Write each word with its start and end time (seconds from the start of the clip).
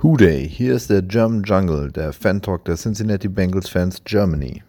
Hooday, 0.00 0.48
hier 0.48 0.76
ist 0.76 0.90
der 0.90 1.02
German 1.02 1.42
Jungle, 1.42 1.90
der 1.90 2.12
Fan-Talk 2.12 2.64
der 2.66 2.76
Cincinnati 2.76 3.26
Bengals 3.26 3.68
Fans 3.68 4.00
Germany. 4.04 4.62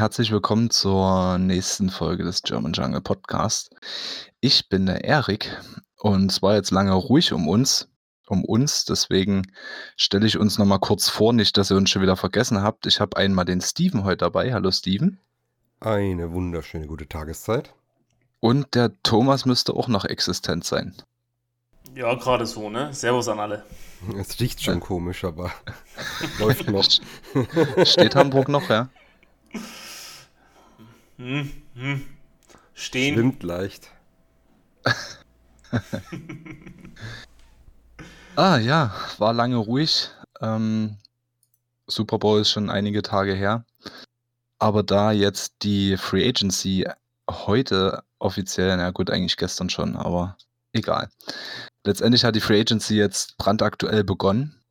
Herzlich 0.00 0.32
willkommen 0.32 0.70
zur 0.70 1.36
nächsten 1.36 1.90
Folge 1.90 2.24
des 2.24 2.42
German 2.42 2.72
Jungle 2.72 3.02
Podcast. 3.02 3.76
Ich 4.40 4.70
bin 4.70 4.86
der 4.86 5.04
Erik 5.04 5.54
und 5.98 6.30
es 6.30 6.40
war 6.40 6.54
jetzt 6.54 6.70
lange 6.70 6.94
ruhig 6.94 7.34
um 7.34 7.46
uns, 7.46 7.86
um 8.26 8.42
uns, 8.42 8.86
deswegen 8.86 9.52
stelle 9.98 10.26
ich 10.26 10.38
uns 10.38 10.56
nochmal 10.56 10.78
kurz 10.78 11.10
vor, 11.10 11.34
nicht, 11.34 11.58
dass 11.58 11.70
ihr 11.70 11.76
uns 11.76 11.90
schon 11.90 12.00
wieder 12.00 12.16
vergessen 12.16 12.62
habt. 12.62 12.86
Ich 12.86 12.98
habe 12.98 13.18
einmal 13.18 13.44
den 13.44 13.60
Steven 13.60 14.02
heute 14.02 14.16
dabei. 14.16 14.54
Hallo 14.54 14.70
Steven. 14.70 15.18
Eine 15.80 16.32
wunderschöne 16.32 16.86
gute 16.86 17.06
Tageszeit. 17.06 17.74
Und 18.40 18.74
der 18.74 18.92
Thomas 19.02 19.44
müsste 19.44 19.74
auch 19.74 19.88
noch 19.88 20.06
existent 20.06 20.64
sein. 20.64 20.94
Ja, 21.94 22.14
gerade 22.14 22.46
so, 22.46 22.70
ne? 22.70 22.94
Servus 22.94 23.28
an 23.28 23.38
alle. 23.38 23.66
Es 24.18 24.40
riecht 24.40 24.62
schon 24.62 24.80
komisch, 24.80 25.24
aber 25.24 25.52
läuft 26.38 26.70
noch. 26.70 26.88
Steht 27.84 28.16
Hamburg 28.16 28.48
noch, 28.48 28.70
ja? 28.70 28.88
Hm, 31.20 31.50
hm. 31.74 32.02
Stehen. 32.72 33.14
Schwimmt 33.14 33.42
leicht. 33.42 33.90
Ah 38.36 38.56
ja, 38.56 38.94
war 39.18 39.34
lange 39.34 39.56
ruhig. 39.56 40.08
Ähm, 40.40 40.96
Super 41.86 42.18
Bowl 42.18 42.40
ist 42.40 42.50
schon 42.50 42.70
einige 42.70 43.02
Tage 43.02 43.34
her. 43.34 43.66
Aber 44.58 44.82
da 44.82 45.12
jetzt 45.12 45.56
die 45.62 45.98
Free 45.98 46.26
Agency 46.26 46.88
heute 47.28 48.02
offiziell, 48.18 48.74
na 48.76 48.92
gut, 48.92 49.10
eigentlich 49.10 49.36
gestern 49.36 49.68
schon, 49.68 49.96
aber 49.96 50.38
egal. 50.72 51.10
Letztendlich 51.84 52.24
hat 52.24 52.34
die 52.34 52.40
Free 52.40 52.60
Agency 52.60 52.94
jetzt 52.94 53.36
brandaktuell 53.36 54.04
begonnen. 54.04 54.62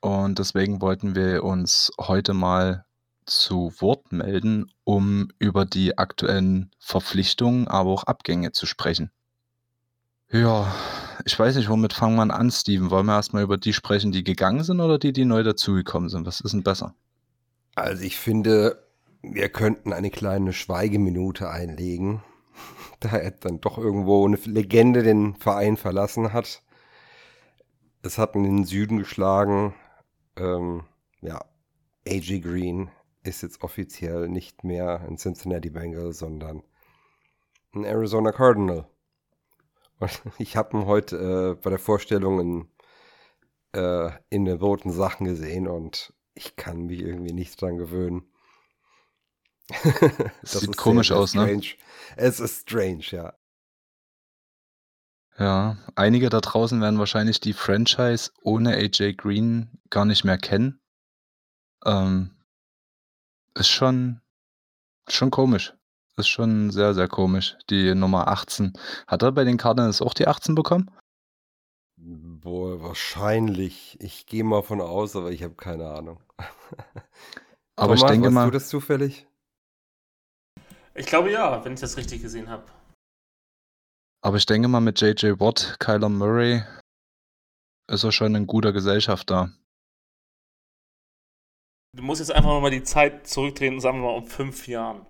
Und 0.00 0.40
deswegen 0.40 0.80
wollten 0.80 1.14
wir 1.14 1.44
uns 1.44 1.92
heute 2.00 2.34
mal 2.34 2.85
zu 3.26 3.72
Wort 3.78 4.12
melden, 4.12 4.72
um 4.84 5.28
über 5.38 5.64
die 5.64 5.98
aktuellen 5.98 6.70
Verpflichtungen, 6.78 7.68
aber 7.68 7.90
auch 7.90 8.04
Abgänge 8.04 8.52
zu 8.52 8.66
sprechen. 8.66 9.10
Ja, 10.30 10.74
ich 11.24 11.38
weiß 11.38 11.56
nicht, 11.56 11.68
womit 11.68 11.92
fangen 11.92 12.16
wir 12.16 12.34
an, 12.34 12.50
Steven? 12.50 12.90
Wollen 12.90 13.06
wir 13.06 13.14
erstmal 13.14 13.42
über 13.42 13.58
die 13.58 13.72
sprechen, 13.72 14.10
die 14.10 14.24
gegangen 14.24 14.64
sind 14.64 14.80
oder 14.80 14.98
die, 14.98 15.12
die 15.12 15.24
neu 15.24 15.42
dazugekommen 15.42 16.08
sind? 16.08 16.26
Was 16.26 16.40
ist 16.40 16.52
denn 16.52 16.64
besser? 16.64 16.94
Also 17.76 18.02
ich 18.02 18.16
finde, 18.16 18.82
wir 19.22 19.48
könnten 19.48 19.92
eine 19.92 20.10
kleine 20.10 20.52
Schweigeminute 20.52 21.50
einlegen, 21.50 22.22
da 23.00 23.10
er 23.10 23.30
dann 23.32 23.60
doch 23.60 23.78
irgendwo 23.78 24.26
eine 24.26 24.36
Legende 24.36 25.02
den 25.02 25.36
Verein 25.36 25.76
verlassen 25.76 26.32
hat. 26.32 26.62
Es 28.02 28.18
hat 28.18 28.34
in 28.34 28.42
den 28.42 28.64
Süden 28.64 28.98
geschlagen. 28.98 29.74
Ähm, 30.36 30.84
ja, 31.20 31.44
AJ 32.06 32.40
Green 32.40 32.90
ist 33.26 33.42
jetzt 33.42 33.62
offiziell 33.62 34.28
nicht 34.28 34.64
mehr 34.64 35.00
ein 35.00 35.16
Cincinnati 35.16 35.70
Bengal, 35.70 36.12
sondern 36.12 36.62
ein 37.74 37.84
Arizona 37.84 38.32
Cardinal. 38.32 38.88
Und 39.98 40.22
ich 40.38 40.56
habe 40.56 40.76
ihn 40.76 40.86
heute 40.86 41.16
äh, 41.16 41.62
bei 41.62 41.70
der 41.70 41.78
Vorstellung 41.78 42.40
in, 42.40 42.68
äh, 43.72 44.10
in 44.30 44.44
den 44.44 44.58
roten 44.58 44.92
Sachen 44.92 45.26
gesehen 45.26 45.68
und 45.68 46.12
ich 46.34 46.56
kann 46.56 46.86
mich 46.86 47.00
irgendwie 47.00 47.32
nicht 47.32 47.60
dran 47.60 47.76
gewöhnen. 47.76 48.24
Das 50.42 50.60
Sieht 50.60 50.76
komisch 50.76 51.10
aus, 51.10 51.34
ne? 51.34 51.42
strange. 51.42 51.74
Es 52.16 52.38
ist 52.38 52.68
strange, 52.68 53.02
ja. 53.10 53.34
Ja, 55.38 55.76
einige 55.96 56.28
da 56.28 56.40
draußen 56.40 56.80
werden 56.80 57.00
wahrscheinlich 57.00 57.40
die 57.40 57.52
Franchise 57.52 58.30
ohne 58.40 58.74
AJ 58.76 59.14
Green 59.14 59.80
gar 59.90 60.04
nicht 60.04 60.24
mehr 60.24 60.38
kennen. 60.38 60.80
Ähm, 61.84 62.35
ist 63.56 63.68
schon, 63.68 64.20
schon 65.08 65.30
komisch. 65.30 65.74
Ist 66.16 66.28
schon 66.28 66.70
sehr, 66.70 66.94
sehr 66.94 67.08
komisch. 67.08 67.56
Die 67.68 67.94
Nummer 67.94 68.28
18. 68.28 68.72
Hat 69.06 69.22
er 69.22 69.32
bei 69.32 69.44
den 69.44 69.58
Cardinals 69.58 70.00
auch 70.00 70.14
die 70.14 70.26
18 70.26 70.54
bekommen? 70.54 70.90
Boah, 71.98 72.80
wahrscheinlich. 72.82 73.96
Ich 74.00 74.26
gehe 74.26 74.44
mal 74.44 74.62
von 74.62 74.80
aus, 74.80 75.16
aber 75.16 75.30
ich 75.30 75.42
habe 75.42 75.54
keine 75.54 75.88
Ahnung. 75.90 76.20
Aber 77.78 77.92
ich 77.94 78.00
Thomas, 78.00 78.12
denke 78.12 78.26
weißt 78.28 78.34
mal, 78.34 78.44
du 78.46 78.50
das 78.52 78.68
zufällig? 78.68 79.26
Ich 80.94 81.04
glaube 81.06 81.30
ja, 81.30 81.62
wenn 81.64 81.74
ich 81.74 81.80
das 81.80 81.98
richtig 81.98 82.22
gesehen 82.22 82.48
habe. 82.48 82.64
aber 84.22 84.38
ich 84.38 84.46
denke 84.46 84.68
mal 84.68 84.80
mit 84.80 85.00
JJ 85.00 85.38
Watt, 85.40 85.76
Kyler 85.78 86.08
Murray 86.08 86.64
ist 87.88 88.04
er 88.04 88.12
schon 88.12 88.34
in 88.34 88.46
guter 88.46 88.72
Gesellschaft 88.72 89.30
da. 89.30 89.50
Du 91.96 92.02
musst 92.02 92.20
jetzt 92.20 92.30
einfach 92.30 92.60
mal 92.60 92.70
die 92.70 92.82
Zeit 92.82 93.26
zurückdrehen, 93.26 93.80
sagen 93.80 94.02
wir 94.02 94.08
mal 94.08 94.16
um 94.16 94.26
fünf 94.26 94.68
Jahren. 94.68 95.06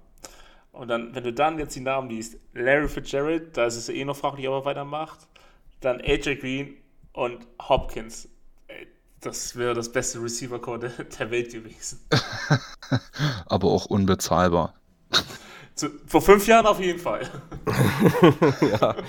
Und 0.71 0.87
dann, 0.89 1.13
wenn 1.17 1.25
du 1.25 1.33
dann 1.33 1.59
jetzt 1.59 1.75
die 1.75 1.81
Namen 1.81 2.09
liest, 2.09 2.37
Larry 2.55 2.89
Fitzgerald, 2.89 3.57
da 3.57 3.65
ist 3.67 3.75
es 3.77 3.89
eh 3.89 4.05
noch 4.05 4.17
fraglich, 4.17 4.47
ob 4.47 4.55
er 4.55 4.65
weitermacht. 4.67 5.19
Dann 5.81 6.01
AJ 6.01 6.37
Green 6.37 6.75
und 7.13 7.45
Hopkins. 7.61 8.29
Das 9.21 9.57
wäre 9.57 9.75
das 9.75 9.91
beste 9.91 10.23
Receiver-Core 10.23 10.79
der, 10.79 10.91
der 10.91 11.31
Welt 11.33 11.51
gewesen. 11.51 12.07
aber 13.47 13.69
auch 13.69 13.87
unbezahlbar. 13.87 14.75
Zu, 15.75 15.91
vor 16.07 16.23
fünf 16.23 16.47
Jahren 16.47 16.67
auf 16.67 16.79
jeden 16.79 17.01
Fall. 17.01 17.29
ja. 18.61 18.95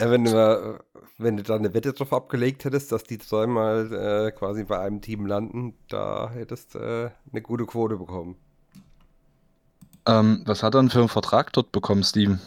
Äh, 0.00 0.10
wenn, 0.10 0.24
du, 0.24 0.32
mal- 0.32 0.80
wenn 1.18 1.36
du 1.36 1.42
da 1.42 1.56
eine 1.56 1.74
Wette 1.74 1.92
drauf 1.92 2.12
abgelegt 2.12 2.64
hättest, 2.64 2.92
dass 2.92 3.04
die 3.04 3.18
zweimal 3.18 3.92
äh, 3.92 4.32
quasi 4.32 4.64
bei 4.64 4.78
einem 4.80 5.00
Team 5.00 5.26
landen, 5.26 5.74
da 5.88 6.30
hättest 6.30 6.74
du 6.74 6.78
äh, 6.80 7.10
eine 7.32 7.42
gute 7.42 7.66
Quote 7.66 7.96
bekommen. 7.96 8.36
Ähm, 10.06 10.42
was 10.46 10.62
hat 10.62 10.74
er 10.74 10.80
denn 10.80 10.88
für 10.88 11.00
einen 11.00 11.08
Vertrag 11.10 11.52
dort 11.52 11.70
bekommen, 11.70 12.04
Steven? 12.04 12.40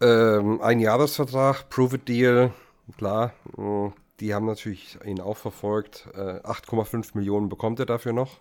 Ähm, 0.00 0.60
ein 0.60 0.80
Jahresvertrag, 0.80 1.68
Prove-It-Deal, 1.70 2.52
klar. 2.96 3.32
mh, 3.56 3.92
Die 4.20 4.34
haben 4.34 4.46
natürlich 4.46 4.98
ihn 5.04 5.20
auch 5.20 5.36
verfolgt. 5.36 6.08
Äh, 6.14 6.40
8,5 6.44 7.14
Millionen 7.14 7.48
bekommt 7.48 7.78
er 7.80 7.86
dafür 7.86 8.12
noch. 8.12 8.40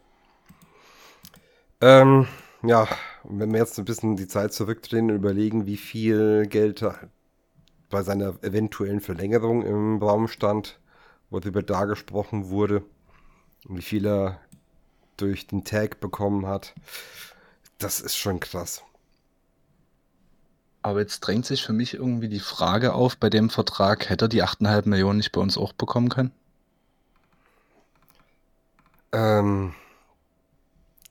Ähm, 1.82 2.28
ja, 2.64 2.88
wenn 3.24 3.52
wir 3.52 3.60
jetzt 3.60 3.78
ein 3.80 3.86
bisschen 3.86 4.16
die 4.16 4.28
Zeit 4.28 4.54
zurückdrehen 4.54 5.10
und 5.12 5.16
überlegen, 5.18 5.66
wie 5.66 5.78
viel 5.78 6.48
Geld 6.48 6.82
da 6.82 6.96
bei 7.90 8.04
seiner 8.04 8.42
eventuellen 8.44 9.02
Verlängerung 9.02 9.64
im 9.64 10.02
Raum 10.02 10.28
stand, 10.28 10.80
worüber 11.30 11.64
da 11.64 11.86
gesprochen 11.86 12.50
wurde, 12.50 12.84
und 13.68 13.78
wie 13.78 13.82
viel 13.82 14.06
er 14.06 14.40
durch 15.18 15.48
den 15.48 15.64
Tag 15.64 16.00
bekommen 16.00 16.46
hat, 16.46 16.74
das 17.78 18.00
ist 18.00 18.16
schon 18.16 18.40
krass. 18.40 18.84
Aber 20.82 21.02
jetzt 21.02 21.20
drängt 21.22 21.46
sich 21.46 21.64
für 21.64 21.74
mich 21.74 21.96
irgendwie 21.96 22.30
die 22.30 22.40
Frage 22.40 22.94
auf, 22.94 23.18
bei 23.18 23.30
dem 23.30 23.50
Vertrag 23.50 24.10
hätte 24.10 24.26
er 24.26 24.30
die 24.30 24.44
8,5 24.44 24.88
Millionen 24.88 25.18
nicht 25.18 25.32
bei 25.32 25.42
uns 25.42 25.58
auch 25.58 25.74
bekommen 25.74 26.10
können? 26.10 26.32
Ähm, 29.12 29.74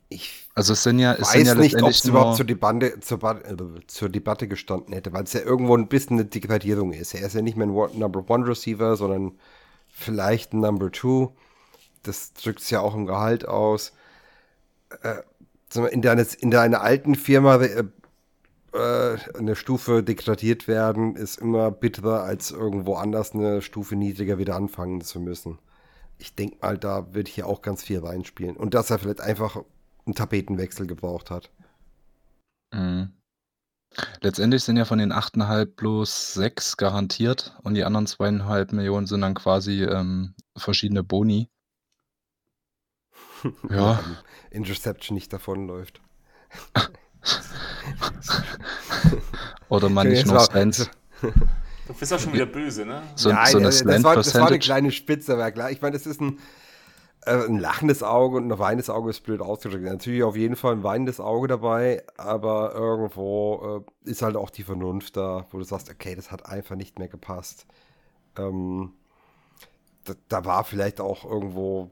ich 0.09 0.46
Also 0.57 0.73
es 0.73 0.83
sind 0.83 0.99
ja, 0.99 1.13
es 1.13 1.33
sind 1.33 1.43
weiß 1.43 1.49
ja 1.49 1.55
nicht, 1.55 1.83
ob 1.83 1.91
es 1.91 2.05
überhaupt 2.07 2.39
zur 2.39 2.47
Debatte, 2.47 2.99
zur, 3.01 3.23
äh, 3.23 3.57
zur 3.89 4.09
Debatte 4.09 4.49
gestanden 4.49 4.95
hätte, 4.95 5.13
weil 5.13 5.25
es 5.25 5.35
ja 5.35 5.43
irgendwo 5.43 5.77
ein 5.77 5.87
bisschen 5.87 6.17
eine 6.17 6.25
Degradierung 6.25 6.95
ist. 6.95 7.13
Er 7.13 7.27
ist 7.27 7.35
ja 7.35 7.43
nicht 7.43 7.59
mehr 7.59 7.67
ein 7.67 7.99
Number 7.99 8.25
One 8.27 8.49
Receiver, 8.49 8.97
sondern 8.97 9.39
vielleicht 9.87 10.55
ein 10.55 10.61
Number 10.61 10.91
Two. 10.91 11.35
Das 12.05 12.33
drückt 12.33 12.61
es 12.61 12.71
ja 12.71 12.81
auch 12.81 12.95
im 12.95 13.05
Gehalt 13.05 13.47
aus. 13.47 13.93
Äh, 15.03 15.17
in, 15.91 16.01
deines, 16.01 16.35
in 16.35 16.51
deiner 16.51 16.81
alten 16.81 17.17
Firma 17.17 17.57
äh, 17.57 17.85
äh, 18.73 19.19
eine 19.37 19.57
Stufe 19.57 20.03
degradiert 20.03 20.69
werden, 20.69 21.17
ist 21.17 21.37
immer 21.37 21.71
bitterer, 21.71 22.23
als 22.23 22.51
irgendwo 22.51 22.95
anders 22.95 23.33
eine 23.33 23.61
Stufe 23.61 23.95
niedriger 23.95 24.39
wieder 24.39 24.57
anfangen 24.57 25.03
zu 25.03 25.21
müssen. 25.21 25.59
Ich 26.17 26.35
denke 26.35 26.57
mal, 26.63 26.79
da 26.79 27.13
wird 27.13 27.29
hier 27.29 27.47
auch 27.47 27.61
ganz 27.61 27.83
viel 27.83 27.99
reinspielen. 27.99 28.57
Und 28.57 28.73
dass 28.73 28.89
er 28.89 28.99
vielleicht 28.99 29.21
einfach 29.21 29.63
einen 30.07 30.15
Tapetenwechsel 30.15 30.87
gebraucht 30.87 31.31
hat. 31.31 31.51
Mhm. 32.73 33.13
Letztendlich 34.21 34.63
sind 34.63 34.77
ja 34.77 34.85
von 34.85 34.99
den 34.99 35.13
8,5 35.13 35.65
bloß 35.77 36.35
6 36.35 36.77
garantiert 36.77 37.57
und 37.63 37.75
die 37.75 37.85
anderen 37.85 38.07
2,5 38.07 38.75
Millionen 38.75 39.07
sind 39.07 39.23
dann 39.23 39.35
quasi 39.35 39.85
ähm, 39.85 40.35
verschiedene 40.57 41.03
Boni. 41.03 41.51
Ja, 43.71 44.03
Interception 44.51 45.15
nicht 45.15 45.33
davonläuft. 45.33 46.01
oder 49.69 49.89
man 49.89 50.09
nicht 50.09 50.27
nur 50.27 50.41
Slants. 50.41 50.91
Du 51.87 51.95
bist 51.95 52.13
auch 52.13 52.19
schon 52.19 52.33
wieder 52.33 52.47
böse, 52.47 52.85
ne? 52.85 53.03
So, 53.15 53.29
Nein, 53.31 53.53
so 53.53 53.59
eine 53.59 53.67
das, 53.67 53.85
war, 54.03 54.17
das 54.17 54.35
war 54.35 54.49
eine 54.49 54.59
kleine 54.59 54.91
Spitze, 54.91 55.35
aber 55.35 55.53
klar. 55.53 55.71
Ich 55.71 55.81
meine, 55.81 55.97
das 55.97 56.07
ist 56.07 56.21
ein, 56.21 56.39
ein 57.27 57.59
lachendes 57.59 58.03
Auge 58.03 58.37
und 58.37 58.51
ein 58.51 58.59
weinendes 58.59 58.89
Auge 58.89 59.11
ist 59.11 59.23
blöd 59.23 59.41
ausgedrückt. 59.41 59.85
Natürlich 59.85 60.23
auf 60.23 60.37
jeden 60.37 60.57
Fall 60.57 60.73
ein 60.75 60.83
weinendes 60.83 61.21
Auge 61.21 61.49
dabei, 61.49 62.05
aber 62.17 62.73
irgendwo 62.75 63.85
äh, 64.05 64.11
ist 64.11 64.23
halt 64.23 64.37
auch 64.37 64.51
die 64.51 64.63
Vernunft 64.63 65.17
da, 65.17 65.47
wo 65.51 65.59
du 65.59 65.65
sagst, 65.65 65.91
okay, 65.91 66.15
das 66.15 66.31
hat 66.31 66.47
einfach 66.47 66.77
nicht 66.77 66.99
mehr 66.99 67.09
gepasst. 67.09 67.67
Ähm, 68.39 68.93
da, 70.05 70.15
da 70.29 70.45
war 70.45 70.65
vielleicht 70.65 71.01
auch 71.01 71.25
irgendwo, 71.25 71.91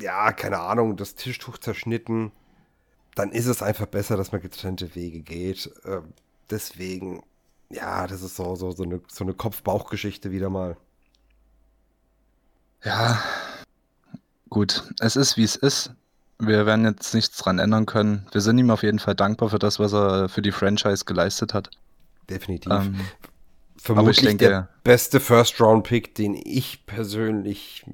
ja, 0.00 0.32
keine 0.32 0.60
Ahnung, 0.60 0.96
das 0.96 1.14
Tischtuch 1.14 1.58
zerschnitten. 1.58 2.32
Dann 3.14 3.32
ist 3.32 3.46
es 3.46 3.62
einfach 3.62 3.86
besser, 3.86 4.16
dass 4.16 4.32
man 4.32 4.42
getrennte 4.42 4.94
Wege 4.94 5.20
geht. 5.20 5.72
Äh, 5.84 6.02
deswegen, 6.50 7.22
ja, 7.70 8.06
das 8.06 8.22
ist 8.22 8.36
so, 8.36 8.54
so, 8.54 8.70
so 8.70 8.82
eine, 8.82 9.00
so 9.08 9.24
eine 9.24 9.34
Kopf-Bauch-Geschichte 9.34 10.30
wieder 10.30 10.50
mal. 10.50 10.76
Ja, 12.84 13.20
gut. 14.50 14.84
Es 15.00 15.16
ist, 15.16 15.36
wie 15.36 15.44
es 15.44 15.56
ist. 15.56 15.90
Wir 16.40 16.66
werden 16.66 16.84
jetzt 16.84 17.14
nichts 17.14 17.36
dran 17.38 17.58
ändern 17.58 17.84
können. 17.86 18.26
Wir 18.32 18.40
sind 18.40 18.58
ihm 18.58 18.70
auf 18.70 18.82
jeden 18.82 18.98
Fall 19.00 19.14
dankbar 19.14 19.48
für 19.50 19.58
das, 19.58 19.78
was 19.80 19.92
er 19.92 20.28
für 20.28 20.42
die 20.42 20.52
Franchise 20.52 21.04
geleistet 21.04 21.52
hat. 21.54 21.70
Definitiv. 22.30 22.72
Ähm, 22.72 23.00
Vermutlich 23.76 24.20
denke- 24.20 24.44
der 24.48 24.68
beste 24.84 25.18
First-Round-Pick, 25.20 26.14
den 26.14 26.34
ich 26.34 26.84
persönlich 26.86 27.84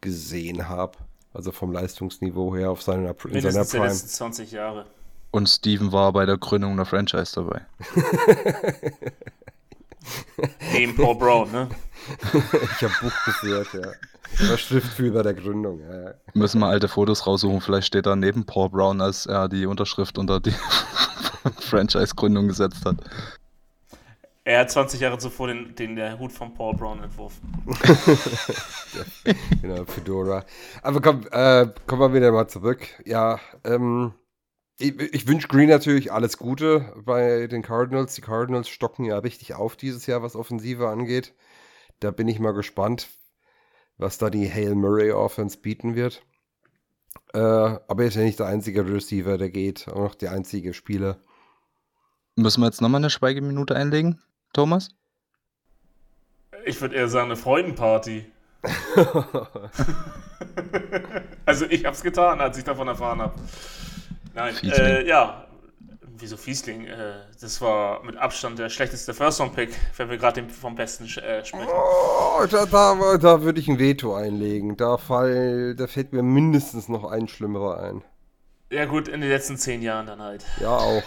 gesehen 0.00 0.68
habe. 0.68 0.98
Also 1.34 1.52
vom 1.52 1.72
Leistungsniveau 1.72 2.54
her 2.56 2.70
auf 2.70 2.82
seiner, 2.82 3.10
in 3.10 3.16
seiner 3.18 3.32
Mindestens 3.34 3.70
der 3.70 3.78
Prime. 3.78 3.90
letzten 3.92 4.08
20 4.08 4.52
Jahre. 4.52 4.86
und 5.30 5.48
Steven 5.48 5.92
war 5.92 6.12
bei 6.12 6.24
der 6.26 6.38
Gründung 6.38 6.76
der 6.76 6.86
Franchise 6.86 7.32
dabei. 7.34 7.62
Neben 10.72 10.94
Paul 10.96 11.16
Brown, 11.16 11.50
ne? 11.52 11.68
Ich 12.76 12.82
habe 12.82 12.94
Buch 13.00 13.24
geführt, 13.24 13.68
ja. 13.74 13.92
Ich 14.32 14.50
war 14.50 14.58
Schriftführer 14.58 15.22
der 15.22 15.34
Gründung. 15.34 15.80
Ja. 15.80 16.02
ja. 16.04 16.14
Müssen 16.34 16.60
wir 16.60 16.66
alte 16.66 16.88
Fotos 16.88 17.26
raussuchen. 17.26 17.60
Vielleicht 17.60 17.86
steht 17.86 18.06
da 18.06 18.16
neben 18.16 18.46
Paul 18.46 18.70
Brown, 18.70 19.00
als 19.00 19.26
er 19.26 19.48
die 19.48 19.66
Unterschrift 19.66 20.18
unter 20.18 20.40
die 20.40 20.54
Franchise-Gründung 21.60 22.48
gesetzt 22.48 22.84
hat. 22.84 22.96
Er 24.44 24.60
hat 24.60 24.70
20 24.70 25.00
Jahre 25.00 25.18
zuvor 25.18 25.48
den, 25.48 25.74
den 25.74 25.94
der 25.94 26.18
Hut 26.18 26.32
von 26.32 26.54
Paul 26.54 26.74
Brown 26.74 27.02
entworfen. 27.02 27.52
Genau, 29.60 29.84
Fedora. 29.84 30.44
Aber 30.82 31.02
komm, 31.02 31.26
äh, 31.30 31.66
kommen 31.86 32.00
wir 32.00 32.14
wieder 32.14 32.32
mal 32.32 32.48
zurück. 32.48 32.88
Ja, 33.04 33.38
ähm, 33.62 34.14
ich, 34.78 34.98
ich 34.98 35.26
wünsche 35.26 35.48
Green 35.48 35.68
natürlich 35.68 36.12
alles 36.12 36.38
Gute 36.38 36.92
bei 37.04 37.48
den 37.48 37.62
Cardinals. 37.62 38.14
Die 38.14 38.20
Cardinals 38.20 38.68
stocken 38.68 39.04
ja 39.04 39.18
richtig 39.18 39.54
auf 39.54 39.76
dieses 39.76 40.06
Jahr, 40.06 40.22
was 40.22 40.36
Offensive 40.36 40.88
angeht. 40.88 41.34
Da 42.00 42.12
bin 42.12 42.28
ich 42.28 42.38
mal 42.38 42.52
gespannt, 42.52 43.08
was 43.96 44.18
da 44.18 44.30
die 44.30 44.48
Hail 44.50 44.76
Murray 44.76 45.10
Offense 45.10 45.58
bieten 45.58 45.96
wird. 45.96 46.22
Äh, 47.34 47.38
aber 47.38 48.02
er 48.02 48.08
ist 48.08 48.14
ja 48.14 48.22
nicht 48.22 48.38
der 48.38 48.46
einzige 48.46 48.88
Receiver, 48.88 49.36
der 49.36 49.50
geht, 49.50 49.88
auch 49.88 49.98
noch 49.98 50.14
der 50.14 50.30
einzige 50.30 50.72
Spieler. 50.72 51.18
Müssen 52.36 52.60
wir 52.60 52.66
jetzt 52.66 52.80
nochmal 52.80 53.00
eine 53.00 53.10
Schweigeminute 53.10 53.74
einlegen, 53.74 54.22
Thomas? 54.52 54.90
Ich 56.64 56.80
würde 56.80 56.94
eher 56.94 57.08
sagen, 57.08 57.26
eine 57.26 57.36
Freudenparty. 57.36 58.30
also 61.44 61.66
ich 61.66 61.84
hab's 61.84 62.02
getan, 62.02 62.40
als 62.40 62.56
ich 62.58 62.64
davon 62.64 62.86
erfahren 62.88 63.20
habe. 63.20 63.34
Nein, 64.38 64.54
äh, 64.62 65.06
ja. 65.06 65.44
Wieso 66.20 66.36
Fiesling? 66.36 66.86
Äh, 66.86 67.14
das 67.40 67.60
war 67.60 68.02
mit 68.04 68.16
Abstand 68.16 68.58
der 68.58 68.68
schlechteste 68.68 69.14
First-Round-Pick, 69.14 69.70
wenn 69.96 70.08
wir 70.10 70.16
gerade 70.16 70.48
vom 70.48 70.74
Besten 70.74 71.04
äh, 71.04 71.44
sprechen. 71.44 71.68
Oh, 71.68 72.44
da, 72.48 72.66
da, 72.66 73.16
da 73.18 73.42
würde 73.42 73.60
ich 73.60 73.68
ein 73.68 73.78
Veto 73.78 74.14
einlegen. 74.14 74.76
Da, 74.76 74.96
fall, 74.96 75.74
da 75.74 75.86
fällt 75.86 76.12
mir 76.12 76.22
mindestens 76.22 76.88
noch 76.88 77.04
ein 77.04 77.28
schlimmerer 77.28 77.82
ein. 77.82 78.02
Ja 78.70 78.84
gut, 78.84 79.08
in 79.08 79.20
den 79.20 79.30
letzten 79.30 79.56
zehn 79.56 79.82
Jahren 79.82 80.06
dann 80.06 80.20
halt. 80.20 80.44
Ja, 80.60 80.76
auch. 80.76 81.02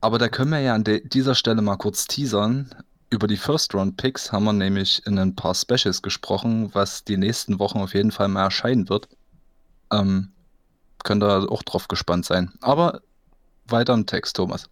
Aber 0.00 0.18
da 0.18 0.28
können 0.28 0.50
wir 0.50 0.60
ja 0.60 0.74
an 0.74 0.84
dieser 0.84 1.34
Stelle 1.34 1.60
mal 1.60 1.76
kurz 1.76 2.06
teasern. 2.06 2.74
Über 3.10 3.26
die 3.26 3.36
First-Round-Picks 3.36 4.32
haben 4.32 4.44
wir 4.44 4.52
nämlich 4.54 5.04
in 5.06 5.18
ein 5.18 5.34
paar 5.34 5.54
Specials 5.54 6.00
gesprochen, 6.00 6.70
was 6.72 7.04
die 7.04 7.16
nächsten 7.16 7.58
Wochen 7.58 7.78
auf 7.78 7.92
jeden 7.92 8.12
Fall 8.12 8.28
mal 8.28 8.44
erscheinen 8.44 8.88
wird. 8.88 9.08
Ähm, 9.92 10.32
könnt 11.04 11.22
ihr 11.22 11.50
auch 11.50 11.62
drauf 11.62 11.88
gespannt 11.88 12.26
sein. 12.26 12.52
Aber 12.60 13.00
weiter 13.66 13.94
im 13.94 14.06
Text, 14.06 14.36
Thomas. 14.36 14.68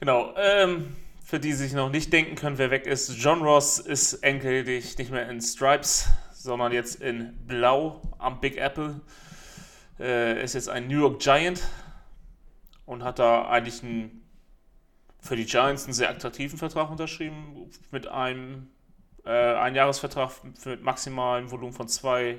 Genau, 0.00 0.34
ähm, 0.36 0.94
für 1.24 1.40
die 1.40 1.52
sich 1.52 1.72
noch 1.72 1.90
nicht 1.90 2.12
denken 2.12 2.36
können, 2.36 2.58
wer 2.58 2.70
weg 2.70 2.86
ist, 2.86 3.10
John 3.16 3.42
Ross 3.42 3.78
ist 3.78 4.14
endgültig 4.14 4.96
nicht 4.98 5.10
mehr 5.10 5.28
in 5.28 5.40
Stripes, 5.40 6.08
sondern 6.32 6.72
jetzt 6.72 7.02
in 7.02 7.36
Blau 7.46 8.00
am 8.18 8.40
Big 8.40 8.56
Apple. 8.58 9.00
Äh, 9.98 10.42
ist 10.44 10.54
jetzt 10.54 10.68
ein 10.68 10.86
New 10.86 11.00
York 11.00 11.20
Giant 11.20 11.62
und 12.84 13.02
hat 13.02 13.18
da 13.18 13.48
eigentlich 13.48 13.82
einen, 13.82 14.22
für 15.18 15.36
die 15.36 15.46
Giants 15.46 15.84
einen 15.84 15.94
sehr 15.94 16.10
attraktiven 16.10 16.58
Vertrag 16.58 16.90
unterschrieben, 16.90 17.70
mit 17.90 18.06
einem 18.06 18.68
äh, 19.24 19.30
Einjahresvertrag 19.30 20.30
mit 20.64 20.82
maximalem 20.82 21.50
Volumen 21.50 21.72
von 21.72 21.88
zwei, 21.88 22.38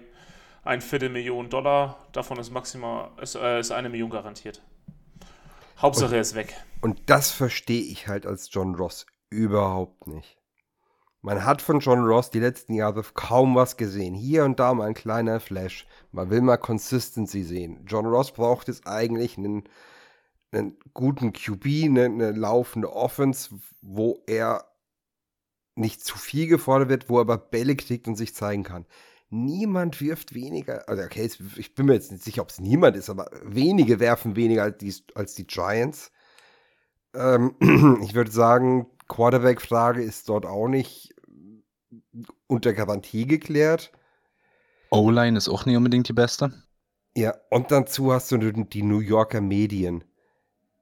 ein 0.68 0.82
Viertel 0.82 1.10
Million 1.10 1.50
Dollar. 1.50 2.08
Davon 2.12 2.38
ist 2.38 2.52
maximal 2.52 3.12
ist, 3.22 3.36
äh, 3.36 3.60
ist 3.60 3.72
eine 3.72 3.90
Million 3.90 4.10
garantiert. 4.10 4.62
Hauptsache 5.80 6.16
er 6.16 6.22
ist 6.22 6.36
weg. 6.36 6.56
Und 6.82 7.10
das 7.10 7.32
verstehe 7.32 7.84
ich 7.84 8.08
halt 8.08 8.26
als 8.26 8.50
John 8.52 8.76
Ross 8.76 9.06
überhaupt 9.30 10.08
nicht. 10.08 10.38
Man 11.22 11.44
hat 11.44 11.62
von 11.62 11.80
John 11.80 12.06
Ross 12.06 12.30
die 12.30 12.40
letzten 12.40 12.74
Jahre 12.74 13.04
kaum 13.14 13.56
was 13.56 13.78
gesehen. 13.78 14.14
Hier 14.14 14.46
und 14.46 14.60
da 14.60 14.74
mal 14.74 14.88
ein 14.88 14.94
kleiner 14.94 15.40
Flash. 15.40 15.88
Man 16.12 16.30
will 16.30 16.42
mal 16.42 16.58
Consistency 16.58 17.44
sehen. 17.44 17.84
John 17.86 18.06
Ross 18.06 18.32
braucht 18.32 18.68
jetzt 18.68 18.88
eigentlich 18.88 19.38
einen, 19.38 19.64
einen 20.52 20.78
guten 20.94 21.34
QB, 21.34 21.66
eine, 21.86 22.06
eine 22.06 22.32
laufende 22.32 22.94
Offense, 22.94 23.50
wo 23.82 24.24
er 24.28 24.66
nicht 25.76 26.04
zu 26.04 26.18
viel 26.18 26.48
gefordert 26.48 26.90
wird, 26.90 27.10
wo 27.10 27.18
er 27.18 27.22
aber 27.22 27.38
Bälle 27.38 27.76
kriegt 27.76 28.08
und 28.08 28.16
sich 28.16 28.34
zeigen 28.34 28.64
kann. 28.64 28.86
Niemand 29.30 30.00
wirft 30.00 30.34
weniger, 30.34 30.88
also 30.88 31.04
okay, 31.04 31.30
ich 31.58 31.76
bin 31.76 31.88
mir 31.88 31.94
jetzt 31.94 32.12
nicht 32.12 32.24
sicher, 32.24 32.42
ob 32.42 32.50
es 32.50 32.60
niemand 32.60 32.96
ist, 32.96 33.10
aber 33.10 33.30
wenige 33.44 34.00
werfen 34.00 34.38
weniger 34.38 34.64
als 34.64 34.78
die, 34.78 34.94
als 35.16 35.36
die 35.36 35.46
Giants. 35.46 36.12
Ähm, 37.14 37.56
ich 38.04 38.14
würde 38.14 38.32
sagen, 38.32 38.88
Quarterback-Frage 39.10 40.02
ist 40.02 40.30
dort 40.30 40.46
auch 40.46 40.68
nicht 40.68 41.14
unter 42.48 42.74
Garantie 42.74 43.26
geklärt. 43.26 43.92
O-Line 44.92 45.38
ist 45.38 45.50
auch 45.50 45.66
nicht 45.66 45.76
unbedingt 45.76 46.08
die 46.08 46.14
beste. 46.14 46.54
Ja, 47.16 47.36
und 47.50 47.72
dazu 47.72 48.14
hast 48.14 48.32
du 48.32 48.38
die 48.38 48.70
die 48.70 48.84
New 48.84 49.00
Yorker 49.00 49.42
Medien. 49.42 50.04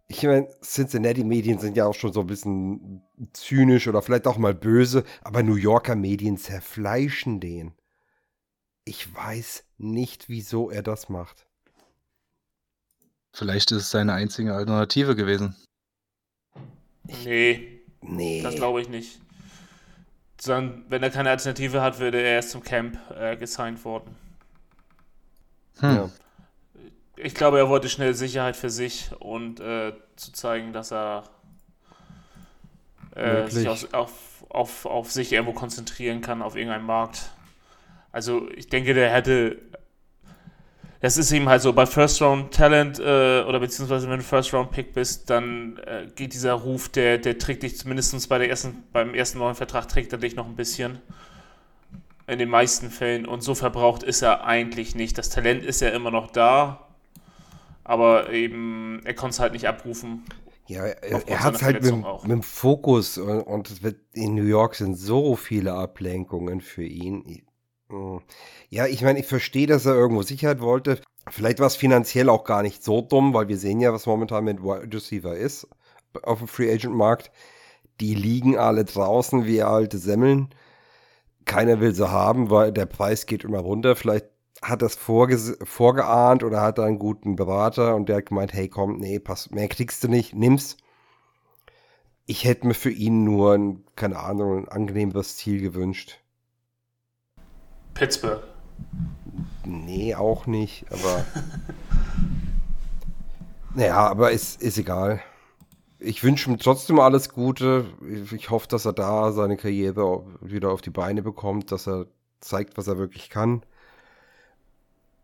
Ich 0.07 0.21
meine, 0.23 0.47
Cincinnati-Medien 0.61 1.57
sind 1.57 1.77
ja 1.77 1.85
auch 1.85 1.95
schon 1.95 2.13
so 2.13 2.19
ein 2.19 2.27
bisschen 2.27 3.01
zynisch 3.33 3.87
oder 3.87 4.03
vielleicht 4.03 4.27
auch 4.27 4.37
mal 4.37 4.53
böse, 4.53 5.03
aber 5.23 5.41
New 5.41 5.55
Yorker 5.55 5.95
Medien 5.95 6.37
zerfleischen 6.37 7.39
den. 7.39 7.73
Ich 8.85 9.13
weiß 9.13 9.65
nicht, 9.77 10.29
wieso 10.29 10.69
er 10.69 10.83
das 10.83 11.09
macht. 11.09 11.47
Vielleicht 13.33 13.71
ist 13.71 13.81
es 13.81 13.91
seine 13.91 14.13
einzige 14.13 14.53
Alternative 14.53 15.15
gewesen. 15.15 15.55
Nee, 17.03 17.81
Nee. 18.01 18.41
das 18.41 18.55
glaube 18.55 18.81
ich 18.81 18.89
nicht. 18.89 19.19
Sondern, 20.39 20.85
wenn 20.89 21.01
er 21.01 21.09
keine 21.09 21.31
Alternative 21.31 21.81
hat, 21.81 21.99
würde 21.99 22.21
er 22.21 22.33
erst 22.33 22.51
zum 22.51 22.63
Camp 22.63 22.99
äh, 23.17 23.35
gesigned 23.35 23.83
worden. 23.83 24.15
Hm. 25.79 25.95
Ja. 25.95 26.09
Ich 27.17 27.33
glaube, 27.33 27.57
er 27.57 27.69
wollte 27.69 27.89
schnell 27.89 28.13
Sicherheit 28.13 28.55
für 28.55 28.69
sich 28.69 29.09
und 29.19 29.59
äh, 29.59 29.93
zu 30.15 30.31
zeigen, 30.33 30.73
dass 30.73 30.91
er 30.91 31.23
äh, 33.15 33.49
sich 33.49 33.67
auf, 33.67 33.93
auf, 33.93 34.45
auf, 34.49 34.85
auf 34.85 35.11
sich 35.11 35.31
irgendwo 35.31 35.53
konzentrieren 35.53 36.21
kann, 36.21 36.41
auf 36.41 36.55
irgendeinen 36.55 36.85
Markt. 36.85 37.31
Also 38.15 38.47
ich 38.55 38.69
denke, 38.69 38.93
der 38.93 39.11
hätte. 39.11 39.57
Das 41.01 41.17
ist 41.17 41.33
eben 41.33 41.49
halt 41.49 41.61
so, 41.61 41.73
bei 41.73 41.85
First 41.85 42.21
Round 42.21 42.53
Talent 42.53 42.97
äh, 42.97 43.43
oder 43.43 43.59
beziehungsweise 43.59 44.09
wenn 44.09 44.19
du 44.19 44.23
First 44.23 44.53
Round 44.53 44.71
Pick 44.71 44.93
bist, 44.93 45.29
dann 45.29 45.77
äh, 45.85 46.07
geht 46.15 46.33
dieser 46.33 46.53
Ruf, 46.53 46.87
der, 46.87 47.17
der 47.17 47.37
trägt 47.37 47.63
dich 47.63 47.77
zumindest 47.77 48.29
bei 48.29 48.37
der 48.37 48.49
ersten, 48.49 48.83
beim 48.93 49.13
ersten 49.13 49.39
neuen 49.39 49.55
Vertrag 49.55 49.89
trägt 49.89 50.13
er 50.13 50.19
dich 50.19 50.37
noch 50.37 50.47
ein 50.47 50.55
bisschen. 50.55 50.99
In 52.25 52.39
den 52.39 52.47
meisten 52.47 52.89
Fällen. 52.89 53.25
Und 53.25 53.41
so 53.41 53.53
verbraucht 53.53 54.01
ist 54.01 54.21
er 54.21 54.45
eigentlich 54.45 54.95
nicht. 54.95 55.17
Das 55.17 55.29
Talent 55.29 55.65
ist 55.65 55.81
ja 55.81 55.89
immer 55.89 56.09
noch 56.09 56.31
da, 56.31 56.87
aber 57.83 58.31
eben, 58.31 59.01
er 59.03 59.13
konnte 59.13 59.33
es 59.33 59.39
halt 59.41 59.51
nicht 59.51 59.67
abrufen. 59.67 60.23
Ja, 60.67 60.85
er, 60.85 61.27
er 61.27 61.43
hat 61.43 61.55
es 61.55 61.63
halt 61.63 61.83
mit, 61.83 61.93
mit 61.93 62.31
dem 62.31 62.43
Fokus 62.43 63.17
und, 63.17 63.41
und 63.41 63.81
in 64.13 64.35
New 64.35 64.45
York 64.45 64.75
sind 64.75 64.95
so 64.95 65.35
viele 65.35 65.73
Ablenkungen 65.73 66.61
für 66.61 66.85
ihn. 66.85 67.44
Hm. 67.89 68.21
Ja, 68.69 68.85
ich 68.87 69.01
meine, 69.01 69.19
ich 69.19 69.27
verstehe, 69.27 69.67
dass 69.67 69.85
er 69.85 69.95
irgendwo 69.95 70.23
Sicherheit 70.23 70.61
wollte. 70.61 71.01
Vielleicht 71.29 71.59
war 71.59 71.67
es 71.67 71.75
finanziell 71.75 72.29
auch 72.29 72.43
gar 72.43 72.61
nicht 72.61 72.83
so 72.83 73.01
dumm, 73.01 73.33
weil 73.33 73.47
wir 73.47 73.57
sehen 73.57 73.79
ja, 73.79 73.93
was 73.93 74.05
momentan 74.05 74.43
mit 74.45 74.61
Wide 74.61 74.95
Receiver 74.95 75.35
ist 75.35 75.67
auf 76.23 76.39
dem 76.39 76.47
Free 76.47 76.71
Agent 76.71 76.95
Markt. 76.95 77.31
Die 77.99 78.15
liegen 78.15 78.57
alle 78.57 78.85
draußen 78.85 79.45
wie 79.45 79.61
alte 79.63 79.97
Semmeln. 79.97 80.49
Keiner 81.45 81.79
will 81.79 81.93
sie 81.93 82.09
haben, 82.11 82.49
weil 82.49 82.71
der 82.71 82.85
Preis 82.85 83.25
geht 83.25 83.43
immer 83.43 83.59
runter. 83.59 83.95
Vielleicht 83.95 84.27
hat 84.61 84.81
das 84.81 84.95
vorge 84.95 85.37
vorgeahnt 85.63 86.43
oder 86.43 86.61
hat 86.61 86.79
er 86.79 86.85
einen 86.85 86.99
guten 86.99 87.35
Berater 87.35 87.95
und 87.95 88.09
der 88.09 88.17
hat 88.17 88.27
gemeint, 88.27 88.53
hey 88.53 88.67
komm, 88.69 88.97
nee, 88.97 89.19
pass, 89.19 89.51
mehr 89.51 89.67
kriegst 89.67 90.03
du 90.03 90.07
nicht, 90.07 90.33
nimm's. 90.33 90.77
Ich 92.27 92.45
hätte 92.45 92.67
mir 92.67 92.73
für 92.73 92.91
ihn 92.91 93.23
nur 93.23 93.53
ein, 93.53 93.83
keine 93.95 94.19
Ahnung, 94.19 94.57
ein 94.57 94.67
angenehmeres 94.69 95.37
Ziel 95.37 95.61
gewünscht. 95.61 96.19
Pittsburgh. 97.95 98.43
Nee, 99.65 100.13
auch 100.13 100.45
nicht, 100.45 100.85
aber. 100.91 101.25
naja, 103.73 103.97
aber 103.97 104.31
ist, 104.31 104.61
ist 104.61 104.77
egal. 104.77 105.21
Ich 105.97 106.23
wünsche 106.23 106.51
ihm 106.51 106.59
trotzdem 106.59 106.99
alles 106.99 107.29
Gute. 107.29 107.85
Ich 108.31 108.51
hoffe, 108.51 108.67
dass 108.67 108.85
er 108.85 108.93
da 108.93 109.31
seine 109.31 109.57
Karriere 109.57 110.23
wieder 110.41 110.69
auf 110.69 110.81
die 110.81 110.91
Beine 110.91 111.23
bekommt, 111.23 111.71
dass 111.71 111.87
er 111.87 112.05
zeigt, 112.41 112.77
was 112.77 112.87
er 112.87 112.97
wirklich 112.97 113.31
kann. 113.31 113.63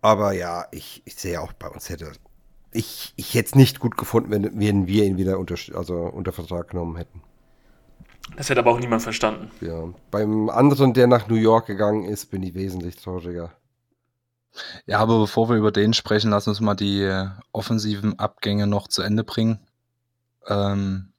Aber 0.01 0.31
ja, 0.31 0.65
ich, 0.71 1.03
ich 1.05 1.15
sehe 1.15 1.39
auch 1.39 1.53
bei 1.53 1.67
uns 1.67 1.89
hätte. 1.89 2.13
Ich, 2.71 3.13
ich 3.17 3.35
hätte 3.35 3.49
es 3.49 3.55
nicht 3.55 3.79
gut 3.79 3.97
gefunden, 3.97 4.31
wenn, 4.31 4.59
wenn 4.59 4.87
wir 4.87 5.03
ihn 5.03 5.17
wieder 5.17 5.37
unter, 5.37 5.55
also 5.75 5.97
unter 5.97 6.31
Vertrag 6.31 6.69
genommen 6.69 6.95
hätten. 6.95 7.21
Das 8.35 8.49
hätte 8.49 8.59
aber 8.61 8.71
auch 8.71 8.79
niemand 8.79 9.01
verstanden. 9.01 9.51
Ja. 9.61 9.89
Beim 10.09 10.49
anderen, 10.49 10.93
der 10.93 11.07
nach 11.07 11.27
New 11.27 11.35
York 11.35 11.67
gegangen 11.67 12.05
ist, 12.05 12.31
bin 12.31 12.43
ich 12.43 12.53
wesentlich 12.53 12.95
trauriger. 12.95 13.51
Ja, 14.85 14.99
aber 14.99 15.19
bevor 15.19 15.49
wir 15.49 15.55
über 15.55 15.71
den 15.71 15.93
sprechen, 15.93 16.31
lass 16.31 16.47
uns 16.47 16.59
mal 16.59 16.75
die 16.75 17.01
äh, 17.01 17.27
offensiven 17.51 18.19
Abgänge 18.19 18.67
noch 18.67 18.87
zu 18.87 19.01
Ende 19.01 19.23
bringen. 19.23 19.59
Ähm, 20.47 21.13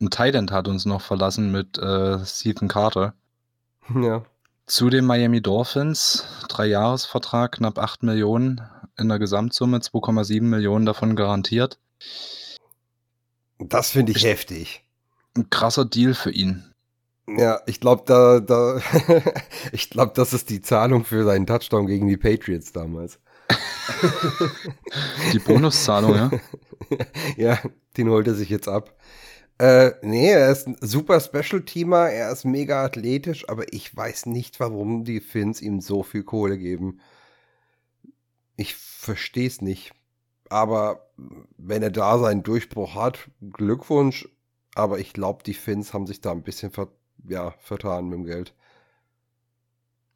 ein 0.00 0.10
Thailand 0.10 0.50
hat 0.50 0.66
uns 0.66 0.86
noch 0.86 1.02
verlassen 1.02 1.52
mit 1.52 1.78
äh, 1.78 2.24
Stephen 2.24 2.68
Carter. 2.68 3.14
Ja. 3.94 4.22
Zu 4.66 4.88
den 4.88 5.04
Miami 5.04 5.42
Dolphins, 5.42 6.24
Dreijahresvertrag, 6.48 7.50
knapp 7.50 7.76
8 7.76 8.04
Millionen 8.04 8.60
in 8.96 9.08
der 9.08 9.18
Gesamtsumme, 9.18 9.78
2,7 9.78 10.42
Millionen 10.42 10.86
davon 10.86 11.16
garantiert. 11.16 11.80
Das 13.58 13.90
finde 13.90 14.12
ich, 14.12 14.18
ich 14.18 14.24
heftig. 14.24 14.84
Ein 15.40 15.48
krasser 15.48 15.86
Deal 15.86 16.12
für 16.12 16.30
ihn. 16.30 16.70
Ja, 17.26 17.60
ich 17.66 17.80
glaube, 17.80 18.02
da, 18.04 18.40
da 18.40 18.78
ich 19.72 19.88
glaube, 19.88 20.12
das 20.14 20.34
ist 20.34 20.50
die 20.50 20.60
Zahlung 20.60 21.04
für 21.06 21.24
seinen 21.24 21.46
Touchdown 21.46 21.86
gegen 21.86 22.08
die 22.08 22.18
Patriots 22.18 22.72
damals. 22.72 23.18
die 25.32 25.38
Bonuszahlung, 25.38 26.14
ja? 26.14 26.30
ja, 27.36 27.58
den 27.96 28.10
holt 28.10 28.26
er 28.26 28.34
sich 28.34 28.50
jetzt 28.50 28.68
ab. 28.68 28.94
Äh, 29.56 29.92
nee, 30.02 30.30
er 30.30 30.50
ist 30.50 30.66
ein 30.66 30.76
super 30.82 31.18
Special-Teamer, 31.20 32.10
er 32.10 32.30
ist 32.32 32.44
mega 32.44 32.84
athletisch, 32.84 33.48
aber 33.48 33.72
ich 33.72 33.96
weiß 33.96 34.26
nicht, 34.26 34.60
warum 34.60 35.04
die 35.04 35.20
Finns 35.20 35.62
ihm 35.62 35.80
so 35.80 36.02
viel 36.02 36.22
Kohle 36.22 36.58
geben. 36.58 37.00
Ich 38.56 38.74
verstehe 38.74 39.46
es 39.46 39.62
nicht. 39.62 39.92
Aber 40.50 41.10
wenn 41.56 41.82
er 41.82 41.90
da 41.90 42.18
seinen 42.18 42.42
Durchbruch 42.42 42.94
hat, 42.94 43.30
Glückwunsch. 43.40 44.28
Aber 44.74 44.98
ich 44.98 45.12
glaube, 45.12 45.42
die 45.44 45.54
Finns 45.54 45.92
haben 45.92 46.06
sich 46.06 46.20
da 46.20 46.30
ein 46.30 46.42
bisschen 46.42 46.70
ver 46.70 46.88
ja, 47.28 47.52
vertan 47.58 48.08
mit 48.08 48.18
dem 48.18 48.24
Geld. 48.24 48.54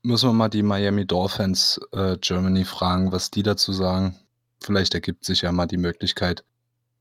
Müssen 0.03 0.29
wir 0.29 0.35
mal 0.35 0.49
die 0.49 0.63
Miami 0.63 1.07
Dolphins 1.07 1.81
äh, 1.93 2.17
Germany 2.19 2.65
fragen, 2.65 3.13
was 3.13 3.31
die 3.31 3.43
dazu 3.43 3.73
sagen. 3.73 4.19
Vielleicht 4.61 4.95
ergibt 4.95 5.25
sich 5.25 5.43
ja 5.43 5.53
mal 5.53 5.67
die 5.67 5.77
Möglichkeit. 5.77 6.45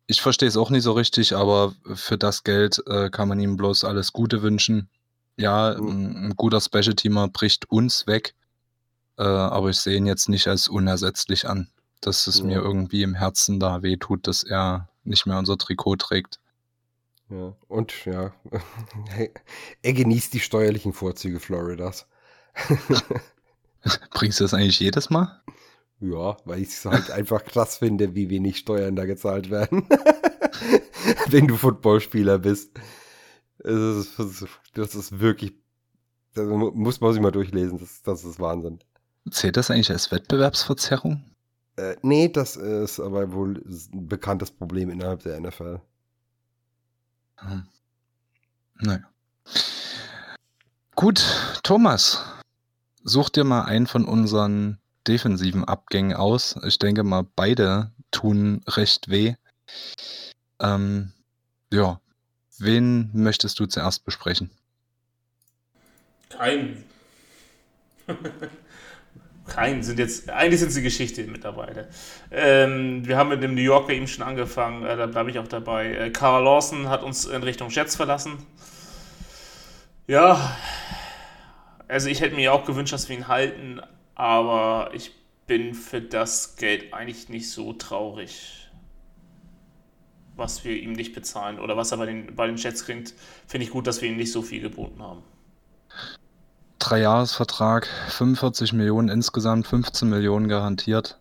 Ich 0.08 0.22
verstehe 0.22 0.50
es 0.50 0.58
auch 0.58 0.70
nicht 0.70 0.84
so 0.84 0.92
richtig, 0.92 1.36
aber 1.36 1.74
für 1.94 2.18
das 2.18 2.44
Geld 2.44 2.82
äh, 2.88 3.10
kann 3.10 3.30
man 3.30 3.40
ihm 3.40 3.56
bloß 3.56 3.86
alles 3.86 4.12
Gute 4.12 4.42
wünschen. 4.42 4.90
Ja, 5.38 5.76
mhm. 5.80 6.28
ein, 6.28 6.34
guter 6.36 6.62
Special-Teamer 6.62 7.30
bricht 7.30 7.70
uns 7.70 8.06
weg, 8.06 8.36
äh, 9.18 9.24
aber 9.24 9.70
ich 9.70 9.78
sehe 9.78 9.98
ihn 9.98 10.06
jetzt 10.06 10.30
nicht 10.30 10.48
als 10.48 10.68
unersetzlich 10.68 11.48
an. 11.48 11.70
Dass 12.02 12.28
es 12.28 12.40
ja. 12.40 12.46
mir 12.46 12.58
irgendwie 12.58 13.04
im 13.04 13.16
Herzen 13.16 13.60
da 13.60 13.82
wehtut, 13.82 14.28
dass 14.28 14.44
er 14.44 14.90
nicht 15.06 15.26
mehr 15.26 15.38
unser 15.38 15.58
Trikot 15.58 15.98
trägt. 15.98 16.40
Ja, 17.34 17.56
und 17.68 18.06
ja, 18.06 18.32
er 19.82 19.94
genießt 19.94 20.36
die 20.36 20.40
steuerlichen 20.40 20.94
Vorzüge 20.94 21.40
Floridas. 21.40 22.06
Bringst 24.12 24.40
du 24.40 24.44
das 24.44 24.54
eigentlich 24.54 24.80
jedes 24.80 25.10
Mal? 25.10 25.42
Ja, 26.00 26.38
weil 26.46 26.62
ich 26.62 26.70
es 26.70 26.86
halt 26.86 27.10
einfach 27.10 27.44
krass 27.44 27.78
finde, 27.78 28.14
wie 28.14 28.30
wenig 28.30 28.60
Steuern 28.60 28.96
da 28.96 29.06
gezahlt 29.06 29.50
werden. 29.50 29.88
Wenn 31.30 31.48
du 31.48 31.58
Footballspieler 31.58 32.38
bist. 32.38 32.72
Das 33.58 34.20
ist, 34.20 34.46
das 34.76 34.94
ist 34.94 35.20
wirklich. 35.20 35.54
Das 36.36 36.46
muss 36.46 37.02
man 37.02 37.14
sich 37.14 37.22
mal 37.22 37.32
durchlesen. 37.32 37.80
Das, 37.80 38.04
das 38.04 38.24
ist 38.26 38.40
Wahnsinn. 38.40 38.80
Zählt 39.32 39.58
das 39.58 39.72
eigentlich 39.72 39.90
als 39.90 40.12
Wettbewerbsverzerrung? 40.12 41.24
Äh, 41.78 41.96
nee, 42.04 42.28
das 42.28 42.58
ist 42.58 43.00
aber 43.00 43.34
wohl 43.34 43.64
ein 43.66 44.08
bekanntes 44.08 44.52
Problem 44.52 44.92
innerhalb 44.92 45.24
der 45.24 45.40
NFL. 45.40 45.82
Hm. 47.38 47.68
Naja. 48.80 49.10
Gut, 50.96 51.26
Thomas, 51.64 52.24
such 53.04 53.30
dir 53.30 53.44
mal 53.44 53.64
einen 53.64 53.88
von 53.88 54.06
unseren 54.06 54.80
defensiven 55.08 55.66
Abgängen 55.66 56.16
aus. 56.16 56.56
Ich 56.66 56.80
denke 56.80 57.04
mal, 57.04 57.26
beide 57.36 57.92
tun 58.12 58.62
recht 58.68 59.10
weh. 59.10 59.36
Ähm, 60.60 61.12
ja, 61.72 62.00
wen 62.58 63.10
möchtest 63.14 63.60
du 63.60 63.66
zuerst 63.66 64.06
besprechen? 64.06 64.52
Kein. 66.30 66.84
Kein 69.46 69.84
sind 69.84 70.00
jetzt, 70.00 70.30
eigentlich 70.30 70.62
sind 70.62 70.72
sie 70.72 70.82
Geschichte 70.82 71.24
mittlerweile. 71.26 71.90
Ähm, 72.32 73.06
wir 73.06 73.18
haben 73.18 73.30
mit 73.30 73.44
dem 73.44 73.56
New 73.56 73.62
Yorker 73.62 73.92
eben 73.92 74.08
schon 74.08 74.24
angefangen, 74.24 74.86
äh, 74.86 74.96
da 74.96 75.06
bleibe 75.06 75.32
ich 75.32 75.40
auch 75.40 75.48
dabei. 75.48 75.94
Äh, 75.94 76.10
Carl 76.12 76.44
Lawson 76.44 76.88
hat 76.88 77.04
uns 77.04 77.26
in 77.26 77.44
Richtung 77.44 77.70
Jets 77.70 77.96
verlassen. 77.96 78.38
Ja, 80.08 80.58
also 81.88 82.10
ich 82.10 82.22
hätte 82.22 82.36
mir 82.36 82.54
auch 82.54 82.66
gewünscht, 82.66 82.94
dass 82.94 83.10
wir 83.10 83.18
ihn 83.18 83.28
halten, 83.28 83.82
aber 84.16 84.92
ich 84.94 85.12
bin 85.46 85.74
für 85.74 86.02
das 86.02 86.56
Geld 86.56 86.94
eigentlich 86.94 87.28
nicht 87.28 87.50
so 87.50 87.74
traurig, 87.74 88.70
was 90.36 90.64
wir 90.64 90.76
ihm 90.76 90.94
nicht 90.94 91.14
bezahlen 91.14 91.60
oder 91.60 91.76
was 91.76 91.92
er 91.92 91.98
bei 91.98 92.06
den, 92.06 92.36
bei 92.36 92.48
den 92.48 92.56
Jets 92.56 92.86
kriegt. 92.86 93.14
Finde 93.48 93.66
ich 93.66 93.72
gut, 93.72 93.88
dass 93.88 94.02
wir 94.02 94.10
ihm 94.10 94.18
nicht 94.18 94.32
so 94.32 94.42
viel 94.42 94.62
geboten 94.62 95.02
haben. 95.02 95.24
Dreijahresvertrag, 96.80 97.88
45 98.10 98.74
Millionen 98.74 99.10
insgesamt, 99.10 99.68
15 99.68 100.10
Millionen 100.10 100.48
garantiert. 100.48 101.20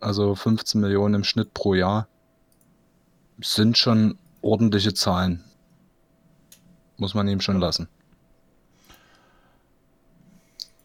Also 0.00 0.34
15 0.34 0.80
Millionen 0.80 1.14
im 1.14 1.24
Schnitt 1.24 1.54
pro 1.54 1.74
Jahr. 1.74 2.08
Sind 3.40 3.78
schon 3.78 4.18
ordentliche 4.42 4.94
Zahlen. 4.94 5.42
Muss 6.96 7.14
man 7.14 7.26
ihm 7.28 7.40
schon 7.40 7.58
lassen. 7.58 7.88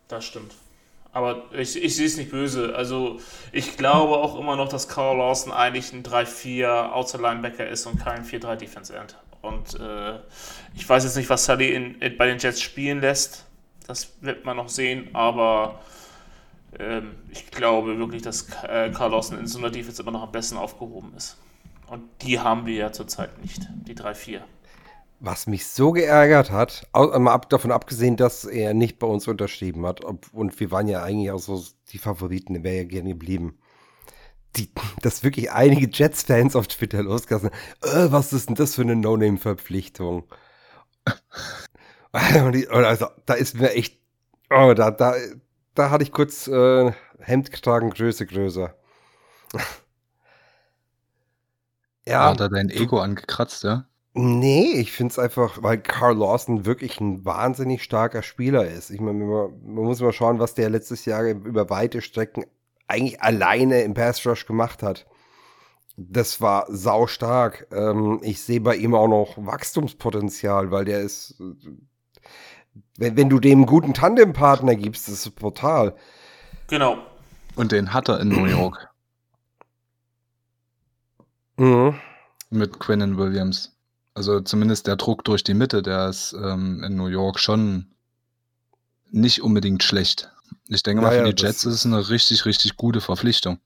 Das 0.07 0.25
stimmt. 0.25 0.53
Aber 1.11 1.45
ich, 1.53 1.81
ich 1.81 1.95
sehe 1.95 2.05
es 2.05 2.17
nicht 2.17 2.31
böse. 2.31 2.75
Also 2.75 3.19
ich 3.51 3.77
glaube 3.77 4.17
auch 4.17 4.39
immer 4.39 4.55
noch, 4.55 4.69
dass 4.69 4.87
Carl 4.87 5.17
Lawson 5.17 5.51
eigentlich 5.51 5.91
ein 5.91 6.03
3-4 6.03 6.91
Outside 6.91 7.23
Linebacker 7.23 7.67
ist 7.67 7.85
und 7.85 7.99
kein 7.99 8.23
4-3 8.23 8.55
Defense 8.55 8.95
End. 8.95 9.15
Und 9.41 9.79
äh, 9.79 10.19
ich 10.75 10.87
weiß 10.87 11.03
jetzt 11.03 11.15
nicht, 11.15 11.29
was 11.29 11.45
Sully 11.45 11.73
in, 11.73 11.95
in, 11.95 12.17
bei 12.17 12.27
den 12.27 12.39
Jets 12.39 12.61
spielen 12.61 13.01
lässt. 13.01 13.45
Das 13.89 14.13
wird 14.21 14.45
man 14.45 14.55
noch 14.55 14.69
sehen. 14.69 15.09
Aber 15.13 15.79
ähm, 16.77 17.15
ich 17.31 17.49
glaube 17.49 17.97
wirklich, 17.97 18.21
dass 18.21 18.47
äh, 18.63 18.91
Carl 18.91 19.09
Lawson 19.09 19.39
in 19.39 19.47
so 19.47 19.57
einer 19.57 19.71
Defense 19.71 19.99
immer 19.99 20.11
noch 20.11 20.21
am 20.21 20.31
besten 20.31 20.57
aufgehoben 20.57 21.11
ist. 21.17 21.37
Und 21.87 22.03
die 22.21 22.39
haben 22.39 22.67
wir 22.67 22.75
ja 22.75 22.91
zurzeit 22.91 23.41
nicht, 23.41 23.67
die 23.87 23.95
3-4. 23.95 24.41
Was 25.21 25.47
mich 25.47 25.65
so 25.65 25.91
geärgert 25.91 26.51
hat, 26.51 26.87
mal 26.93 27.33
ab, 27.33 27.49
davon 27.49 27.71
abgesehen, 27.71 28.15
dass 28.15 28.45
er 28.45 28.75
nicht 28.75 28.99
bei 28.99 29.07
uns 29.07 29.27
unterschrieben 29.27 29.83
hat, 29.87 30.05
ob, 30.05 30.27
und 30.33 30.57
wir 30.59 30.69
waren 30.69 30.87
ja 30.87 31.01
eigentlich 31.01 31.31
auch 31.31 31.39
so 31.39 31.65
die 31.91 31.97
Favoriten, 31.97 32.63
wäre 32.63 32.77
ja 32.77 32.83
gerne 32.83 33.09
geblieben. 33.09 33.57
Die, 34.55 34.69
dass 35.01 35.23
wirklich 35.23 35.51
einige 35.51 35.89
Jets-Fans 35.91 36.55
auf 36.55 36.67
Twitter 36.67 37.01
losgassen, 37.01 37.49
äh, 37.81 38.11
was 38.11 38.33
ist 38.33 38.49
denn 38.49 38.55
das 38.55 38.75
für 38.75 38.83
eine 38.83 38.95
No-Name-Verpflichtung? 38.95 40.25
also, 42.13 43.07
da 43.25 43.33
ist 43.35 43.59
mir 43.59 43.71
echt, 43.71 43.99
oh, 44.49 44.73
da, 44.73 44.91
da, 44.91 45.15
da 45.75 45.89
hatte 45.89 46.03
ich 46.03 46.11
kurz 46.11 46.47
äh, 46.47 46.91
Hemdkragen 47.19 47.91
Größe 47.91 48.25
größer. 48.25 48.75
ja. 52.05 52.29
Hat 52.29 52.39
er 52.39 52.49
dein 52.49 52.69
Ego 52.69 52.99
angekratzt, 52.99 53.63
ja? 53.63 53.85
Nee, 54.13 54.73
ich 54.73 54.91
finde 54.91 55.11
es 55.11 55.19
einfach, 55.19 55.61
weil 55.61 55.77
Carl 55.77 56.17
Lawson 56.17 56.65
wirklich 56.65 56.99
ein 56.99 57.23
wahnsinnig 57.25 57.83
starker 57.83 58.23
Spieler 58.23 58.67
ist. 58.67 58.89
Ich 58.89 58.99
meine, 58.99 59.23
man, 59.23 59.51
man 59.63 59.85
muss 59.85 60.01
mal 60.01 60.11
schauen, 60.11 60.39
was 60.39 60.55
der 60.55 60.69
letztes 60.69 61.05
Jahr 61.05 61.23
über 61.23 61.69
weite 61.69 62.01
Strecken 62.01 62.45
eigentlich 62.87 63.21
alleine 63.21 63.83
im 63.83 63.93
Pass 63.93 64.25
Rush 64.25 64.45
gemacht 64.47 64.81
hat. 64.81 65.05
Das 65.95 66.41
war 66.41 66.65
sau 66.69 67.07
stark. 67.07 67.67
Ähm, 67.71 68.19
ich 68.23 68.41
sehe 68.41 68.61
bei 68.61 68.75
ihm 68.75 68.95
auch 68.95 69.07
noch 69.07 69.37
Wachstumspotenzial, 69.37 70.71
weil 70.71 70.85
der 70.85 71.01
ist, 71.01 71.39
wenn, 72.97 73.15
wenn 73.17 73.29
du 73.29 73.39
dem 73.39 73.59
einen 73.59 73.65
guten 73.65 73.93
Tandempartner 73.93 74.75
gibst, 74.75 75.07
das 75.07 75.25
ist 75.25 75.35
brutal. 75.35 75.95
Genau. 76.67 76.97
Und 77.55 77.71
den 77.71 77.93
hat 77.93 78.09
er 78.09 78.19
in 78.19 78.29
New 78.29 78.45
York 78.45 78.89
Mhm. 81.57 81.95
mit 82.49 82.79
Quinnen 82.79 83.17
Williams. 83.17 83.75
Also 84.13 84.39
zumindest 84.41 84.87
der 84.87 84.95
Druck 84.95 85.23
durch 85.25 85.43
die 85.43 85.53
Mitte, 85.53 85.81
der 85.81 86.09
ist 86.09 86.33
ähm, 86.33 86.83
in 86.83 86.95
New 86.95 87.07
York 87.07 87.39
schon 87.39 87.87
nicht 89.11 89.41
unbedingt 89.41 89.83
schlecht. 89.83 90.31
Ich 90.67 90.83
denke 90.83 91.01
mal, 91.03 91.15
Ja, 91.15 91.25
für 91.25 91.33
die 91.33 91.41
Jets 91.41 91.65
ist 91.65 91.73
es 91.73 91.85
eine 91.85 92.09
richtig, 92.09 92.45
richtig 92.45 92.77
gute 92.77 93.01
Verpflichtung. 93.01 93.59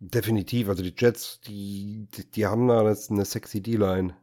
Definitiv. 0.00 0.68
Also 0.68 0.82
die 0.82 0.94
Jets, 0.96 1.40
die, 1.46 2.08
die, 2.14 2.30
die 2.30 2.46
haben 2.46 2.68
da 2.68 2.80
eine 2.80 3.24
sexy 3.24 3.60
D-Line. 3.60 4.14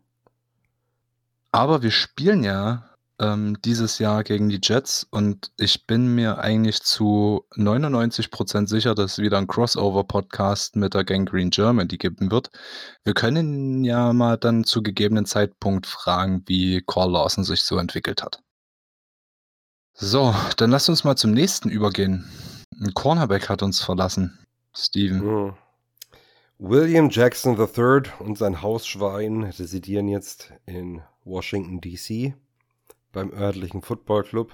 Aber 1.52 1.82
wir 1.82 1.92
spielen 1.92 2.44
ja 2.44 2.90
ähm, 3.20 3.58
dieses 3.64 4.00
Jahr 4.00 4.24
gegen 4.24 4.50
die 4.50 4.60
Jets 4.62 5.08
und 5.10 5.52
ich 5.58 5.88
bin 5.88 6.14
mir 6.16 6.40
eigentlich 6.40 6.82
zu 6.82 7.46
99% 7.56 8.68
sicher, 8.68 8.96
dass 8.96 9.14
es 9.14 9.18
wieder 9.20 9.38
ein 9.38 9.48
Crossover-Podcast 9.48 10.76
mit 10.76 10.94
der 10.94 11.04
Gang 11.04 11.30
Green 11.30 11.50
Germany 11.50 11.98
geben 11.98 12.32
wird. 12.32 12.50
Wir 13.04 13.14
können 13.14 13.84
ja 13.84 14.12
mal 14.14 14.38
dann 14.38 14.64
zu 14.64 14.84
gegebenen 14.84 15.26
Zeitpunkt 15.26 15.88
fragen, 15.88 16.44
wie 16.48 16.84
Carl 16.86 17.12
Lawson 17.12 17.44
sich 17.44 17.62
so 17.62 17.78
entwickelt 17.78 18.22
hat. 18.22 18.42
So, 19.94 20.36
dann 20.58 20.72
lasst 20.72 20.90
uns 20.90 21.06
mal 21.06 21.16
zum 21.16 21.32
nächsten 21.32 21.70
übergehen. 21.70 22.30
Ein 22.82 22.94
Cornerback 22.94 23.48
hat 23.48 23.64
uns 23.64 23.82
verlassen. 23.82 24.46
Steven. 24.74 25.20
Mhm. 25.20 25.54
William 26.58 27.10
Jackson 27.10 27.58
III 27.58 28.12
und 28.20 28.38
sein 28.38 28.62
Hausschwein 28.62 29.44
residieren 29.44 30.08
jetzt 30.08 30.54
in 30.66 31.02
Washington, 31.24 31.82
D.C. 31.82 32.34
beim 33.16 33.32
örtlichen 33.34 33.82
Football 33.82 34.24
Club. 34.26 34.52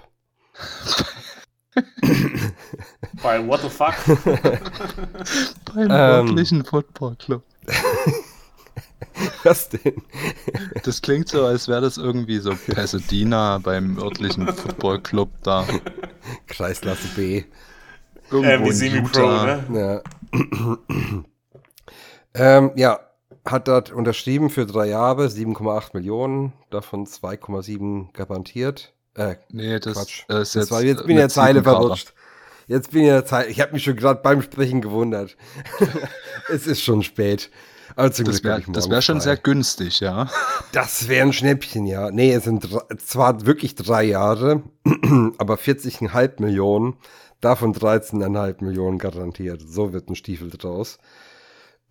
Bei 3.23 3.45
What 3.45 3.61
the 3.61 3.69
fuck? 3.69 3.95
Beim 5.73 5.85
Ähm. 5.85 5.91
örtlichen 5.91 6.63
Football 6.63 7.15
Club. 7.15 7.43
Was 9.43 9.69
denn? 9.69 10.01
Das 10.83 11.01
klingt 11.01 11.27
so, 11.27 11.45
als 11.45 11.67
wäre 11.67 11.81
das 11.81 11.97
irgendwie 11.97 12.37
so 12.39 12.55
Pasadena 12.73 13.57
beim 13.57 13.97
örtlichen 13.97 14.47
Football 14.47 15.01
Club 15.01 15.29
da. 15.43 15.65
Kreisklasse 16.47 17.07
B. 17.15 17.43
Irgendwo 18.29 18.47
ähm, 18.49 18.63
die 18.63 18.69
in 18.69 18.75
Semi-Pro, 18.75 19.19
Utah. 19.21 19.61
ne? 19.69 20.03
Ja. 20.33 21.23
ähm, 22.35 22.71
ja, 22.75 22.99
hat 23.45 23.67
dort 23.67 23.91
unterschrieben 23.91 24.49
für 24.49 24.65
drei 24.65 24.87
Jahre, 24.87 25.25
7,8 25.27 25.89
Millionen, 25.93 26.53
davon 26.69 27.05
2,7 27.05 28.13
garantiert. 28.13 28.93
Äh, 29.15 29.35
Nee, 29.49 29.79
das 29.79 29.93
Quatsch. 29.93 30.19
ist 30.21 30.29
Das 30.29 30.53
jetzt. 30.53 30.71
war, 30.71 30.83
jetzt 30.83 30.97
bin 30.99 31.07
ich 31.07 31.11
in 31.11 31.17
der 31.17 31.29
Zeile 31.29 31.63
verrutscht. 31.63 32.13
Jetzt 32.67 32.91
bin 32.91 33.01
ich 33.01 33.07
in 33.07 33.13
der 33.13 33.25
Zeile. 33.25 33.49
Ich 33.49 33.59
habe 33.59 33.73
mich 33.73 33.83
schon 33.83 33.95
gerade 33.95 34.21
beim 34.21 34.41
Sprechen 34.41 34.81
gewundert. 34.81 35.35
es 36.49 36.67
ist 36.67 36.81
schon 36.81 37.03
spät. 37.03 37.49
Aber 37.97 38.09
zum 38.13 38.23
Das 38.25 38.41
wäre 38.43 38.61
das 38.69 38.89
wär 38.89 39.01
schon 39.01 39.17
frei. 39.17 39.23
sehr 39.25 39.37
günstig, 39.37 39.99
ja. 39.99 40.29
Das 40.71 41.09
wäre 41.09 41.25
ein 41.27 41.33
Schnäppchen, 41.33 41.85
ja. 41.85 42.09
Nee, 42.09 42.31
es 42.33 42.45
sind 42.45 42.71
dr- 42.71 42.85
zwar 42.99 43.45
wirklich 43.45 43.75
drei 43.75 44.03
Jahre, 44.03 44.63
aber 45.37 45.55
40,5 45.55 46.41
Millionen, 46.41 46.95
davon 47.41 47.73
13,5 47.75 48.63
Millionen 48.63 48.97
garantiert. 48.97 49.61
So 49.67 49.91
wird 49.91 50.09
ein 50.09 50.15
Stiefel 50.15 50.49
draus. 50.51 50.99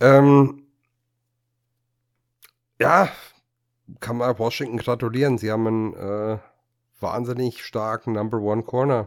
Ähm, 0.00 0.62
ja, 2.80 3.08
kann 4.00 4.16
man 4.16 4.38
Washington 4.38 4.78
gratulieren. 4.78 5.38
Sie 5.38 5.50
haben 5.50 5.66
einen 5.66 5.94
äh, 5.94 6.38
wahnsinnig 7.00 7.64
starken 7.64 8.12
Number 8.12 8.38
One 8.38 8.62
Corner 8.62 9.06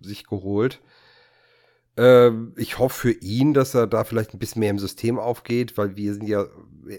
sich 0.00 0.26
geholt. 0.26 0.80
Ähm, 1.96 2.54
ich 2.56 2.78
hoffe 2.78 3.00
für 3.00 3.12
ihn, 3.12 3.54
dass 3.54 3.74
er 3.74 3.86
da 3.86 4.04
vielleicht 4.04 4.34
ein 4.34 4.38
bisschen 4.38 4.60
mehr 4.60 4.70
im 4.70 4.78
System 4.78 5.18
aufgeht, 5.18 5.76
weil 5.76 5.96
wir 5.96 6.12
sind 6.14 6.28
ja 6.28 6.46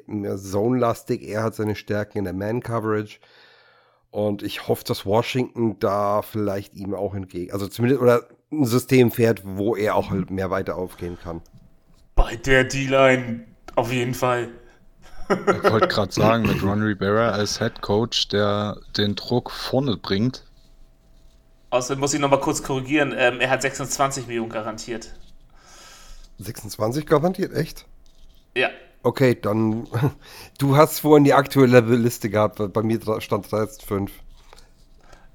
mehr 0.07 0.37
zone-lastig. 0.37 1.21
Er 1.27 1.43
hat 1.43 1.55
seine 1.55 1.75
Stärken 1.75 2.17
in 2.17 2.23
der 2.25 2.33
Man-Coverage. 2.33 3.19
Und 4.11 4.41
ich 4.41 4.67
hoffe, 4.67 4.83
dass 4.83 5.05
Washington 5.05 5.77
da 5.79 6.23
vielleicht 6.23 6.73
ihm 6.73 6.95
auch 6.95 7.13
entgegen, 7.13 7.53
also 7.53 7.67
zumindest, 7.67 8.01
oder 8.01 8.27
ein 8.51 8.65
System 8.65 9.11
fährt, 9.11 9.43
wo 9.45 9.75
er 9.75 9.95
auch 9.95 10.09
halt 10.09 10.31
mehr 10.31 10.49
weiter 10.49 10.77
aufgehen 10.77 11.17
kann. 11.21 11.41
Bei 12.15 12.35
der 12.35 12.63
D-Line 12.63 13.45
auf 13.75 13.93
jeden 13.93 14.15
Fall. 14.15 14.49
Ich 15.29 15.71
wollte 15.71 15.87
gerade 15.87 16.11
sagen, 16.11 16.43
mit 16.43 16.63
Ron 16.63 16.81
Rivera 16.81 17.29
als 17.29 17.59
Head 17.59 17.81
Coach, 17.81 18.29
der 18.29 18.77
den 18.97 19.15
Druck 19.15 19.51
vorne 19.51 19.95
bringt. 19.95 20.43
Außerdem 21.69 21.99
muss 21.99 22.13
ich 22.13 22.19
nochmal 22.19 22.39
kurz 22.39 22.63
korrigieren. 22.63 23.13
Ähm, 23.15 23.39
er 23.39 23.51
hat 23.51 23.61
26 23.61 24.25
Millionen 24.25 24.49
garantiert. 24.49 25.13
26 26.39 27.05
garantiert, 27.05 27.53
echt? 27.53 27.85
Ja. 28.55 28.69
Okay, 29.03 29.37
dann, 29.39 29.87
du 30.57 30.75
hast 30.75 30.99
vorhin 30.99 31.23
die 31.23 31.33
aktuelle 31.33 31.81
Liste 31.81 32.29
gehabt, 32.29 32.59
weil 32.59 32.69
bei 32.69 32.81
mir 32.81 32.99
stand 33.21 33.47
13,5. 33.47 34.09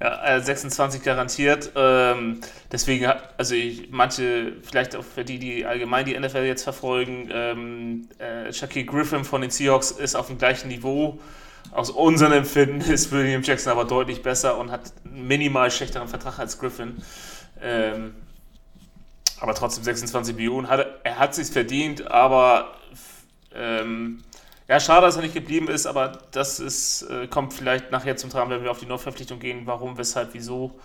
Ja, 0.04 0.22
äh, 0.36 0.42
26 0.42 1.02
garantiert. 1.02 1.70
Ähm, 1.76 2.42
deswegen, 2.70 3.06
also 3.38 3.54
ich, 3.54 3.88
manche, 3.90 4.52
vielleicht 4.62 4.94
auch 4.96 5.02
für 5.04 5.24
die, 5.24 5.38
die 5.38 5.64
allgemein 5.64 6.04
die 6.04 6.18
NFL 6.18 6.44
jetzt 6.44 6.62
verfolgen, 6.62 7.30
ähm, 7.32 8.08
äh, 8.18 8.52
Shaquille 8.52 8.84
Griffin 8.84 9.24
von 9.24 9.40
den 9.40 9.50
Seahawks 9.50 9.92
ist 9.92 10.14
auf 10.14 10.26
dem 10.26 10.36
gleichen 10.36 10.68
Niveau. 10.68 11.18
Aus 11.70 11.88
unserem 11.88 12.32
Empfinden 12.32 12.82
ist 12.92 13.12
William 13.12 13.40
Jackson 13.42 13.72
aber 13.72 13.86
deutlich 13.86 14.22
besser 14.22 14.58
und 14.58 14.70
hat 14.70 14.92
minimal 15.04 15.70
schlechteren 15.70 16.08
Vertrag 16.08 16.38
als 16.38 16.58
Griffin. 16.58 17.02
Ähm, 17.62 18.14
aber 19.40 19.54
trotzdem 19.54 19.84
26 19.84 20.36
Millionen. 20.36 20.68
Hat, 20.68 20.86
er- 21.02 21.18
hat 21.18 21.34
sich 21.34 21.48
verdient, 21.48 22.10
aber 22.10 22.74
ähm, 23.54 24.22
ja, 24.68 24.80
schade, 24.80 25.06
dass 25.06 25.16
er 25.16 25.22
nicht 25.22 25.34
geblieben 25.34 25.68
ist, 25.68 25.86
aber 25.86 26.22
das 26.32 26.60
ist, 26.60 27.02
äh, 27.02 27.26
kommt 27.28 27.52
vielleicht 27.52 27.90
nachher 27.90 28.16
zum 28.16 28.30
Tragen, 28.30 28.50
wenn 28.50 28.62
wir 28.62 28.70
auf 28.70 28.78
die 28.80 28.86
Neuverpflichtung 28.86 29.38
gehen. 29.38 29.66
Warum, 29.66 29.98
weshalb, 29.98 30.34
wieso? 30.34 30.78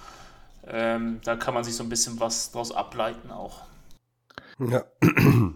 Ähm, 0.67 1.21
da 1.23 1.35
kann 1.35 1.53
man 1.53 1.63
sich 1.63 1.75
so 1.75 1.83
ein 1.83 1.89
bisschen 1.89 2.19
was 2.19 2.51
draus 2.51 2.71
ableiten 2.71 3.31
auch. 3.31 3.61
Ja. 4.59 4.83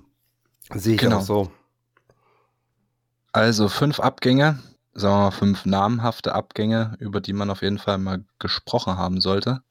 Sehe 0.74 0.96
ich 0.96 1.02
Genau. 1.02 1.18
auch 1.18 1.22
so. 1.22 1.52
Also 3.32 3.68
fünf 3.68 4.00
Abgänge, 4.00 4.60
sagen 4.94 5.16
wir 5.16 5.24
mal 5.26 5.32
fünf 5.32 5.66
namhafte 5.66 6.34
Abgänge, 6.36 6.96
über 7.00 7.20
die 7.20 7.34
man 7.34 7.50
auf 7.50 7.62
jeden 7.62 7.80
Fall 7.80 7.98
mal 7.98 8.24
gesprochen 8.40 8.98
haben 8.98 9.22
sollte. 9.22 9.62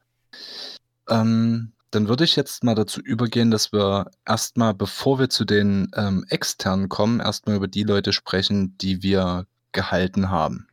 Ähm, 1.08 1.72
dann 1.92 2.09
würde 2.09 2.24
ich 2.24 2.37
jetzt 2.37 2.64
mal 2.64 2.74
dazu 2.74 3.00
übergehen, 3.00 3.50
dass 3.50 3.72
wir 3.72 4.11
erstmal, 4.26 4.72
bevor 4.74 5.18
wir 5.18 5.28
zu 5.28 5.44
den 5.44 5.90
ähm, 5.94 6.24
externen 6.31 6.88
kommen, 6.88 7.20
erstmal 7.20 7.57
über 7.57 7.68
die 7.68 7.85
Leute 7.85 8.12
sprechen, 8.12 8.76
die 8.78 9.02
wir 9.02 9.46
gehalten 9.72 10.31
haben. 10.31 10.66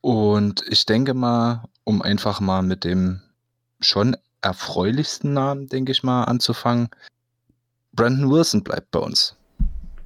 Und 0.00 0.64
ich 0.68 0.86
denke 0.86 1.14
mal, 1.14 1.64
um 1.84 2.02
einfach 2.02 2.40
mal 2.40 2.62
mit 2.62 2.84
dem 2.84 3.22
schon 3.80 4.16
erfreulichsten 4.42 5.32
Namen, 5.32 5.68
denke 5.68 5.92
ich 5.92 6.02
mal, 6.02 6.24
anzufangen, 6.24 6.88
Brandon 7.92 8.30
Wilson 8.30 8.64
bleibt 8.64 8.90
bei 8.90 8.98
uns. 8.98 9.36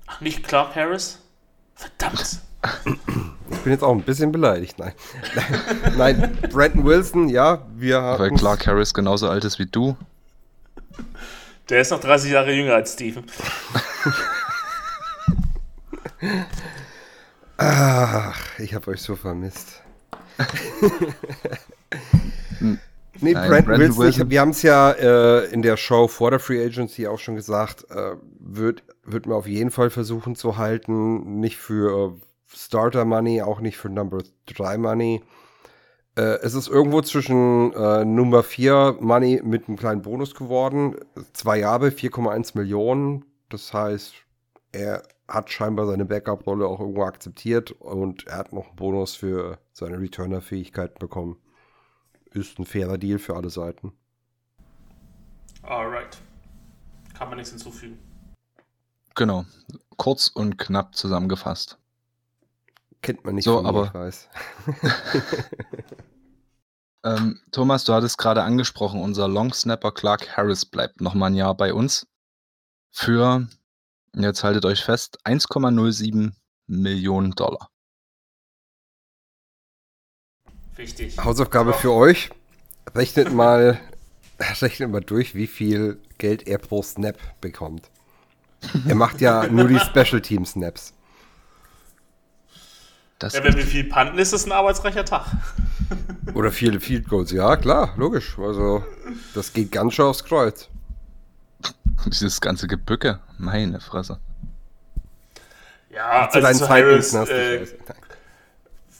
Ach, 0.07 0.20
nicht 0.20 0.42
Clark 0.44 0.77
Harris? 0.77 1.18
Verdammt! 1.75 2.40
Ich 3.51 3.59
bin 3.59 3.72
jetzt 3.72 3.83
auch 3.83 3.92
ein 3.92 4.03
bisschen 4.03 4.33
beleidigt. 4.33 4.79
Nein. 4.79 4.92
Nein, 5.96 6.38
Brandon 6.51 6.85
Wilson, 6.85 7.29
ja, 7.29 7.66
wir 7.77 7.96
Weil 8.03 8.31
haben. 8.31 8.37
Clark 8.37 8.66
Harris 8.66 8.94
genauso 8.94 9.29
alt 9.29 9.44
ist 9.44 9.59
wie 9.59 9.66
du. 9.66 9.96
Der 11.68 11.81
ist 11.81 11.90
noch 11.90 12.01
30 12.01 12.31
Jahre 12.33 12.53
jünger 12.53 12.75
als 12.75 12.92
Steven. 12.94 13.25
Ach, 17.57 18.59
ich 18.59 18.75
habe 18.75 18.90
euch 18.90 19.01
so 19.01 19.16
vermisst. 19.16 19.83
nee, 22.61 22.77
Nein, 23.20 23.33
Brandon, 23.48 23.64
Brandon 23.64 23.79
Wilson, 23.81 23.98
Wilson- 23.98 24.22
Ich, 24.25 24.31
wir 24.31 24.40
haben 24.40 24.51
es 24.51 24.62
ja 24.62 24.90
äh, 24.92 25.44
in 25.53 25.62
der 25.62 25.77
Show 25.77 26.09
vor 26.09 26.31
der 26.31 26.40
Free 26.40 26.64
Agency 26.64 27.07
auch 27.07 27.18
schon 27.18 27.37
gesagt, 27.37 27.87
äh, 27.90 28.16
wird, 28.40 28.83
wird 29.05 29.27
man 29.27 29.37
auf 29.37 29.46
jeden 29.46 29.70
Fall 29.70 29.90
versuchen 29.90 30.35
zu 30.37 30.57
halten. 30.57 31.38
Nicht 31.40 31.59
für 31.59 32.12
äh, 32.12 32.12
Starter 32.55 33.05
Money, 33.05 33.43
auch 33.43 33.61
nicht 33.61 33.77
für 33.77 33.88
Number 33.88 34.23
3 34.47 34.79
Money. 34.79 35.23
Äh, 36.17 36.38
es 36.43 36.55
ist 36.55 36.69
irgendwo 36.69 37.01
zwischen 37.01 37.73
äh, 37.73 38.05
Nummer 38.05 38.43
4 38.43 38.99
Money 39.01 39.41
mit 39.43 39.69
einem 39.69 39.77
kleinen 39.77 40.03
Bonus 40.03 40.35
geworden. 40.35 40.97
Zwei 41.33 41.59
Jahre, 41.59 41.88
4,1 41.88 42.57
Millionen. 42.57 43.25
Das 43.49 43.73
heißt, 43.73 44.15
er 44.73 45.03
hat 45.29 45.51
scheinbar 45.51 45.87
seine 45.87 46.05
Backup-Rolle 46.05 46.67
auch 46.67 46.81
irgendwo 46.81 47.05
akzeptiert 47.05 47.71
und 47.73 48.27
er 48.27 48.38
hat 48.38 48.53
noch 48.53 48.69
einen 48.69 48.77
Bonus 48.77 49.15
für 49.15 49.59
seine 49.73 49.99
Returner-Fähigkeiten 49.99 50.99
bekommen. 50.99 51.37
Ist 52.33 52.59
ein 52.59 52.67
fairer 52.67 52.99
Deal 52.99 53.19
für 53.19 53.37
alle 53.37 53.51
Seiten. 53.51 53.93
Alright. 55.62 56.19
Kann 57.17 57.29
man 57.29 57.38
nichts 57.38 57.51
hinzufügen. 57.51 57.99
Genau. 59.15 59.45
Kurz 59.97 60.29
und 60.29 60.59
knapp 60.59 60.95
zusammengefasst. 60.95 61.79
Kennt 63.03 63.25
man 63.25 63.35
nicht 63.35 63.45
So, 63.45 63.65
aber- 63.65 63.87
ich 63.87 63.95
weiß. 63.95 64.29
Ähm, 67.05 67.41
Thomas, 67.51 67.83
du 67.85 67.93
hattest 67.95 68.17
gerade 68.17 68.45
angesprochen, 68.45 69.01
unser 69.03 69.27
Long 69.27 69.53
Snapper 69.53 69.91
Clark 69.91 70.37
Harris 70.37 70.65
bleibt 70.65 71.01
noch 71.01 71.15
mal 71.15 71.27
ein 71.27 71.35
Jahr 71.35 71.57
bei 71.57 71.75
uns. 71.75 72.07
Für, 72.93 73.49
jetzt 74.15 74.45
haltet 74.45 74.65
euch 74.65 74.85
fest, 74.85 75.19
1,07 75.25 76.33
Millionen 76.69 77.33
Dollar. 77.33 77.71
Wichtig. 80.77 81.19
Hausaufgabe 81.19 81.73
für 81.73 81.93
euch. 81.93 82.31
Rechnet 82.95 83.33
mal, 83.33 83.81
rechnet 84.61 84.91
mal 84.91 85.01
durch, 85.01 85.35
wie 85.35 85.47
viel 85.47 86.01
Geld 86.19 86.47
er 86.47 86.59
pro 86.59 86.83
Snap 86.83 87.19
bekommt. 87.41 87.91
Er 88.87 88.95
macht 88.95 89.21
ja 89.21 89.49
nur 89.49 89.67
die 89.67 89.79
Special 89.81 90.21
Team 90.23 90.45
Snaps. 90.47 90.95
Das 93.22 93.35
Ja, 93.35 93.44
wenn 93.44 93.56
wir 93.56 93.64
viel 93.64 93.85
panten, 93.85 94.18
ist 94.18 94.32
es 94.32 94.46
ein 94.46 94.52
arbeitsreicher 94.52 95.04
Tag. 95.04 95.26
Oder 96.35 96.50
viele 96.50 96.80
Field 96.80 97.08
Goals. 97.08 97.30
Ja, 97.30 97.56
klar, 97.56 97.94
logisch. 97.96 98.37
Also, 98.37 98.85
das 99.32 99.52
geht 99.52 99.70
ganz 99.70 99.94
schön 99.94 100.06
aufs 100.06 100.24
Kreuz. 100.24 100.68
dieses 102.06 102.40
ganze 102.40 102.66
Gebücke, 102.66 103.20
meine 103.38 103.78
Fresse. 103.78 104.18
Ja, 105.90 106.26
deinen 106.26 106.46
also 106.46 106.64
zu 106.64 106.68
Harris, 106.68 107.12
du 107.12 107.18
äh, 107.18 107.66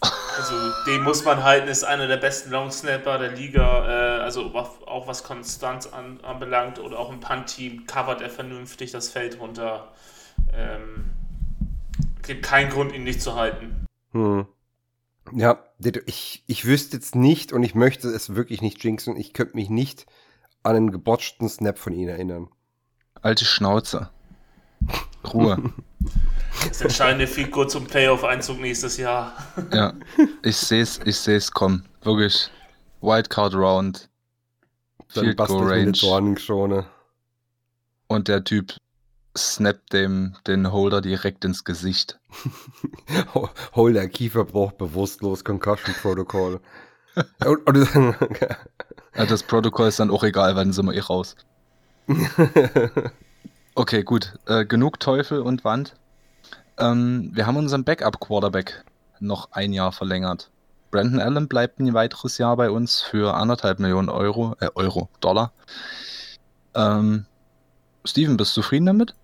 also 0.00 0.54
den 0.87 1.02
muss 1.02 1.24
man 1.24 1.42
halten, 1.42 1.68
ist 1.68 1.85
einer 1.85 2.06
der 2.06 2.16
besten 2.16 2.50
Longsnapper 2.52 3.18
der 3.18 3.32
Liga. 3.32 4.18
Äh, 4.18 4.20
also 4.20 4.54
auch, 4.54 4.87
auch 4.87 5.06
was 5.08 5.24
Konstanz 5.24 5.88
an, 5.88 6.20
anbelangt 6.22 6.78
oder 6.78 6.98
auch 6.98 7.11
im 7.11 7.18
Punt-Team 7.18 7.87
covert 7.87 8.20
er 8.20 8.30
vernünftig 8.30 8.92
das 8.92 9.08
Feld 9.08 9.40
runter. 9.40 9.88
Ähm, 10.52 11.11
gibt 12.22 12.44
keinen 12.44 12.70
Grund, 12.70 12.92
ihn 12.92 13.02
nicht 13.02 13.20
zu 13.20 13.35
halten. 13.35 13.87
Hm. 14.12 14.46
Ja, 15.35 15.64
ich, 16.07 16.44
ich 16.46 16.64
wüsste 16.64 16.96
jetzt 16.96 17.14
nicht 17.14 17.53
und 17.53 17.62
ich 17.62 17.75
möchte 17.75 18.09
es 18.09 18.35
wirklich 18.35 18.61
nicht 18.61 18.83
jinxen. 18.83 19.16
Ich 19.16 19.33
könnte 19.33 19.57
mich 19.57 19.70
nicht 19.70 20.07
an 20.62 20.77
einen 20.77 20.90
gebotchten 20.90 21.48
Snap 21.48 21.79
von 21.79 21.92
ihm 21.92 22.09
erinnern. 22.09 22.48
Alte 23.20 23.44
Schnauze. 23.44 24.11
Ruhe. 25.33 25.72
Das 26.68 26.83
entscheidende 26.83 27.27
Goal 27.46 27.68
zum 27.68 27.87
Playoff-Einzug 27.87 28.61
nächstes 28.61 28.98
Jahr. 28.98 29.33
ja, 29.72 29.94
ich 30.42 30.57
sehe 30.57 30.83
es, 30.83 31.01
ich 31.05 31.16
sehe 31.16 31.37
es 31.37 31.51
kommen. 31.51 31.88
Wirklich. 32.03 32.51
Wildcard 33.01 33.55
Round. 33.55 34.11
Dann 35.14 35.25
Field 35.25 35.37
Goal 35.38 35.66
Range. 35.66 35.92
Dornenkrone. 35.92 36.87
Und 38.07 38.29
der 38.29 38.44
Typ 38.44 38.77
snappt 39.37 39.92
dem 39.92 40.37
den 40.47 40.73
Holder 40.73 41.01
direkt 41.01 41.45
ins 41.45 41.64
Gesicht. 41.64 42.18
Ho- 43.35 43.51
Hol 43.75 43.92
der 43.95 44.09
Kieferbruch 44.09 44.73
bewusstlos, 44.73 45.45
Concussion 45.45 45.95
Protocol. 45.95 46.61
und, 47.45 47.66
und, 47.66 47.88
Ja, 49.14 49.27
das 49.27 49.42
Protokoll 49.42 49.88
ist 49.88 50.01
dann 50.01 50.11
auch 50.11 50.25
egal, 50.25 50.57
wann 50.57 50.73
sind 50.73 50.87
wir 50.87 50.95
eh 50.95 51.01
raus. 51.01 51.37
Okay, 53.75 54.03
gut. 54.03 54.35
Äh, 54.47 54.64
genug 54.64 55.01
Teufel 55.01 55.40
und 55.40 55.64
Wand. 55.64 55.95
Ähm, 56.79 57.31
wir 57.35 57.47
haben 57.47 57.57
unseren 57.57 57.85
Backup-Quarterback 57.85 58.85
noch 59.21 59.53
ein 59.53 59.73
Jahr 59.73 59.92
verlängert. 59.92 60.51
Brandon 60.90 61.21
Allen 61.21 61.49
bleibt 61.49 61.81
ein 61.81 61.95
weiteres 61.95 62.38
Jahr 62.38 62.57
bei 62.57 62.71
uns 62.71 63.01
für 63.01 63.35
anderthalb 63.35 63.79
Millionen 63.79 64.09
Euro, 64.09 64.57
äh, 64.61 64.68
Euro, 64.75 65.09
Dollar. 65.21 65.53
Ähm, 66.75 67.27
Steven, 68.05 68.37
bist 68.37 68.57
du 68.57 68.62
zufrieden 68.62 68.87
damit? 68.87 69.14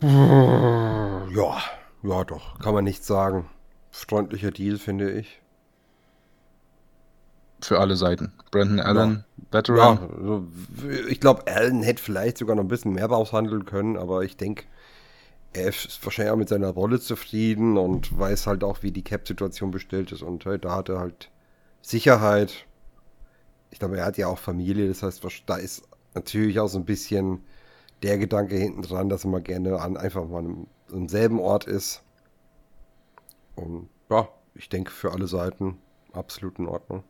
Ja, 0.00 1.62
ja 2.02 2.24
doch, 2.24 2.58
kann 2.60 2.74
man 2.74 2.84
nicht 2.84 3.04
sagen. 3.04 3.48
Freundlicher 3.90 4.50
Deal, 4.50 4.78
finde 4.78 5.10
ich. 5.10 5.40
Für 7.60 7.80
alle 7.80 7.96
Seiten. 7.96 8.32
Brandon 8.52 8.78
Allen, 8.80 9.24
Ja, 9.36 9.58
Veteran. 9.58 9.98
also, 9.98 10.46
w- 10.68 11.08
ich 11.08 11.18
glaube, 11.20 11.46
Allen 11.48 11.82
hätte 11.82 12.00
vielleicht 12.02 12.38
sogar 12.38 12.54
noch 12.54 12.62
ein 12.62 12.68
bisschen 12.68 12.92
mehr 12.92 13.10
aushandeln 13.10 13.64
können, 13.64 13.96
aber 13.96 14.22
ich 14.22 14.36
denke, 14.36 14.64
er 15.52 15.68
ist 15.68 16.04
wahrscheinlich 16.04 16.32
auch 16.32 16.36
mit 16.36 16.48
seiner 16.48 16.68
Rolle 16.70 17.00
zufrieden 17.00 17.76
und 17.78 18.16
weiß 18.16 18.46
halt 18.46 18.62
auch, 18.62 18.82
wie 18.82 18.92
die 18.92 19.02
Cap-Situation 19.02 19.70
bestellt 19.72 20.12
ist. 20.12 20.22
Und 20.22 20.46
äh, 20.46 20.58
da 20.58 20.76
hat 20.76 20.88
er 20.88 21.00
halt 21.00 21.30
Sicherheit. 21.82 22.66
Ich 23.70 23.78
glaube, 23.80 23.98
er 23.98 24.06
hat 24.06 24.18
ja 24.18 24.28
auch 24.28 24.38
Familie, 24.38 24.88
das 24.88 25.02
heißt, 25.02 25.22
da 25.46 25.56
ist 25.56 25.82
natürlich 26.14 26.60
auch 26.60 26.68
so 26.68 26.78
ein 26.78 26.84
bisschen 26.84 27.42
der 28.02 28.18
Gedanke 28.18 28.56
hinten 28.56 28.82
dran, 28.82 29.08
dass 29.08 29.24
er 29.24 29.30
mal 29.30 29.42
gerne 29.42 29.80
an, 29.80 29.96
einfach 29.96 30.26
mal 30.26 30.44
am 30.92 31.08
selben 31.08 31.40
Ort 31.40 31.64
ist. 31.64 32.02
Und 33.56 33.88
ja, 34.10 34.28
ich 34.54 34.68
denke, 34.68 34.90
für 34.90 35.12
alle 35.12 35.26
Seiten 35.26 35.78
absolut 36.12 36.58
in 36.58 36.66
Ordnung. 36.66 37.02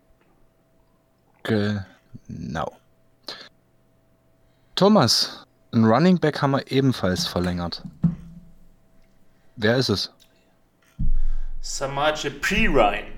Genau. 1.42 2.72
Thomas, 4.74 5.46
ein 5.72 5.84
Running 5.84 6.18
Back 6.18 6.40
haben 6.40 6.52
wir 6.52 6.70
ebenfalls 6.70 7.26
verlängert. 7.26 7.82
Wer 9.56 9.76
ist 9.76 9.88
es? 9.88 10.12
Samaje 11.60 12.30
Pirine, 12.30 13.08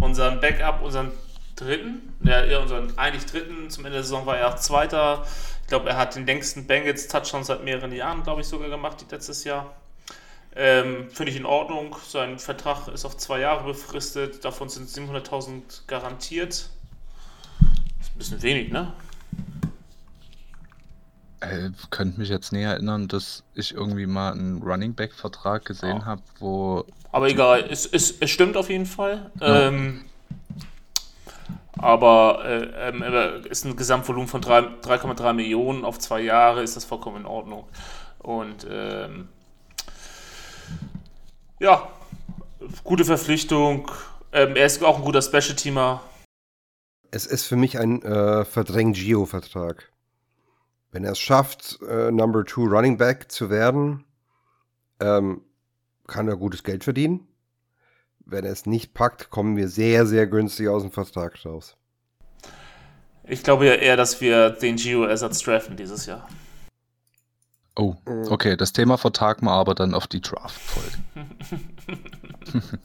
unseren 0.00 0.40
Backup, 0.40 0.82
unseren 0.82 1.10
dritten, 1.56 2.14
ja, 2.22 2.44
ja, 2.44 2.58
unseren 2.60 2.96
eigentlich 2.98 3.26
dritten, 3.26 3.70
zum 3.70 3.84
Ende 3.84 3.96
der 3.96 4.02
Saison 4.02 4.26
war 4.26 4.36
er 4.36 4.48
auch 4.48 4.56
Zweiter. 4.56 5.24
Ich 5.72 5.74
glaube, 5.74 5.88
er 5.88 5.96
hat 5.96 6.16
den 6.16 6.26
längsten 6.26 6.66
Bengals-Touchdown 6.66 7.44
seit 7.44 7.64
mehreren 7.64 7.92
Jahren, 7.92 8.22
glaube 8.24 8.42
ich, 8.42 8.46
sogar 8.46 8.68
gemacht, 8.68 9.06
letztes 9.10 9.42
Jahr. 9.44 9.74
Ähm, 10.54 11.08
Finde 11.10 11.32
ich 11.32 11.38
in 11.38 11.46
Ordnung. 11.46 11.96
Sein 12.06 12.38
Vertrag 12.38 12.88
ist 12.88 13.06
auf 13.06 13.16
zwei 13.16 13.40
Jahre 13.40 13.64
befristet, 13.64 14.44
davon 14.44 14.68
sind 14.68 14.86
700.000 14.90 15.86
garantiert. 15.86 16.52
Ist 16.52 16.68
ein 18.14 18.18
bisschen 18.18 18.42
wenig, 18.42 18.70
ne? 18.70 18.92
Äh, 21.40 21.70
könnt 21.88 22.18
mich 22.18 22.28
jetzt 22.28 22.52
näher 22.52 22.72
erinnern, 22.72 23.08
dass 23.08 23.42
ich 23.54 23.72
irgendwie 23.72 24.04
mal 24.04 24.32
einen 24.32 24.60
Running 24.62 24.94
Back 24.94 25.14
Vertrag 25.14 25.64
gesehen 25.64 26.00
Oh. 26.02 26.04
habe, 26.04 26.22
wo 26.38 26.84
Aber 27.12 27.30
egal, 27.30 27.64
es, 27.70 27.86
es, 27.86 28.20
es 28.20 28.28
stimmt 28.28 28.58
auf 28.58 28.68
jeden 28.68 28.84
Fall. 28.84 29.30
Ja. 29.40 29.68
Ähm, 29.68 30.04
aber 31.78 32.44
äh, 32.44 32.88
aber 32.88 33.46
ist 33.46 33.64
ein 33.64 33.76
Gesamtvolumen 33.76 34.28
von 34.28 34.40
drei- 34.40 34.60
3,3 34.60 35.32
Millionen 35.32 35.84
auf 35.84 35.98
zwei 35.98 36.20
Jahre, 36.20 36.62
ist 36.62 36.76
das 36.76 36.84
vollkommen 36.84 37.18
in 37.18 37.26
Ordnung. 37.26 37.64
Und 38.18 38.66
ähm, 38.70 39.28
ja, 41.58 41.88
gute 42.84 43.04
Verpflichtung. 43.04 43.90
Ähm, 44.32 44.56
er 44.56 44.66
ist 44.66 44.82
auch 44.82 44.98
ein 44.98 45.04
guter 45.04 45.22
Special-Teamer. 45.22 46.02
Es 47.10 47.26
ist 47.26 47.44
für 47.44 47.56
mich 47.56 47.78
ein 47.78 48.02
äh, 48.02 48.44
Verdräng-Gio-Vertrag. 48.44 49.92
Wenn 50.90 51.04
er 51.04 51.12
es 51.12 51.18
schafft, 51.18 51.78
äh, 51.88 52.10
Number 52.10 52.44
Two 52.44 52.64
Running 52.64 52.96
Back 52.96 53.30
zu 53.30 53.50
werden, 53.50 54.04
ähm, 55.00 55.42
kann 56.06 56.28
er 56.28 56.36
gutes 56.36 56.62
Geld 56.64 56.84
verdienen. 56.84 57.26
Wenn 58.24 58.44
er 58.44 58.52
es 58.52 58.66
nicht 58.66 58.94
packt, 58.94 59.30
kommen 59.30 59.56
wir 59.56 59.68
sehr, 59.68 60.06
sehr 60.06 60.26
günstig 60.26 60.68
aus 60.68 60.82
dem 60.82 60.92
Vertrag 60.92 61.44
raus. 61.44 61.76
Ich 63.24 63.42
glaube 63.42 63.66
ja 63.66 63.74
eher, 63.74 63.96
dass 63.96 64.20
wir 64.20 64.50
den 64.50 64.76
Gio-Ersatz 64.76 65.40
draften 65.40 65.76
dieses 65.76 66.06
Jahr. 66.06 66.28
Oh, 67.76 67.94
Mhm. 68.06 68.26
okay, 68.30 68.56
das 68.56 68.72
Thema 68.72 68.98
vertagen 68.98 69.46
wir 69.46 69.52
aber 69.52 69.74
dann 69.74 69.94
auf 69.94 70.06
die 70.06 70.20
Draft-Folge. 70.20 70.98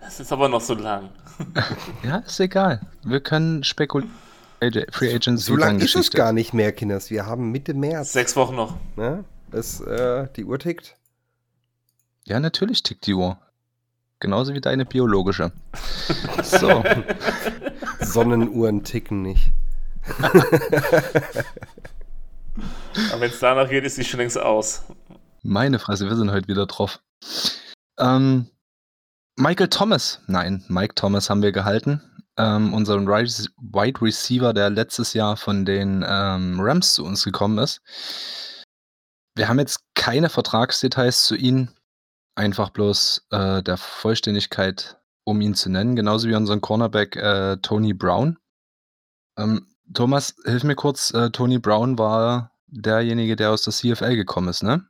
Das 0.00 0.20
ist 0.20 0.32
aber 0.32 0.48
noch 0.50 0.60
so 0.60 0.74
lang. 0.74 1.08
Ja, 2.04 2.18
ist 2.18 2.38
egal. 2.38 2.80
Wir 3.02 3.20
können 3.20 3.64
spekulieren. 3.64 4.12
Free 4.92 5.14
Agency 5.14 5.44
So 5.44 5.56
lange 5.56 5.82
ist 5.82 5.94
es 5.96 6.10
gar 6.10 6.32
nicht 6.32 6.52
mehr, 6.54 6.72
Kinders. 6.72 7.10
Wir 7.10 7.26
haben 7.26 7.50
Mitte 7.50 7.74
März. 7.74 8.12
Sechs 8.12 8.36
Wochen 8.36 8.54
noch. 8.54 8.76
Ne? 8.96 9.24
Das, 9.50 9.80
äh, 9.80 10.28
die 10.36 10.44
Uhr 10.44 10.58
tickt. 10.58 10.96
Ja, 12.24 12.38
natürlich 12.38 12.82
tickt 12.82 13.06
die 13.06 13.14
Uhr. 13.14 13.38
Genauso 14.24 14.54
wie 14.54 14.60
deine 14.62 14.86
biologische. 14.86 15.52
So, 16.42 16.82
Sonnenuhren 18.00 18.82
ticken 18.82 19.20
nicht. 19.20 19.52
Aber 20.22 20.40
wenn 23.20 23.30
es 23.30 23.38
danach 23.38 23.68
geht, 23.68 23.84
ist 23.84 23.98
die 23.98 24.04
schon 24.04 24.20
längst 24.20 24.38
aus. 24.38 24.84
meine 25.42 25.78
Fresse, 25.78 26.08
wir 26.08 26.16
sind 26.16 26.30
heute 26.30 26.48
wieder 26.48 26.64
drauf. 26.64 27.00
Ähm, 27.98 28.48
Michael 29.36 29.68
Thomas, 29.68 30.22
nein, 30.26 30.64
Mike 30.68 30.94
Thomas 30.94 31.28
haben 31.28 31.42
wir 31.42 31.52
gehalten. 31.52 32.00
Ähm, 32.38 32.72
unseren 32.72 33.06
Wide 33.06 34.00
Receiver, 34.00 34.54
der 34.54 34.70
letztes 34.70 35.12
Jahr 35.12 35.36
von 35.36 35.66
den 35.66 36.02
ähm, 36.08 36.56
Rams 36.60 36.94
zu 36.94 37.04
uns 37.04 37.24
gekommen 37.24 37.58
ist. 37.58 37.82
wir 39.36 39.48
haben 39.48 39.58
jetzt 39.58 39.80
keine 39.94 40.30
Vertragsdetails 40.30 41.24
zu 41.26 41.36
ihm. 41.36 41.68
Einfach 42.36 42.70
bloß 42.70 43.26
äh, 43.30 43.62
der 43.62 43.76
Vollständigkeit, 43.76 44.98
um 45.24 45.40
ihn 45.40 45.54
zu 45.54 45.70
nennen, 45.70 45.94
genauso 45.94 46.28
wie 46.28 46.34
unseren 46.34 46.60
Cornerback 46.60 47.16
äh, 47.16 47.56
Tony 47.58 47.94
Brown. 47.94 48.38
Ähm, 49.38 49.66
Thomas, 49.92 50.34
hilf 50.44 50.64
mir 50.64 50.74
kurz. 50.74 51.12
Äh, 51.12 51.30
Tony 51.30 51.58
Brown 51.58 51.98
war 51.98 52.50
derjenige, 52.66 53.36
der 53.36 53.50
aus 53.50 53.62
der 53.62 53.72
CFL 53.72 54.16
gekommen 54.16 54.48
ist, 54.48 54.62
ne? 54.62 54.84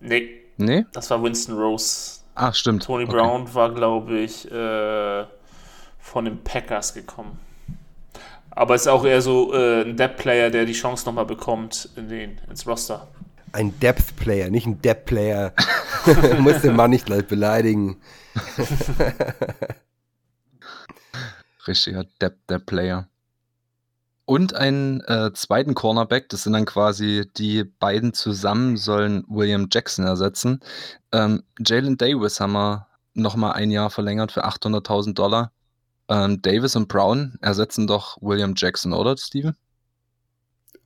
Nee, 0.00 0.40
Nee? 0.56 0.86
das 0.92 1.10
war 1.10 1.22
Winston 1.22 1.56
Rose. 1.56 2.20
Ach, 2.34 2.54
stimmt. 2.54 2.84
Tony 2.84 3.04
Okay. 3.04 3.12
Brown 3.12 3.52
war, 3.54 3.72
glaube 3.74 4.18
ich, 4.18 4.50
äh, 4.50 5.24
von 5.98 6.24
den 6.24 6.42
Packers 6.42 6.94
gekommen. 6.94 7.38
Aber 8.50 8.74
ist 8.74 8.86
auch 8.86 9.04
eher 9.04 9.20
so 9.20 9.52
äh, 9.52 9.82
ein 9.82 9.96
Depth-Player, 9.96 10.50
der 10.50 10.64
die 10.64 10.72
Chance 10.72 11.06
nochmal 11.06 11.26
bekommt 11.26 11.88
in 11.96 12.08
den, 12.08 12.40
ins 12.48 12.66
Roster. 12.66 13.08
Ein 13.54 13.78
Depth-Player, 13.78 14.50
nicht 14.50 14.66
ein 14.66 14.82
Depth-Player. 14.82 15.54
Muss 16.40 16.62
den 16.62 16.74
Mann 16.74 16.90
nicht 16.90 17.06
gleich 17.06 17.24
beleidigen. 17.24 18.00
Richtiger 21.68 22.04
Depp, 22.20 22.44
der 22.48 22.58
Player. 22.58 23.08
Und 24.24 24.56
einen 24.56 25.02
äh, 25.02 25.32
zweiten 25.34 25.74
Cornerback, 25.74 26.30
das 26.30 26.42
sind 26.42 26.54
dann 26.54 26.64
quasi 26.64 27.30
die 27.36 27.62
beiden 27.62 28.12
zusammen, 28.12 28.76
sollen 28.76 29.24
William 29.28 29.68
Jackson 29.70 30.04
ersetzen. 30.04 30.58
Ähm, 31.12 31.44
Jalen 31.64 31.96
Davis 31.96 32.40
haben 32.40 32.54
wir 32.54 32.88
nochmal 33.12 33.52
ein 33.52 33.70
Jahr 33.70 33.90
verlängert 33.90 34.32
für 34.32 34.44
800.000 34.44 35.14
Dollar. 35.14 35.52
Ähm, 36.08 36.42
Davis 36.42 36.74
und 36.74 36.88
Brown 36.88 37.38
ersetzen 37.40 37.86
doch 37.86 38.18
William 38.20 38.54
Jackson, 38.56 38.92
oder, 38.92 39.16
Steven? 39.16 39.54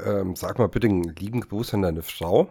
Ähm, 0.04 0.37
sag 0.37 0.58
mal 0.58 0.68
bitte 0.68 0.87
einen 0.87 1.14
lieben 1.16 1.40
Gruß 1.40 1.74
an 1.74 1.82
deine 1.82 2.02
Frau. 2.02 2.48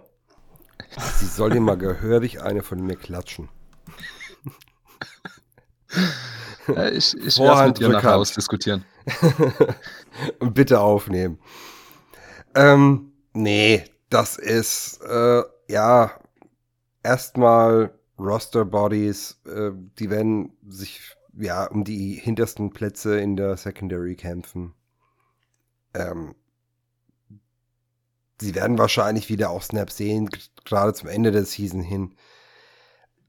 Sie 1.16 1.26
soll 1.26 1.52
dir 1.52 1.62
mal 1.62 1.78
gehörig 1.78 2.42
eine 2.42 2.64
von 2.64 2.82
mir 2.82 2.96
klatschen. 2.96 3.50
Äh, 6.68 6.92
ich 6.92 7.16
ich 7.18 7.40
werde 7.40 7.68
mit 7.70 7.80
ihr 7.80 7.90
nachher 7.90 8.18
ausdiskutieren. 8.18 8.84
Und 10.40 10.54
bitte 10.54 10.82
aufnehmen. 10.82 11.40
Ähm, 12.56 13.14
nee, 13.34 13.86
das 14.10 14.38
ist, 14.38 15.02
äh, 15.02 15.44
ja, 15.70 16.12
erstmal 17.04 17.94
Roster 18.20 18.66
Bodies, 18.66 19.40
äh, 19.46 19.72
die 20.00 20.10
werden 20.10 20.58
sich, 20.68 21.16
ja, 21.38 21.66
um 21.66 21.84
die 21.84 22.14
hintersten 22.14 22.72
Plätze 22.72 23.20
in 23.20 23.38
der 23.38 23.58
Secondary 23.58 24.16
kämpfen. 24.16 24.74
Ähm, 25.94 26.36
sie 28.40 28.56
werden 28.56 28.78
wahrscheinlich 28.78 29.30
wieder 29.30 29.50
auch 29.50 29.64
Snaps 29.64 29.98
sehen, 29.98 30.30
gerade 30.66 30.94
zum 30.94 31.10
Ende 31.10 31.32
der 31.32 31.46
Season 31.46 31.82
hin. 31.82 32.14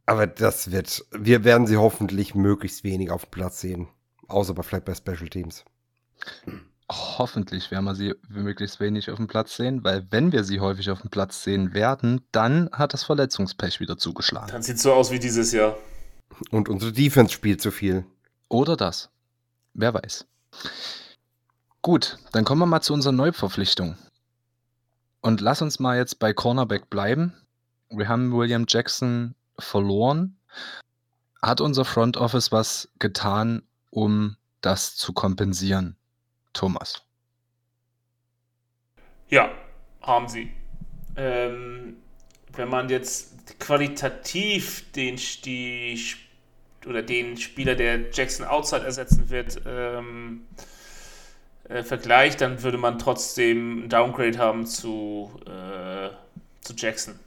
Aber 0.06 0.26
das 0.26 0.70
wird, 0.70 1.04
wir 1.12 1.44
werden 1.44 1.66
sie 1.66 1.76
hoffentlich 1.76 2.34
möglichst 2.34 2.82
wenig 2.84 3.10
auf 3.10 3.26
dem 3.26 3.30
Platz 3.30 3.60
sehen. 3.60 3.88
Außer 4.26 4.54
bei 4.54 4.62
vielleicht 4.62 4.84
bei 4.84 4.94
Special 4.94 5.28
Teams. 5.28 5.64
Hoffentlich 6.90 7.70
werden 7.70 7.84
wir 7.84 7.94
sie 7.94 8.14
möglichst 8.28 8.80
wenig 8.80 9.10
auf 9.10 9.16
dem 9.16 9.26
Platz 9.26 9.56
sehen, 9.56 9.84
weil 9.84 10.06
wenn 10.10 10.32
wir 10.32 10.44
sie 10.44 10.60
häufig 10.60 10.90
auf 10.90 11.02
dem 11.02 11.10
Platz 11.10 11.42
sehen 11.42 11.74
werden, 11.74 12.22
dann 12.32 12.70
hat 12.72 12.94
das 12.94 13.04
Verletzungspech 13.04 13.80
wieder 13.80 13.98
zugeschlagen. 13.98 14.50
Dann 14.50 14.62
sieht 14.62 14.78
so 14.78 14.94
aus 14.94 15.10
wie 15.10 15.18
dieses 15.18 15.52
Jahr. 15.52 15.76
Und 16.50 16.70
unsere 16.70 16.92
Defense 16.92 17.32
spielt 17.32 17.60
zu 17.60 17.70
viel. 17.70 18.06
Oder 18.48 18.76
das. 18.76 19.10
Wer 19.74 19.92
weiß. 19.92 20.26
Gut, 21.82 22.18
dann 22.32 22.44
kommen 22.44 22.62
wir 22.62 22.66
mal 22.66 22.80
zu 22.80 22.94
unserer 22.94 23.12
Neuverpflichtung. 23.12 23.96
Und 25.20 25.40
lass 25.40 25.62
uns 25.62 25.78
mal 25.78 25.96
jetzt 25.96 26.18
bei 26.18 26.32
Cornerback 26.32 26.90
bleiben. 26.90 27.34
Wir 27.90 28.08
haben 28.08 28.32
William 28.32 28.66
Jackson 28.68 29.34
verloren. 29.58 30.36
Hat 31.42 31.60
unser 31.60 31.84
Front 31.84 32.16
Office 32.16 32.52
was 32.52 32.88
getan, 32.98 33.62
um 33.90 34.36
das 34.60 34.96
zu 34.96 35.12
kompensieren? 35.12 35.96
Thomas. 36.52 37.02
Ja, 39.28 39.50
haben 40.02 40.28
sie. 40.28 40.50
Ähm, 41.16 41.96
wenn 42.54 42.68
man 42.68 42.88
jetzt 42.88 43.58
qualitativ 43.60 44.90
den, 44.92 45.16
die, 45.44 46.00
oder 46.86 47.02
den 47.02 47.36
Spieler, 47.36 47.74
der 47.74 48.10
Jackson 48.10 48.46
Outside 48.46 48.84
ersetzen 48.84 49.28
wird, 49.30 49.60
ähm, 49.66 50.46
äh, 51.68 52.30
dann 52.38 52.62
würde 52.62 52.78
man 52.78 52.98
trotzdem 52.98 53.84
ein 53.84 53.88
Downgrade 53.88 54.38
haben 54.38 54.66
zu, 54.66 55.30
äh, 55.46 56.10
zu 56.60 56.74
Jackson. 56.74 57.18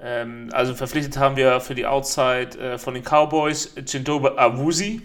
Ähm, 0.00 0.50
also 0.52 0.74
verpflichtet 0.74 1.16
haben 1.16 1.36
wir 1.36 1.60
für 1.60 1.74
die 1.74 1.86
Outside 1.86 2.58
äh, 2.58 2.78
von 2.78 2.94
den 2.94 3.02
Cowboys 3.02 3.74
Chindoba 3.86 4.34
Awusi. 4.36 5.02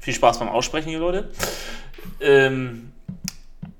Viel 0.00 0.14
Spaß 0.14 0.38
beim 0.38 0.48
Aussprechen, 0.48 0.90
ihr 0.90 1.00
Leute. 1.00 1.30
Ähm, 2.20 2.92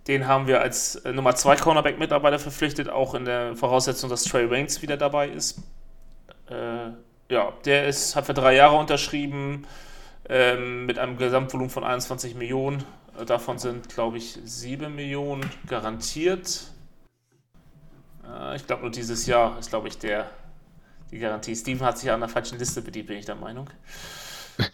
den 0.06 0.26
haben 0.26 0.46
wir 0.46 0.60
als 0.60 0.96
äh, 0.96 1.12
Nummer 1.12 1.34
2 1.34 1.56
Cornerback-Mitarbeiter 1.56 2.38
verpflichtet, 2.38 2.88
auch 2.88 3.14
in 3.14 3.24
der 3.24 3.54
Voraussetzung, 3.56 4.10
dass 4.10 4.24
Trey 4.24 4.50
Waynes 4.50 4.82
wieder 4.82 4.96
dabei 4.96 5.28
ist. 5.28 5.62
Äh, 6.50 6.90
ja, 7.30 7.52
der 7.64 7.86
ist, 7.86 8.16
hat 8.16 8.26
für 8.26 8.34
drei 8.34 8.54
Jahre 8.54 8.76
unterschrieben 8.76 9.66
ähm, 10.28 10.86
mit 10.86 10.98
einem 10.98 11.16
Gesamtvolumen 11.16 11.70
von 11.70 11.84
21 11.84 12.34
Millionen. 12.34 12.84
Äh, 13.18 13.24
Davon 13.24 13.58
sind, 13.58 13.88
glaube 13.88 14.18
ich, 14.18 14.38
7 14.44 14.94
Millionen 14.94 15.48
garantiert. 15.66 16.70
Äh, 18.24 18.56
ich 18.56 18.66
glaube, 18.66 18.82
nur 18.82 18.90
dieses 18.90 19.26
Jahr 19.26 19.58
ist, 19.58 19.70
glaube 19.70 19.88
ich, 19.88 19.98
der, 19.98 20.30
die 21.10 21.18
Garantie. 21.18 21.56
Steven 21.56 21.84
hat 21.86 21.98
sich 21.98 22.10
an 22.10 22.20
der 22.20 22.28
falschen 22.28 22.58
Liste 22.58 22.82
bedient, 22.82 23.08
bin 23.08 23.18
ich 23.18 23.26
der 23.26 23.36
Meinung. 23.36 23.68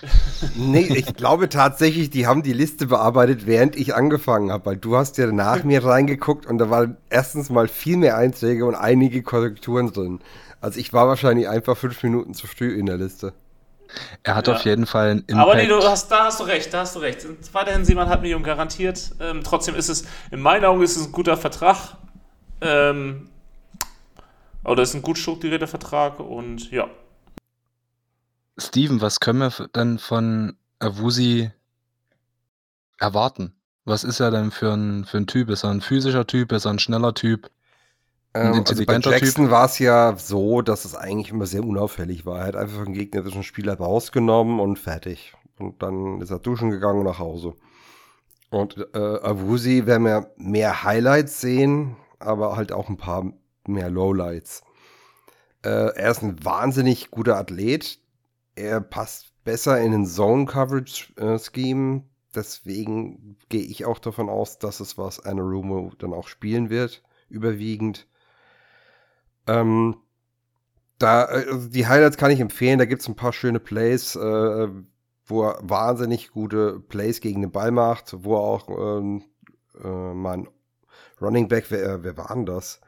Nee, 0.57 0.87
ich 0.95 1.15
glaube 1.15 1.51
tatsächlich, 1.51 2.09
die 2.09 2.27
haben 2.27 2.43
die 2.43 2.55
Liste 2.55 2.87
bearbeitet, 2.87 3.47
während 3.47 3.77
ich 3.77 3.95
angefangen 3.95 4.51
habe, 4.51 4.65
weil 4.65 4.77
du 4.79 4.97
hast 4.97 5.19
ja 5.19 5.31
nach 5.31 5.63
mir 5.63 5.85
reingeguckt 5.85 6.47
und 6.47 6.57
da 6.57 6.71
waren 6.71 6.97
erstens 7.11 7.51
mal 7.51 7.69
viel 7.69 7.99
mehr 7.99 8.17
Einträge 8.17 8.65
und 8.65 8.75
einige 8.75 9.23
Korrekturen 9.23 9.93
drin. 9.93 10.21
Also 10.63 10.81
ich 10.81 10.95
war 10.95 11.07
wahrscheinlich 11.07 11.49
einfach 11.49 11.77
fünf 11.77 12.03
Minuten 12.03 12.33
zu 12.33 12.47
früh 12.47 12.75
in 12.75 12.87
der 12.87 12.97
Liste. 12.97 13.35
Er 14.23 14.35
hat 14.35 14.49
Ja. 14.49 14.55
auf 14.55 14.65
jeden 14.65 14.87
Fall 14.87 15.11
einen 15.11 15.21
Impact. 15.27 15.39
Aber 15.39 15.55
nee, 15.57 15.67
du 15.67 15.77
hast, 15.83 16.11
da 16.11 16.25
hast 16.25 16.41
du 16.41 16.45
recht, 16.45 16.73
da 16.73 16.81
hast 16.81 16.95
du 16.97 17.01
recht. 17.01 17.21
Sind 17.21 17.53
weiterhin 17.55 17.85
7,5 17.85 18.21
Millionen 18.21 18.45
garantiert. 18.45 19.13
Ähm, 19.21 19.43
trotzdem 19.45 19.75
ist 19.75 19.89
es, 19.89 20.05
in 20.31 20.41
meinen 20.41 20.65
Augen 20.65 20.83
ist 20.83 20.97
es 20.97 21.07
ein 21.07 21.13
guter 21.13 21.37
Vertrag. 21.37 21.97
Ähm, 22.61 23.29
oder 24.65 24.83
ist 24.83 24.95
ein 24.95 25.03
gut 25.03 25.19
strukturierter 25.19 25.67
Vertrag 25.67 26.21
und 26.21 26.71
ja. 26.71 26.89
Steven, 28.57 29.01
was 29.01 29.21
können 29.21 29.41
wir 29.41 29.69
denn 29.69 29.99
von 29.99 30.57
Awusi 30.79 31.51
erwarten? 32.99 33.53
Was 33.85 34.05
ist 34.05 34.21
er 34.21 34.31
denn 34.31 34.51
für 34.51 34.73
ein, 34.73 35.05
für 35.05 35.19
ein 35.19 35.27
Typ? 35.27 35.51
Ist 35.51 35.65
er 35.65 35.71
ein 35.71 35.83
physischer 35.83 36.27
Typ? 36.27 36.53
Ist 36.53 36.65
er 36.65 36.71
ein 36.73 36.79
schneller 36.79 37.13
Typ? 37.13 37.51
Ähm, 38.35 38.65
also 38.67 38.85
bei? 38.85 38.99
Jackson 38.99 39.51
war 39.51 39.67
es 39.67 39.79
ja 39.79 40.17
so, 40.17 40.61
dass 40.61 40.85
es 40.85 40.95
eigentlich 40.95 41.31
immer 41.31 41.47
sehr 41.47 41.65
unauffällig 41.65 42.27
war. 42.27 42.41
Er 42.41 42.47
hat 42.47 42.57
einfach 42.57 42.81
einen 42.81 42.95
gegnerischen 42.95 43.45
Spieler 43.45 43.77
rausgenommen 43.77 44.61
und 44.61 44.79
fertig. 44.79 45.35
Und 45.59 45.83
dann 45.83 46.21
ist 46.21 46.31
er 46.31 46.41
duschen 46.41 46.71
gegangen 46.71 46.99
und 46.99 47.07
nach 47.07 47.21
Hause. 47.21 47.55
Und 48.51 48.77
äh, 48.95 48.99
Awusi 48.99 49.87
werden 49.87 50.05
wir 50.05 50.33
mehr 50.37 50.85
Highlights 50.85 51.41
sehen, 51.41 51.97
aber 52.19 52.57
halt 52.57 52.73
auch 52.73 52.89
ein 52.89 52.97
paar 52.97 53.33
mehr 53.67 53.91
Lowlights. 53.91 54.63
Äh, 55.65 55.95
er 55.97 56.11
ist 56.11 56.23
ein 56.23 56.45
wahnsinnig 56.45 57.11
guter 57.11 57.37
Athlet. 57.37 57.99
Er 58.55 58.81
passt 58.81 59.33
besser 59.45 59.81
in 59.81 59.93
den 59.93 60.07
Zone-Coverage-Scheme. 60.07 62.03
Deswegen 62.35 63.37
gehe 63.49 63.63
ich 63.63 63.85
auch 63.85 63.99
davon 63.99 64.29
aus, 64.29 64.59
dass 64.59 64.81
es 64.81 64.99
was 64.99 65.21
Anarumo 65.21 65.93
dann 65.99 66.13
auch 66.13 66.27
spielen 66.27 66.69
wird, 66.69 67.03
überwiegend. 67.29 68.07
Ähm, 69.47 69.97
da, 70.99 71.25
äh, 71.25 71.47
also 71.51 71.69
die 71.69 71.87
Highlights 71.87 72.17
kann 72.17 72.31
ich 72.31 72.41
empfehlen. 72.41 72.79
Da 72.79 72.85
gibt 72.85 73.03
es 73.03 73.09
ein 73.09 73.17
paar 73.17 73.33
schöne 73.33 73.61
Plays, 73.61 74.17
äh, 74.17 74.69
wo 75.27 75.43
er 75.45 75.59
wahnsinnig 75.63 76.31
gute 76.31 76.81
Plays 76.81 77.21
gegen 77.21 77.43
den 77.43 77.53
Ball 77.53 77.71
macht, 77.71 78.15
wo 78.25 78.37
er 78.37 78.41
auch 78.41 78.69
ähm, 78.69 79.25
äh, 79.83 80.15
mal 80.15 80.39
ein 80.39 80.49
Running 81.21 81.49
Back, 81.49 81.67
wer, 81.71 82.03
wer 82.05 82.17
war 82.17 82.35
denn 82.35 82.47
das? 82.47 82.81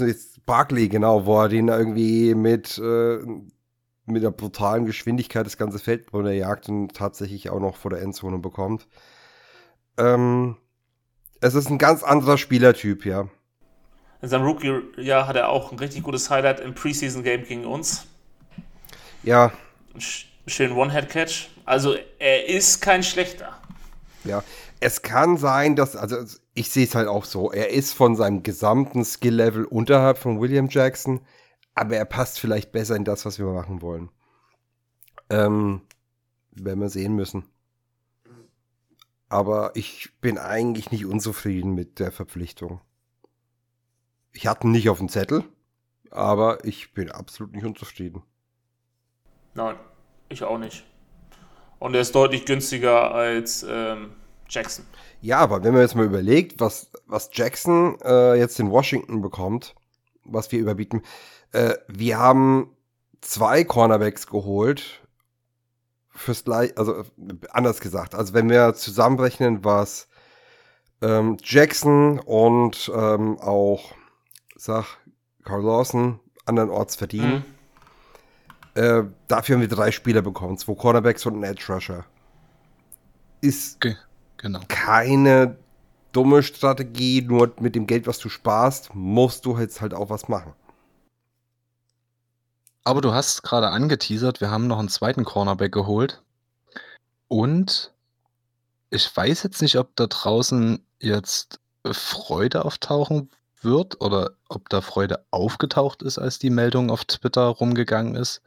Nicht, 0.00 0.08
jetzt 0.08 0.46
Barkley, 0.46 0.88
genau, 0.88 1.26
wo 1.26 1.40
er 1.42 1.48
den 1.48 1.68
irgendwie 1.68 2.34
mit, 2.34 2.78
äh, 2.78 3.18
mit 4.06 4.22
einer 4.22 4.30
brutalen 4.30 4.86
Geschwindigkeit 4.86 5.46
das 5.46 5.58
ganze 5.58 5.78
Feld 5.78 6.12
runterjagt 6.12 6.68
und 6.68 6.94
tatsächlich 6.94 7.50
auch 7.50 7.60
noch 7.60 7.76
vor 7.76 7.90
der 7.90 8.02
Endzone 8.02 8.38
bekommt. 8.38 8.88
Ähm, 9.98 10.56
es 11.40 11.54
ist 11.54 11.70
ein 11.70 11.78
ganz 11.78 12.02
anderer 12.02 12.38
Spielertyp, 12.38 13.04
ja. 13.04 13.28
In 14.20 14.28
seinem 14.28 14.44
Rookie-Jahr 14.46 15.26
hat 15.26 15.36
er 15.36 15.48
auch 15.48 15.70
ein 15.70 15.78
richtig 15.78 16.02
gutes 16.02 16.28
Highlight 16.30 16.60
im 16.60 16.74
Preseason-Game 16.74 17.44
gegen 17.44 17.64
uns. 17.64 18.06
Ja, 19.22 19.52
schönen 20.48 20.76
One-Head-Catch. 20.76 21.50
Also 21.64 21.96
er 22.18 22.48
ist 22.48 22.80
kein 22.80 23.02
schlechter. 23.02 23.60
ja. 24.24 24.42
Es 24.80 25.02
kann 25.02 25.38
sein, 25.38 25.74
dass, 25.74 25.96
also 25.96 26.18
ich 26.54 26.70
sehe 26.70 26.84
es 26.84 26.94
halt 26.94 27.08
auch 27.08 27.24
so, 27.24 27.50
er 27.50 27.70
ist 27.70 27.94
von 27.94 28.14
seinem 28.14 28.44
gesamten 28.44 29.04
Skill-Level 29.04 29.64
unterhalb 29.64 30.18
von 30.18 30.40
William 30.40 30.68
Jackson, 30.68 31.20
aber 31.74 31.96
er 31.96 32.04
passt 32.04 32.38
vielleicht 32.38 32.70
besser 32.70 32.94
in 32.94 33.04
das, 33.04 33.26
was 33.26 33.40
wir 33.40 33.46
machen 33.46 33.82
wollen. 33.82 34.08
Ähm, 35.30 35.80
werden 36.52 36.80
wir 36.80 36.90
sehen 36.90 37.16
müssen. 37.16 37.46
Aber 39.28 39.72
ich 39.74 40.10
bin 40.20 40.38
eigentlich 40.38 40.92
nicht 40.92 41.06
unzufrieden 41.06 41.74
mit 41.74 41.98
der 41.98 42.12
Verpflichtung. 42.12 42.80
Ich 44.38 44.46
hatte 44.46 44.68
ihn 44.68 44.70
nicht 44.70 44.88
auf 44.88 44.98
dem 44.98 45.08
Zettel, 45.08 45.42
aber 46.12 46.64
ich 46.64 46.94
bin 46.94 47.10
absolut 47.10 47.54
nicht 47.54 47.64
unzufrieden. 47.64 48.22
Nein, 49.54 49.74
ich 50.28 50.44
auch 50.44 50.58
nicht. 50.58 50.84
Und 51.80 51.96
er 51.96 52.02
ist 52.02 52.14
deutlich 52.14 52.46
günstiger 52.46 53.12
als 53.12 53.66
ähm, 53.68 54.12
Jackson. 54.48 54.86
Ja, 55.22 55.38
aber 55.38 55.64
wenn 55.64 55.72
man 55.72 55.82
jetzt 55.82 55.96
mal 55.96 56.06
überlegt, 56.06 56.60
was, 56.60 56.92
was 57.06 57.30
Jackson 57.32 57.98
äh, 58.04 58.36
jetzt 58.36 58.60
in 58.60 58.70
Washington 58.70 59.22
bekommt, 59.22 59.74
was 60.22 60.52
wir 60.52 60.60
überbieten, 60.60 61.02
äh, 61.50 61.74
wir 61.88 62.20
haben 62.20 62.76
zwei 63.20 63.64
Cornerbacks 63.64 64.28
geholt 64.28 65.02
fürs 66.10 66.44
gleich, 66.44 66.78
also 66.78 67.02
anders 67.50 67.80
gesagt, 67.80 68.14
also 68.14 68.34
wenn 68.34 68.48
wir 68.48 68.74
zusammenrechnen, 68.74 69.64
was 69.64 70.06
ähm, 71.02 71.38
Jackson 71.42 72.20
und 72.20 72.88
ähm, 72.94 73.36
auch, 73.40 73.97
sag, 74.58 74.98
Carl 75.44 75.62
Lawson 75.62 76.20
andernorts 76.44 76.96
verdienen, 76.96 77.44
Mhm. 78.74 78.82
äh, 78.82 79.04
dafür 79.28 79.54
haben 79.56 79.60
wir 79.60 79.68
drei 79.68 79.90
Spieler 79.90 80.22
bekommen, 80.22 80.58
zwei 80.58 80.74
Cornerbacks 80.74 81.24
und 81.26 81.34
einen 81.34 81.44
Edge 81.44 81.72
Rusher. 81.72 82.04
Ist 83.40 83.80
Ge 83.80 83.96
genau. 84.36 84.60
keine 84.68 85.56
dumme 86.12 86.42
Strategie, 86.42 87.22
nur 87.22 87.52
mit 87.60 87.74
dem 87.74 87.86
Geld, 87.86 88.06
was 88.06 88.18
du 88.18 88.28
sparst, 88.28 88.94
musst 88.94 89.44
du 89.46 89.56
jetzt 89.58 89.80
halt 89.80 89.94
auch 89.94 90.10
was 90.10 90.28
machen. 90.28 90.52
Aber 92.84 93.00
du 93.00 93.12
hast 93.12 93.42
gerade 93.42 93.68
angeteasert, 93.68 94.40
wir 94.40 94.50
haben 94.50 94.66
noch 94.66 94.78
einen 94.78 94.88
zweiten 94.88 95.24
Cornerback 95.24 95.72
geholt. 95.72 96.22
Und 97.28 97.92
ich 98.90 99.14
weiß 99.14 99.42
jetzt 99.42 99.60
nicht, 99.60 99.76
ob 99.76 99.94
da 99.96 100.06
draußen 100.06 100.82
jetzt 100.98 101.60
Freude 101.84 102.64
auftauchen 102.64 103.30
wird 103.62 104.00
oder 104.00 104.32
ob 104.48 104.68
da 104.68 104.80
Freude 104.80 105.24
aufgetaucht 105.30 106.02
ist, 106.02 106.18
als 106.18 106.38
die 106.38 106.50
Meldung 106.50 106.90
auf 106.90 107.04
Twitter 107.04 107.46
rumgegangen 107.46 108.14
ist. 108.14 108.42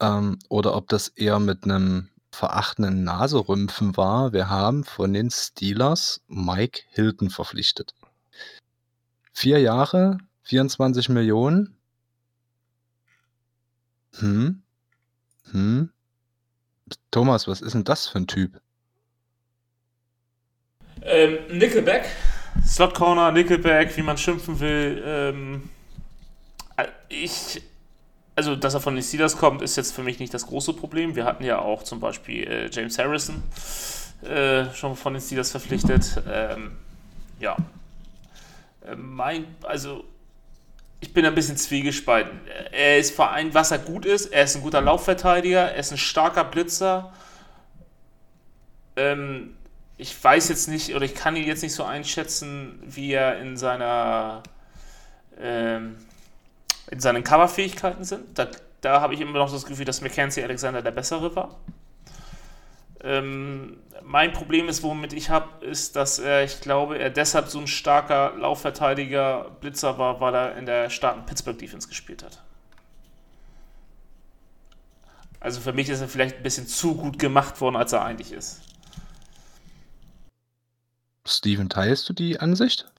Ähm, 0.00 0.38
oder 0.48 0.74
ob 0.74 0.88
das 0.88 1.08
eher 1.08 1.38
mit 1.38 1.64
einem 1.64 2.08
verachtenden 2.30 3.04
Naserümpfen 3.04 3.96
war. 3.96 4.32
Wir 4.32 4.48
haben 4.48 4.84
von 4.84 5.12
den 5.12 5.30
Steelers 5.30 6.22
Mike 6.28 6.82
Hilton 6.90 7.30
verpflichtet. 7.30 7.94
Vier 9.32 9.58
Jahre, 9.58 10.18
24 10.42 11.08
Millionen. 11.08 11.76
Hm? 14.18 14.62
Hm? 15.50 15.90
Thomas, 17.10 17.48
was 17.48 17.60
ist 17.60 17.74
denn 17.74 17.84
das 17.84 18.06
für 18.06 18.18
ein 18.18 18.26
Typ? 18.26 18.60
Ähm, 21.02 21.38
Nickelback, 21.56 22.06
Slot 22.66 22.94
Corner, 22.94 23.32
Nickelback, 23.32 23.96
wie 23.96 24.02
man 24.02 24.16
schimpfen 24.16 24.60
will. 24.60 25.02
Ähm, 25.04 25.70
äh, 26.76 26.86
ich, 27.08 27.62
also, 28.36 28.56
dass 28.56 28.74
er 28.74 28.80
von 28.80 28.94
den 28.94 29.02
Steelers 29.02 29.36
kommt, 29.36 29.62
ist 29.62 29.76
jetzt 29.76 29.94
für 29.94 30.02
mich 30.02 30.18
nicht 30.18 30.32
das 30.32 30.46
große 30.46 30.72
Problem. 30.72 31.16
Wir 31.16 31.24
hatten 31.24 31.44
ja 31.44 31.58
auch 31.58 31.82
zum 31.82 32.00
Beispiel 32.00 32.44
äh, 32.44 32.70
James 32.70 32.98
Harrison 32.98 33.42
äh, 34.22 34.72
schon 34.74 34.96
von 34.96 35.14
den 35.14 35.22
Steelers 35.22 35.50
verpflichtet. 35.50 36.22
Ähm, 36.28 36.72
ja. 37.38 37.56
Äh, 38.86 38.96
mein, 38.96 39.46
also, 39.62 40.04
ich 41.00 41.12
bin 41.14 41.24
ein 41.24 41.34
bisschen 41.34 41.56
zwiegespalten. 41.56 42.40
Er 42.72 42.98
ist 42.98 43.14
vereint, 43.14 43.54
was 43.54 43.70
er 43.70 43.78
gut 43.78 44.04
ist. 44.04 44.26
Er 44.26 44.44
ist 44.44 44.56
ein 44.56 44.62
guter 44.62 44.80
Laufverteidiger, 44.80 45.72
er 45.72 45.80
ist 45.80 45.92
ein 45.92 45.98
starker 45.98 46.44
Blitzer. 46.44 47.12
Ähm, 48.96 49.56
ich 50.00 50.22
weiß 50.22 50.48
jetzt 50.48 50.68
nicht, 50.68 50.94
oder 50.94 51.04
ich 51.04 51.14
kann 51.14 51.36
ihn 51.36 51.46
jetzt 51.46 51.62
nicht 51.62 51.74
so 51.74 51.84
einschätzen, 51.84 52.82
wie 52.86 53.12
er 53.12 53.38
in 53.38 53.58
seiner 53.58 54.42
ähm, 55.38 55.96
in 56.90 57.00
seinen 57.00 57.22
Coverfähigkeiten 57.22 58.04
sind. 58.04 58.38
Da, 58.38 58.48
da 58.80 59.02
habe 59.02 59.12
ich 59.14 59.20
immer 59.20 59.38
noch 59.38 59.52
das 59.52 59.66
Gefühl, 59.66 59.84
dass 59.84 60.00
Mackenzie 60.00 60.42
Alexander 60.42 60.80
der 60.80 60.90
bessere 60.90 61.36
war. 61.36 61.56
Ähm, 63.02 63.78
mein 64.02 64.32
Problem 64.32 64.68
ist, 64.68 64.82
womit 64.82 65.12
ich 65.12 65.28
habe, 65.28 65.64
ist, 65.64 65.96
dass 65.96 66.18
er, 66.18 66.44
ich 66.44 66.60
glaube, 66.62 66.98
er 66.98 67.10
deshalb 67.10 67.48
so 67.48 67.60
ein 67.60 67.66
starker 67.66 68.34
Laufverteidiger, 68.36 69.50
Blitzer 69.60 69.98
war, 69.98 70.20
weil 70.20 70.34
er 70.34 70.56
in 70.56 70.66
der 70.66 70.88
starken 70.88 71.26
Pittsburgh 71.26 71.58
Defense 71.58 71.88
gespielt 71.88 72.24
hat. 72.24 72.42
Also 75.38 75.60
für 75.60 75.72
mich 75.72 75.88
ist 75.88 76.00
er 76.00 76.08
vielleicht 76.08 76.38
ein 76.38 76.42
bisschen 76.42 76.66
zu 76.66 76.94
gut 76.94 77.18
gemacht 77.18 77.60
worden, 77.60 77.76
als 77.76 77.92
er 77.92 78.02
eigentlich 78.04 78.32
ist. 78.32 78.62
Steven, 81.30 81.68
teilst 81.68 82.08
du 82.08 82.12
die 82.12 82.38
Ansicht? 82.40 82.92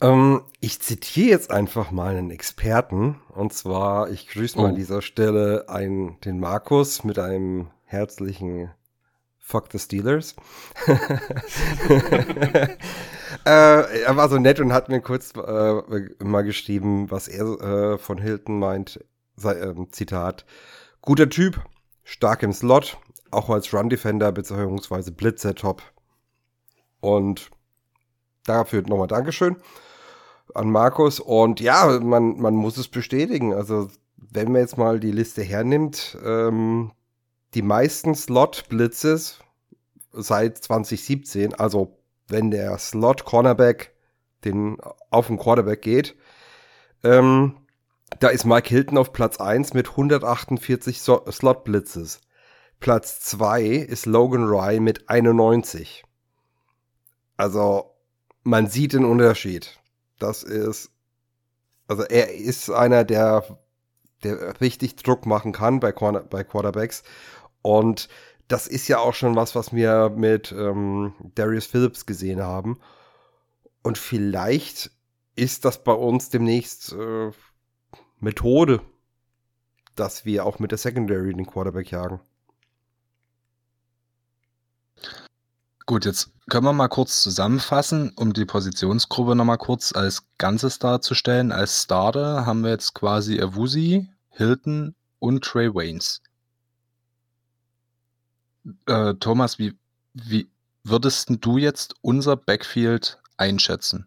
Ähm, 0.00 0.42
ich 0.60 0.80
zitiere 0.80 1.28
jetzt 1.30 1.50
einfach 1.50 1.90
mal 1.90 2.16
einen 2.16 2.30
Experten. 2.30 3.20
Und 3.34 3.52
zwar, 3.52 4.10
ich 4.10 4.28
grüße 4.28 4.56
mal 4.58 4.64
Oh. 4.64 4.68
an 4.68 4.74
dieser 4.74 5.02
Stelle 5.02 5.68
einen, 5.68 6.20
den 6.20 6.40
Markus 6.40 7.04
mit 7.04 7.18
einem 7.18 7.68
herzlichen 7.84 8.70
Fuck 9.38 9.68
the 9.72 9.78
Steelers. 9.78 10.34
äh, 13.44 14.02
er 14.04 14.16
war 14.16 14.28
so 14.28 14.38
nett 14.38 14.60
und 14.60 14.72
hat 14.72 14.88
mir 14.88 15.00
kurz 15.00 15.32
äh, 15.36 16.22
mal 16.24 16.42
geschrieben, 16.42 17.10
was 17.10 17.28
er 17.28 17.60
äh, 17.60 17.98
von 17.98 18.18
Hilton 18.18 18.58
meint. 18.58 19.04
Sei, 19.36 19.54
ähm, 19.58 19.88
Zitat. 19.92 20.44
Guter 21.00 21.28
Typ, 21.28 21.60
stark 22.04 22.42
im 22.42 22.52
Slot, 22.52 22.98
auch 23.30 23.50
als 23.50 23.72
Run-Defender 23.72 24.30
beziehungsweise 24.32 25.10
Blitzer 25.12 25.54
top. 25.54 25.82
Und 27.02 27.50
dafür 28.44 28.82
nochmal 28.82 29.08
Dankeschön 29.08 29.56
an 30.54 30.70
Markus. 30.70 31.20
Und 31.20 31.60
ja, 31.60 31.98
man, 32.00 32.40
man 32.40 32.54
muss 32.54 32.76
es 32.76 32.88
bestätigen. 32.88 33.52
Also, 33.52 33.88
wenn 34.16 34.52
man 34.52 34.60
jetzt 34.60 34.78
mal 34.78 35.00
die 35.00 35.10
Liste 35.10 35.42
hernimmt, 35.42 36.16
ähm, 36.24 36.92
die 37.54 37.62
meisten 37.62 38.14
Slot-Blitzes 38.14 39.40
seit 40.12 40.58
2017, 40.58 41.54
also 41.54 41.98
wenn 42.28 42.50
der 42.50 42.78
Slot-Cornerback 42.78 43.92
den 44.44 44.78
auf 45.10 45.26
den 45.26 45.38
Quarterback 45.38 45.82
geht, 45.82 46.16
ähm, 47.02 47.56
da 48.20 48.28
ist 48.28 48.44
Mike 48.44 48.68
Hilton 48.68 48.98
auf 48.98 49.12
Platz 49.12 49.38
1 49.40 49.74
mit 49.74 49.90
148 49.90 51.02
so 51.02 51.24
Slot-Blitzes. 51.28 52.20
Platz 52.78 53.20
2 53.20 53.62
ist 53.64 54.06
Logan 54.06 54.44
Ryan 54.44 54.84
mit 54.84 55.08
91. 55.08 56.04
Also, 57.42 57.96
man 58.44 58.68
sieht 58.68 58.92
den 58.92 59.04
Unterschied. 59.04 59.76
Das 60.20 60.44
ist, 60.44 60.92
also 61.88 62.04
er 62.04 62.32
ist 62.32 62.70
einer, 62.70 63.02
der, 63.02 63.58
der 64.22 64.60
richtig 64.60 64.94
Druck 64.94 65.26
machen 65.26 65.50
kann 65.50 65.80
bei, 65.80 65.90
Corner, 65.90 66.20
bei 66.20 66.44
Quarterbacks. 66.44 67.02
Und 67.60 68.08
das 68.46 68.68
ist 68.68 68.86
ja 68.86 69.00
auch 69.00 69.14
schon 69.14 69.34
was, 69.34 69.56
was 69.56 69.74
wir 69.74 70.10
mit 70.10 70.52
ähm, 70.52 71.14
Darius 71.34 71.66
Phillips 71.66 72.06
gesehen 72.06 72.40
haben. 72.40 72.78
Und 73.82 73.98
vielleicht 73.98 74.92
ist 75.34 75.64
das 75.64 75.82
bei 75.82 75.94
uns 75.94 76.30
demnächst 76.30 76.92
äh, 76.92 77.32
Methode, 78.20 78.82
dass 79.96 80.24
wir 80.24 80.46
auch 80.46 80.60
mit 80.60 80.70
der 80.70 80.78
Secondary 80.78 81.34
den 81.34 81.46
Quarterback 81.48 81.90
jagen. 81.90 82.20
Gut, 85.86 86.04
jetzt 86.04 86.30
können 86.48 86.64
wir 86.64 86.72
mal 86.72 86.88
kurz 86.88 87.22
zusammenfassen, 87.22 88.12
um 88.16 88.32
die 88.32 88.44
Positionsgruppe 88.44 89.34
nochmal 89.34 89.58
kurz 89.58 89.92
als 89.92 90.22
Ganzes 90.38 90.78
darzustellen. 90.78 91.50
Als 91.50 91.82
Starter 91.82 92.46
haben 92.46 92.62
wir 92.62 92.70
jetzt 92.70 92.94
quasi 92.94 93.40
Awusi, 93.40 94.08
Hilton 94.30 94.94
und 95.18 95.44
Trey 95.44 95.74
Waynes. 95.74 96.22
Äh, 98.86 99.14
Thomas, 99.14 99.58
wie, 99.58 99.76
wie 100.14 100.48
würdest 100.84 101.30
du 101.40 101.58
jetzt 101.58 101.94
unser 102.00 102.36
Backfield 102.36 103.18
einschätzen? 103.36 104.06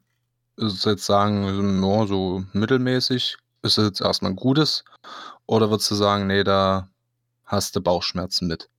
Ist 0.58 0.74
es 0.74 0.84
jetzt 0.86 1.06
sagen, 1.06 1.84
ja, 1.84 2.08
so 2.08 2.46
mittelmäßig? 2.54 3.38
Ist 3.64 3.78
es 3.78 3.86
jetzt 3.86 4.02
erstmal 4.02 4.32
ein 4.32 4.38
gutes? 4.38 4.86
Oder 5.46 5.70
würdest 5.70 5.92
du 5.92 5.96
sagen, 5.96 6.28
nee, 6.28 6.44
da 6.44 6.90
hast 7.46 7.76
du 7.76 7.82
Bauchschmerzen 7.82 8.48
mit? 8.48 8.70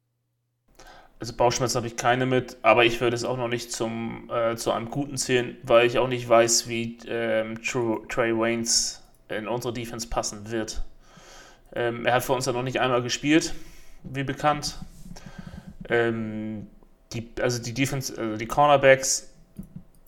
Also 1.18 1.32
Bauchschmerzen 1.34 1.76
habe 1.76 1.86
ich 1.86 1.96
keine 1.96 2.26
mit, 2.26 2.58
aber 2.60 2.84
ich 2.84 3.00
würde 3.00 3.16
es 3.16 3.24
auch 3.24 3.38
noch 3.38 3.48
nicht 3.48 3.72
zum, 3.72 4.30
äh, 4.30 4.56
zu 4.56 4.70
einem 4.70 4.90
guten 4.90 5.16
zählen, 5.16 5.56
weil 5.62 5.86
ich 5.86 5.98
auch 5.98 6.08
nicht 6.08 6.28
weiß, 6.28 6.68
wie 6.68 6.98
ähm, 7.06 7.62
Trey 7.62 8.36
Waynes 8.36 9.02
in 9.28 9.48
unsere 9.48 9.72
Defense 9.72 10.08
passen 10.08 10.50
wird. 10.50 10.82
Ähm, 11.74 12.04
er 12.04 12.14
hat 12.14 12.24
für 12.24 12.34
uns 12.34 12.46
ja 12.46 12.52
noch 12.52 12.62
nicht 12.62 12.80
einmal 12.80 13.02
gespielt, 13.02 13.54
wie 14.02 14.24
bekannt. 14.24 14.78
Ähm, 15.88 16.66
die, 17.12 17.28
also 17.40 17.62
die 17.62 17.72
Defense, 17.72 18.16
also 18.16 18.36
die 18.36 18.46
Cornerbacks 18.46 19.32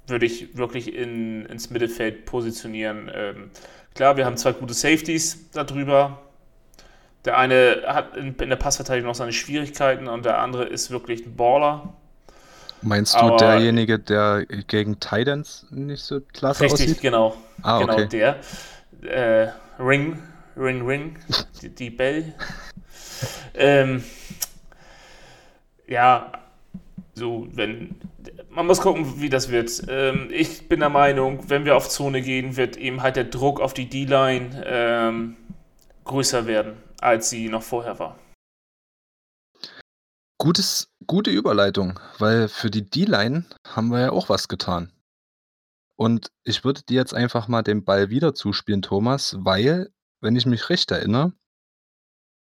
würde 0.07 0.27
ich 0.27 0.57
wirklich 0.57 0.95
in, 0.95 1.47
ins 1.47 1.71
Mittelfeld 1.71 2.27
positionieren. 2.27 3.11
Ähm, 3.15 3.51
klar, 3.95 4.17
wir 4.17 4.27
haben 4.27 4.37
zwei 4.37 4.53
gute 4.53 4.75
Safeties 4.75 5.51
darüber. 5.53 6.23
Der 7.25 7.37
eine 7.37 7.83
hat 7.87 8.17
in, 8.17 8.35
in 8.37 8.49
der 8.49 8.57
Passverteidigung 8.57 9.09
noch 9.09 9.15
seine 9.15 9.33
Schwierigkeiten 9.33 10.09
und 10.09 10.25
der 10.25 10.39
andere 10.39 10.65
ist 10.65 10.91
wirklich 10.91 11.27
ein 11.27 11.37
Baller. 11.37 11.93
Meinst 12.81 13.15
du 13.15 13.19
Aber- 13.19 13.37
derjenige, 13.39 13.99
der 13.99 14.47
gegen 14.47 15.01
Titans 15.01 15.67
nicht 15.71 16.03
so 16.03 16.21
klasse 16.21 16.63
Richtig, 16.65 16.87
aussieht? 16.87 17.01
genau. 17.01 17.37
Ah, 17.63 17.81
genau 17.81 17.95
okay. 17.95 18.07
der. 18.07 18.37
Äh, 19.03 19.49
Ring, 19.81 20.19
Ring, 20.57 20.87
Ring, 20.87 21.19
die, 21.63 21.69
die 21.71 21.91
Bell. 21.91 22.35
ähm, 23.55 24.05
ja, 25.87 26.33
so, 27.15 27.49
wenn. 27.53 27.97
Man 28.51 28.67
muss 28.67 28.81
gucken, 28.81 29.21
wie 29.21 29.29
das 29.29 29.51
wird. 29.51 29.71
Ähm, 29.89 30.29
ich 30.33 30.69
bin 30.69 30.81
der 30.81 30.89
Meinung, 30.89 31.49
wenn 31.49 31.65
wir 31.65 31.77
auf 31.77 31.89
Zone 31.89 32.23
gehen, 32.23 32.57
wird 32.57 32.77
eben 32.77 33.03
halt 33.03 33.17
der 33.17 33.25
Druck 33.25 33.61
auf 33.61 33.73
die 33.75 33.89
D-Line 33.89 34.65
ähm, 34.67 35.37
größer 36.09 36.47
werden, 36.47 36.77
als 37.01 37.31
sie 37.31 37.49
noch 37.49 37.63
vorher 37.63 37.99
war. 38.01 38.19
Gutes, 40.39 40.89
gute 41.07 41.31
Überleitung, 41.31 41.99
weil 42.19 42.49
für 42.49 42.71
die 42.71 42.89
D-Line 42.89 43.45
haben 43.67 43.89
wir 43.89 44.01
ja 44.01 44.11
auch 44.11 44.29
was 44.29 44.49
getan. 44.49 44.93
Und 45.97 46.31
ich 46.45 46.65
würde 46.65 46.83
dir 46.83 46.97
jetzt 46.97 47.15
einfach 47.15 47.49
mal 47.49 47.63
den 47.63 47.85
Ball 47.85 48.09
wieder 48.09 48.35
zuspielen, 48.35 48.83
Thomas, 48.83 49.37
weil, 49.41 49.91
wenn 50.21 50.37
ich 50.37 50.47
mich 50.47 50.69
recht 50.71 50.91
erinnere, 50.93 51.33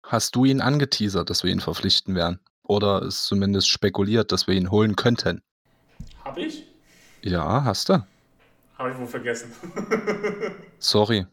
hast 0.03 0.36
du 0.36 0.45
ihn 0.45 0.61
angeteasert, 0.61 1.30
dass 1.30 1.43
wir 1.43 1.51
ihn 1.51 1.59
verpflichten 1.59 2.13
werden. 2.13 2.39
Oder 2.61 3.01
ist 3.01 3.26
zumindest 3.26 3.70
spekuliert, 3.70 4.32
dass 4.32 4.45
wir 4.45 4.53
ihn 4.53 4.70
holen 4.70 4.95
könnten. 4.95 5.41
Hab 6.24 6.38
ich? 6.38 6.68
Ja, 7.24 7.63
hast 7.63 7.89
du. 7.89 8.05
Habe 8.78 8.91
ich 8.91 8.97
wohl 8.97 9.07
vergessen. 9.07 9.51
Sorry, 10.78 11.26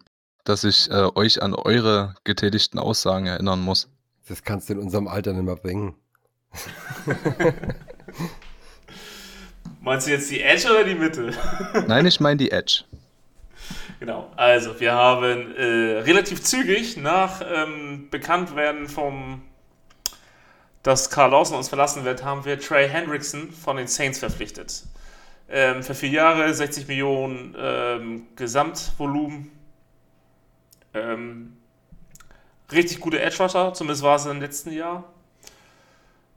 dass 0.44 0.64
ich 0.64 0.90
äh, 0.90 1.08
euch 1.14 1.42
an 1.42 1.54
eure 1.54 2.14
getätigten 2.24 2.78
Aussagen 2.78 3.26
erinnern 3.26 3.60
muss. 3.60 3.88
Das 4.28 4.42
kannst 4.42 4.68
du 4.68 4.74
in 4.74 4.78
unserem 4.78 5.08
Alter 5.08 5.32
nicht 5.32 5.44
mehr 5.44 5.56
bringen. 5.56 5.94
Meinst 9.80 10.06
du 10.06 10.12
jetzt 10.12 10.30
die 10.30 10.40
Edge 10.40 10.70
oder 10.70 10.84
die 10.84 10.94
Mitte? 10.94 11.32
Nein, 11.86 12.06
ich 12.06 12.20
meine 12.20 12.36
die 12.36 12.50
Edge. 12.50 12.84
Genau, 14.00 14.30
also 14.36 14.80
wir 14.80 14.92
haben 14.92 15.54
äh, 15.56 15.98
relativ 16.00 16.42
zügig 16.42 16.96
nach 16.96 17.42
ähm, 17.46 18.08
Bekanntwerden 18.10 18.88
vom, 18.88 19.42
dass 20.82 21.10
Carl 21.10 21.30
Lawson 21.30 21.56
uns 21.56 21.68
verlassen 21.68 22.04
wird, 22.04 22.24
haben 22.24 22.44
wir 22.44 22.58
Trey 22.58 22.88
Hendrickson 22.88 23.50
von 23.50 23.76
den 23.76 23.86
Saints 23.86 24.18
verpflichtet. 24.18 24.84
Ähm, 25.48 25.82
für 25.82 25.94
vier 25.94 26.10
Jahre, 26.10 26.52
60 26.52 26.88
Millionen 26.88 27.54
ähm, 27.58 28.26
Gesamtvolumen. 28.36 29.50
Ähm, 30.94 31.56
richtig 32.72 33.00
gute 33.00 33.20
Edge 33.20 33.42
Rusher, 33.42 33.74
zumindest 33.74 34.02
war 34.02 34.16
es 34.16 34.26
im 34.26 34.40
letzten 34.40 34.72
Jahr. 34.72 35.04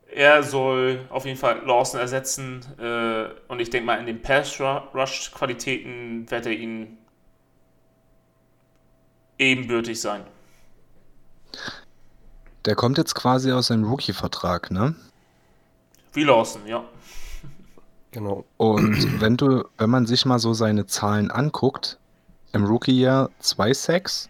Er 0.10 0.41
soll 0.41 1.05
auf 1.10 1.26
jeden 1.26 1.38
Fall 1.38 1.62
Lawson 1.66 1.99
ersetzen 1.99 2.66
äh, 2.80 3.28
und 3.47 3.60
ich 3.60 3.70
denke 3.70 3.86
mal, 3.86 3.99
in 3.99 4.05
den 4.05 4.22
Pass-Rush-Qualitäten 4.22 6.32
wird 6.32 6.45
er 6.45 6.53
ihn 6.53 6.97
ebenbürtig 9.38 10.01
sein. 10.01 10.24
Der 12.66 12.76
kommt 12.76 12.97
jetzt 12.97 13.16
quasi 13.16 13.51
aus 13.51 13.68
seinem 13.68 13.84
Rookie-Vertrag, 13.84 14.72
ne? 14.72 14.95
Wie 16.14 16.24
Lawson, 16.24 16.66
ja. 16.66 16.84
Genau. 18.12 18.45
Und 18.58 19.22
wenn 19.22 19.38
du, 19.38 19.66
wenn 19.78 19.89
man 19.89 20.05
sich 20.05 20.26
mal 20.26 20.39
so 20.39 20.53
seine 20.53 20.88
Zahlen 20.88 21.30
anguckt, 21.30 21.99
im 22.53 22.66
Rookie-Jahr 22.66 23.30
zwei 23.39 23.74
Sacks, 23.74 24.30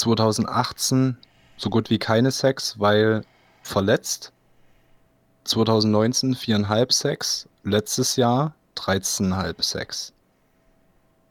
2018 0.00 1.16
so 1.56 1.70
gut 1.70 1.90
wie 1.90 1.98
keine 1.98 2.30
Sacks, 2.30 2.78
weil 2.78 3.22
verletzt, 3.62 4.32
2019 5.44 6.34
viereinhalb 6.34 6.92
Sacks, 6.92 7.48
letztes 7.62 8.16
Jahr 8.16 8.54
13,5 8.76 9.62
Sacks. 9.62 10.12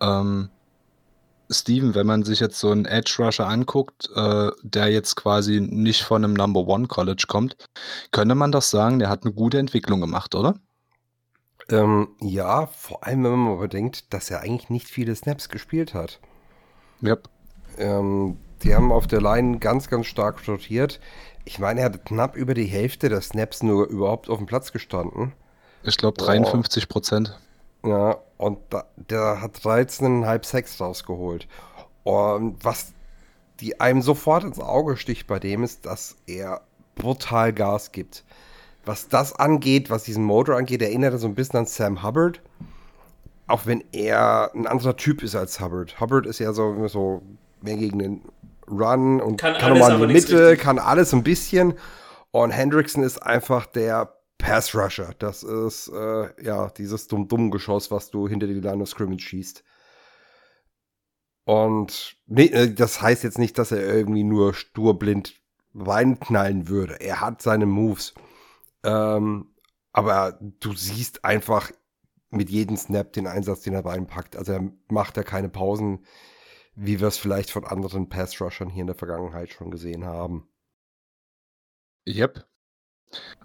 Ähm, 0.02 0.50
Steven, 1.52 1.96
wenn 1.96 2.06
man 2.06 2.24
sich 2.24 2.40
jetzt 2.40 2.60
so 2.60 2.70
einen 2.70 2.86
Edge 2.86 3.16
Rusher 3.18 3.48
anguckt, 3.48 4.10
äh, 4.16 4.52
der 4.62 4.90
jetzt 4.90 5.16
quasi 5.16 5.60
nicht 5.60 6.04
von 6.04 6.24
einem 6.24 6.36
Number 6.36 6.68
One 6.68 6.88
College 6.88 7.26
kommt, 7.28 7.58
könnte 8.12 8.36
man 8.36 8.52
doch 8.52 8.62
sagen, 8.62 9.00
der 9.00 9.10
hat 9.10 9.24
eine 9.24 9.34
gute 9.34 9.58
Entwicklung 9.58 10.00
gemacht, 10.00 10.36
oder? 10.36 10.56
Ähm, 11.70 12.10
ja, 12.22 12.68
vor 12.68 13.04
allem, 13.04 13.24
wenn 13.24 13.32
man 13.32 13.60
bedenkt, 13.60 14.14
dass 14.14 14.30
er 14.30 14.42
eigentlich 14.42 14.70
nicht 14.70 14.88
viele 14.88 15.16
Snaps 15.16 15.50
gespielt 15.50 15.94
hat. 15.96 16.20
Yep. 17.02 17.30
Ähm, 17.78 18.38
die 18.64 18.76
haben 18.76 18.92
auf 18.92 19.08
der 19.08 19.22
Line 19.22 19.60
ganz, 19.60 19.90
ganz 19.90 20.08
stark 20.08 20.46
rotiert. 20.48 21.00
Ich 21.46 21.60
meine, 21.60 21.82
er 21.82 21.86
hat 21.88 22.06
knapp 22.06 22.36
über 22.36 22.54
die 22.54 22.66
Hälfte 22.66 23.10
der 23.10 23.22
Snaps 23.22 23.64
nur 23.64 23.88
überhaupt 23.88 24.30
auf 24.30 24.38
dem 24.38 24.46
Platz 24.46 24.72
gestanden. 24.72 25.34
Ich 25.84 25.98
glaube 25.98 26.18
Boah. 26.18 26.28
53 26.28 26.90
Prozent. 26.90 27.40
Ja, 27.84 28.18
und 28.38 28.60
da, 28.70 28.86
der 28.96 29.42
hat 29.42 29.58
13,5 29.58 30.46
Sex 30.46 30.82
rausgeholt. 30.82 31.48
Und 32.04 32.64
was 32.64 32.94
die 33.60 33.80
einem 33.80 34.02
sofort 34.02 34.44
ins 34.44 34.60
Auge 34.60 34.98
sticht 34.98 35.28
bei 35.28 35.40
dem 35.40 35.64
ist, 35.64 35.86
dass 35.86 36.16
er 36.28 36.62
brutal 36.96 37.54
Gas 37.54 37.92
gibt. 37.92 38.24
Was 38.86 39.10
das 39.10 39.34
angeht, 39.34 39.90
was 39.90 40.04
diesen 40.04 40.24
Motor 40.24 40.56
angeht, 40.56 40.82
erinnert 40.82 41.14
er 41.14 41.20
so 41.20 41.28
ein 41.28 41.36
bisschen 41.36 41.60
an 41.60 41.66
Sam 41.66 42.04
Hubbard. 42.04 42.42
Auch 43.48 43.66
wenn 43.66 43.84
er 43.92 44.52
ein 44.54 44.68
anderer 44.68 44.96
Typ 44.96 45.24
ist 45.24 45.36
als 45.36 45.60
Hubbard. 45.60 46.00
Hubbard 46.00 46.26
ist 46.26 46.40
ja 46.40 46.54
so, 46.54 46.88
so 46.88 47.22
mehr 47.62 47.78
gegen 47.78 48.00
den 48.00 48.22
Run 48.70 49.22
und 49.22 49.38
Kann 49.38 49.54
kann, 49.54 49.72
alles, 49.74 49.90
nochmal 49.90 50.04
in 50.04 50.08
die 50.10 50.14
Mitte, 50.14 50.58
kann 50.58 50.80
alles 50.80 51.14
ein 51.14 51.24
bisschen. 51.24 51.74
Und 52.32 52.52
Hendrickson 52.52 53.04
ist 53.04 53.18
einfach 53.18 53.66
der 53.66 54.20
Pass 54.38 54.74
Rusher. 54.76 55.14
Das 55.20 55.44
ist 55.44 55.90
äh, 55.90 56.44
ja 56.44 56.70
dieses 56.70 57.08
dumm-dumm-Geschoss, 57.08 57.92
was 57.92 58.10
du 58.12 58.28
hinter 58.28 58.48
die 58.48 58.54
Line 58.54 58.82
of 58.82 58.90
Scrimmage 58.90 59.22
schießt. 59.22 59.64
Und 61.46 62.16
nee, 62.28 62.46
äh, 62.46 62.74
das 62.74 63.02
heißt 63.02 63.24
jetzt 63.24 63.40
nicht, 63.40 63.58
dass 63.58 63.72
er 63.72 63.82
irgendwie 63.82 64.24
nur 64.24 64.54
sturblind 64.54 65.34
reinknallen 65.76 66.68
würde. 66.68 67.02
Er 67.02 67.22
hat 67.22 67.42
seine 67.42 67.66
Moves. 67.66 68.14
Ähm, 68.84 69.48
aber 69.92 70.40
du 70.60 70.74
siehst 70.74 71.26
einfach 71.26 71.72
mit 72.30 72.50
jedem 72.50 72.78
Snap 72.78 73.12
den 73.14 73.28
Einsatz, 73.28 73.62
den 73.62 73.74
er 73.74 73.86
reinpackt. 73.86 74.36
Also 74.36 74.54
er 74.54 74.72
macht 74.90 75.18
ja 75.18 75.24
keine 75.24 75.50
Pausen, 75.50 76.06
wie 76.82 77.00
wir 77.00 77.08
es 77.08 77.18
vielleicht 77.18 77.52
von 77.52 77.66
anderen 77.66 78.08
Pass-Rushern 78.08 78.70
hier 78.70 78.82
in 78.82 78.88
der 78.88 78.96
Vergangenheit 78.96 79.52
schon 79.52 79.70
gesehen 79.70 80.06
haben. 80.06 80.48
Yep. 82.08 82.46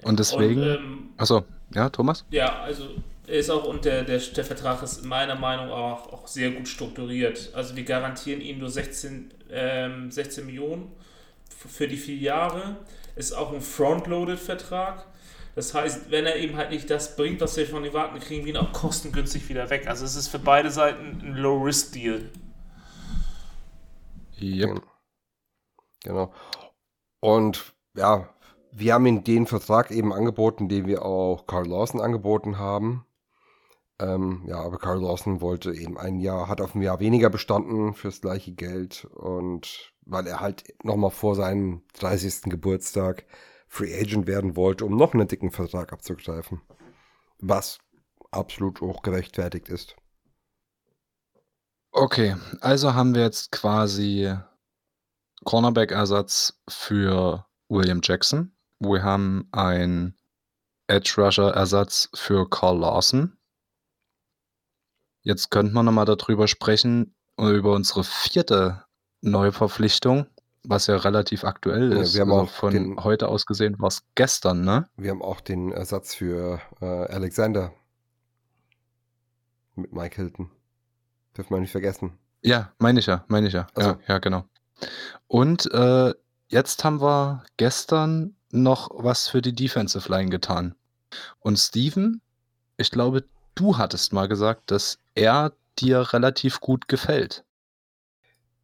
Und 0.03 0.20
deswegen. 0.20 0.61
Und, 0.61 0.68
ähm, 0.68 1.11
Achso, 1.16 1.45
ja, 1.74 1.89
Thomas? 1.89 2.24
Ja, 2.30 2.61
also 2.62 2.91
er 3.26 3.39
ist 3.39 3.51
auch 3.51 3.64
und 3.64 3.85
der, 3.85 4.05
der, 4.05 4.18
der 4.18 4.45
Vertrag 4.45 4.82
ist 4.82 5.05
meiner 5.05 5.35
Meinung 5.35 5.68
nach 5.68 5.74
auch, 5.74 6.12
auch 6.12 6.26
sehr 6.28 6.53
gut 6.53 6.68
strukturiert. 6.68 7.51
Also 7.55 7.74
wir 7.74 7.85
garantieren 7.85 8.41
ihm 8.41 8.59
nur 8.59 8.70
16, 8.70 9.32
ähm, 9.51 10.11
16 10.11 10.47
Millionen 10.47 10.93
für 11.49 11.89
die 11.89 11.97
vier 11.97 12.16
Jahre. 12.16 12.76
Ist 13.16 13.32
auch 13.32 13.53
ein 13.53 13.61
Frontloaded-Vertrag. 13.61 15.07
Das 15.57 15.72
heißt, 15.72 16.11
wenn 16.11 16.26
er 16.26 16.37
eben 16.37 16.57
halt 16.57 16.70
nicht 16.70 16.91
das 16.91 17.16
bringt, 17.16 17.41
was 17.41 17.57
wir 17.57 17.66
von 17.66 17.85
ihm 17.85 17.93
warten, 17.93 18.18
kriegen 18.20 18.45
wir 18.45 18.53
ihn 18.53 18.59
auch 18.59 18.72
kostengünstig 18.72 19.49
wieder 19.49 19.70
weg. 19.70 19.87
Also 19.87 20.05
es 20.05 20.14
ist 20.14 20.28
für 20.28 20.41
beide 20.41 20.70
Seiten 20.70 21.20
ein 21.22 21.37
Low-Risk-Deal. 21.37 22.30
Yep. 24.41 24.82
Genau. 26.05 26.32
Und 27.20 27.74
ja, 27.97 28.28
wir 28.72 28.95
haben 28.95 29.07
ihm 29.07 29.24
den 29.24 29.47
Vertrag 29.47 29.91
eben 29.91 30.12
angeboten, 30.12 30.68
den 30.68 30.87
wir 30.87 31.05
auch 31.05 31.47
Carl 31.47 31.66
Lawson 31.66 32.01
angeboten 32.01 32.59
haben. 32.59 33.07
Ähm, 34.01 34.45
ja, 34.47 34.57
aber 34.57 34.78
Carl 34.78 35.01
Lawson 35.01 35.41
wollte 35.41 35.72
eben 35.72 35.97
ein 35.97 36.18
Jahr, 36.18 36.49
hat 36.49 36.61
auf 36.61 36.74
ein 36.74 36.82
Jahr 36.82 36.99
weniger 36.99 37.30
bestanden 37.30 37.95
fürs 37.95 38.20
gleiche 38.20 38.53
Geld 38.53 39.05
und 39.14 39.93
weil 40.03 40.26
er 40.26 40.41
halt 40.41 40.64
nochmal 40.82 41.12
vor 41.12 41.37
seinem 41.37 41.82
30. 41.95 42.51
Geburtstag 42.51 43.24
Free 43.68 43.95
Agent 43.99 44.26
werden 44.26 44.57
wollte, 44.57 44.85
um 44.85 44.97
noch 44.97 45.14
einen 45.14 45.28
dicken 45.28 45.51
Vertrag 45.51 45.93
abzugreifen. 45.93 46.61
Was 47.39 47.78
absolut 48.30 48.82
auch 48.82 49.03
gerechtfertigt 49.03 49.68
ist. 49.68 49.97
Okay, 51.97 52.34
also 52.61 52.95
haben 52.95 53.14
wir 53.14 53.22
jetzt 53.22 53.53
quasi 53.53 54.36
Cornerback-Ersatz 55.45 56.61
für 56.68 57.47
William 57.68 58.01
Jackson. 58.03 58.53
Wir 58.80 59.05
haben 59.05 59.49
einen 59.53 60.16
Edge 60.88 61.14
Rusher-Ersatz 61.16 62.09
für 62.14 62.51
Carl 62.51 62.78
Lawson. 62.80 63.36
Jetzt 65.22 65.53
könnte 65.53 65.72
man 65.72 65.86
nochmal 65.86 66.05
darüber 66.05 66.49
sprechen, 66.49 67.14
über 67.38 67.72
unsere 67.74 68.03
vierte 68.03 68.84
Neuverpflichtung, 69.20 70.26
was 70.64 70.88
ja 70.88 70.97
relativ 70.97 71.45
aktuell 71.45 71.92
Ja, 71.92 72.01
ist. 72.01 72.14
wir 72.14 72.22
haben 72.22 72.32
also 72.32 72.42
auch 72.45 72.51
von 72.51 72.72
den- 72.74 73.05
heute 73.05 73.28
aus 73.28 73.47
gesehen 73.47 73.78
war 73.78 73.88
es 73.88 74.03
gestern, 74.16 74.62
ne? 74.64 74.88
Wir 74.97 75.12
haben 75.12 75.22
auch 75.22 75.40
den 75.40 75.70
Ersatz 75.70 76.14
für 76.16 76.61
äh, 76.80 76.84
Alexander 76.86 77.72
mit 79.76 79.92
Mike 79.92 80.16
Hilton. 80.16 80.51
Dürfen 81.37 81.55
wir 81.55 81.61
nicht 81.61 81.72
vergessen. 81.72 82.18
Ja, 82.43 82.72
meine 82.78 83.01
ich 83.01 83.07
ja, 83.07 83.24
meine 83.28 83.49
ich 83.49 83.55
ja. 83.55 83.66
Ach 83.74 83.82
so. 83.82 83.89
Ja, 83.91 83.99
ja, 84.09 84.18
genau. 84.18 84.45
Und 85.26 85.70
äh, 85.72 86.12
jetzt 86.49 86.85
haben 86.85 87.01
wir 87.01 87.45
gestern 87.57 88.37
noch 88.51 88.91
was 88.93 89.28
für 89.28 89.43
die 89.43 89.55
Defensive 89.55 90.09
Line 90.11 90.30
getan. 90.30 90.74
Und 91.41 91.59
Steven, 91.59 92.20
ich 92.76 92.91
glaube, 92.91 93.24
du 93.55 93.78
hattest 93.78 94.12
mal 94.12 94.28
gesagt, 94.28 94.70
dass 94.70 94.99
er 95.14 95.53
dir 95.78 96.12
relativ 96.12 96.61
gut 96.61 96.89
gefällt. 96.89 97.45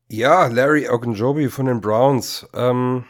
Ja, 0.09 0.47
Larry 0.47 0.89
Ogunjobi 0.89 1.49
von 1.49 1.67
den 1.67 1.81
Browns 1.81 2.47
ähm, 2.55 3.05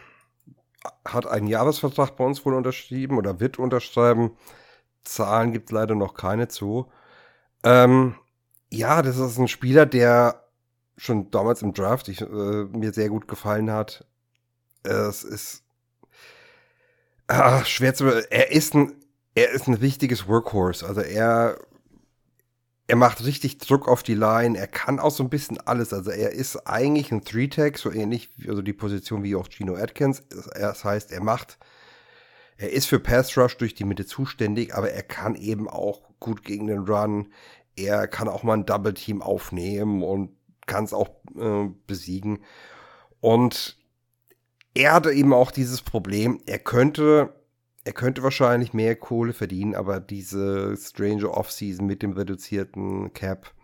hat 1.05 1.27
einen 1.27 1.47
Jahresvertrag 1.47 2.17
bei 2.17 2.25
uns 2.25 2.45
wohl 2.45 2.55
unterschrieben 2.55 3.17
oder 3.17 3.41
wird 3.41 3.59
unterschreiben. 3.59 4.37
Zahlen 5.05 5.53
gibt 5.53 5.71
es 5.71 5.73
leider 5.73 5.95
noch 5.95 6.15
keine 6.15 6.49
zu. 6.49 6.91
Ähm, 7.63 8.17
ja, 8.73 9.03
das 9.03 9.19
ist 9.19 9.39
ein 9.39 9.49
Spieler, 9.49 9.87
der 9.87 10.45
schon 10.97 11.31
damals 11.31 11.63
im 11.63 11.73
Draft 11.73 12.09
ich, 12.09 12.21
äh, 12.21 12.25
mir 12.25 12.93
sehr 12.93 13.09
gut 13.09 13.27
gefallen 13.29 13.71
hat. 13.71 14.07
Es 14.83 15.25
ist 15.25 15.63
ah, 17.29 17.65
schwer 17.65 17.95
zu. 17.95 18.07
Er 18.31 18.53
ist 18.53 18.75
ein, 18.75 18.93
er 19.35 19.51
ist 19.51 19.67
ein 19.67 19.75
richtiges 19.75 20.29
Workhorse. 20.29 20.87
Also 20.87 21.01
er 21.01 21.59
er 22.91 22.97
macht 22.97 23.25
richtig 23.25 23.59
Druck 23.59 23.87
auf 23.87 24.03
die 24.03 24.17
Line. 24.17 24.59
Er 24.59 24.67
kann 24.67 24.99
auch 24.99 25.13
so 25.13 25.23
ein 25.23 25.31
bisschen 25.31 25.59
alles. 25.59 25.93
Also 25.93 26.11
er 26.11 26.33
ist 26.33 26.67
eigentlich 26.67 27.13
ein 27.13 27.23
Three-Tag, 27.23 27.79
so 27.79 27.93
ähnlich, 27.93 28.31
also 28.49 28.63
die 28.63 28.73
Position 28.73 29.23
wie 29.23 29.37
auch 29.37 29.49
Gino 29.49 29.77
Atkins. 29.77 30.25
Das 30.29 30.85
heißt, 30.85 31.13
er 31.13 31.23
macht, 31.23 31.59
er 32.57 32.73
ist 32.73 32.87
für 32.87 32.99
Pass 32.99 33.37
Rush 33.37 33.57
durch 33.59 33.75
die 33.75 33.85
Mitte 33.85 34.07
zuständig, 34.07 34.75
aber 34.75 34.91
er 34.91 35.05
kann 35.05 35.37
eben 35.37 35.69
auch 35.69 36.03
gut 36.19 36.43
gegen 36.43 36.67
den 36.67 36.81
Run. 36.81 37.33
Er 37.77 38.09
kann 38.09 38.29
auch 38.29 38.43
mal 38.43 38.55
ein 38.55 38.67
Double 38.67 38.95
Team 38.95 39.23
aufnehmen 39.23 40.03
und 40.03 40.37
kann 40.67 40.85
es 40.85 40.93
auch 40.93 41.09
äh, 41.37 41.69
besiegen. 41.87 42.41
Und 43.21 43.79
er 44.75 44.93
hatte 44.93 45.13
eben 45.13 45.33
auch 45.33 45.51
dieses 45.51 45.83
Problem, 45.83 46.41
er 46.47 46.59
könnte 46.59 47.35
er 47.85 47.93
könnte 47.95 48.23
wahrscheinlich 48.23 48.75
mehr 48.75 48.95
Kohle 48.95 49.33
verdienen, 49.33 49.75
aber 49.75 50.01
diese 50.01 50.77
strange 50.77 51.31
Offseason 51.31 51.87
mit 51.87 52.03
dem 52.03 52.13
reduzierten 52.13 53.13
Cap 53.15 53.55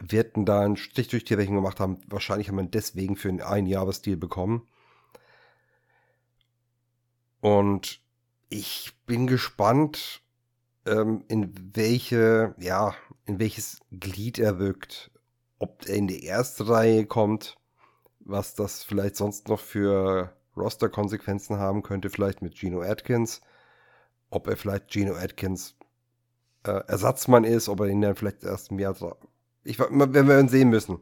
wird 0.00 0.36
ihn 0.36 0.44
da 0.44 0.60
einen 0.60 0.76
Strich 0.76 1.08
durch 1.08 1.24
die 1.24 1.34
Rechnung 1.34 1.56
gemacht 1.56 1.80
haben. 1.80 2.00
Wahrscheinlich 2.06 2.48
haben 2.48 2.56
wir 2.56 2.64
deswegen 2.64 3.16
für 3.16 3.28
einen 3.28 3.40
Einjahresdeal 3.40 4.16
bekommen. 4.16 4.66
Und 7.40 8.00
ich 8.48 8.92
bin 9.06 9.26
gespannt, 9.26 10.22
ähm, 10.86 11.24
in 11.28 11.52
welche, 11.74 12.54
ja, 12.58 12.94
in 13.26 13.38
welches 13.38 13.78
Glied 13.90 14.38
er 14.38 14.58
wirkt. 14.58 15.10
Ob 15.58 15.86
er 15.86 15.94
in 15.94 16.06
die 16.06 16.24
erste 16.24 16.68
Reihe 16.68 17.06
kommt, 17.06 17.56
was 18.20 18.54
das 18.54 18.84
vielleicht 18.84 19.16
sonst 19.16 19.48
noch 19.48 19.60
für 19.60 20.34
Roster-Konsequenzen 20.56 21.58
haben 21.58 21.82
könnte, 21.82 22.10
vielleicht 22.10 22.42
mit 22.42 22.56
Gino 22.56 22.82
Atkins. 22.82 23.40
Ob 24.30 24.48
er 24.48 24.56
vielleicht 24.56 24.90
Gino 24.90 25.14
Atkins 25.14 25.76
äh, 26.64 26.82
Ersatzmann 26.86 27.44
ist, 27.44 27.68
ob 27.68 27.80
er 27.80 27.86
ihn 27.86 28.00
dann 28.00 28.16
vielleicht 28.16 28.42
erst 28.42 28.70
im 28.70 28.78
Jahr. 28.78 28.96
Ich, 29.62 29.78
werden 29.78 30.28
wir 30.28 30.40
ihn 30.40 30.48
sehen 30.48 30.70
müssen. 30.70 31.00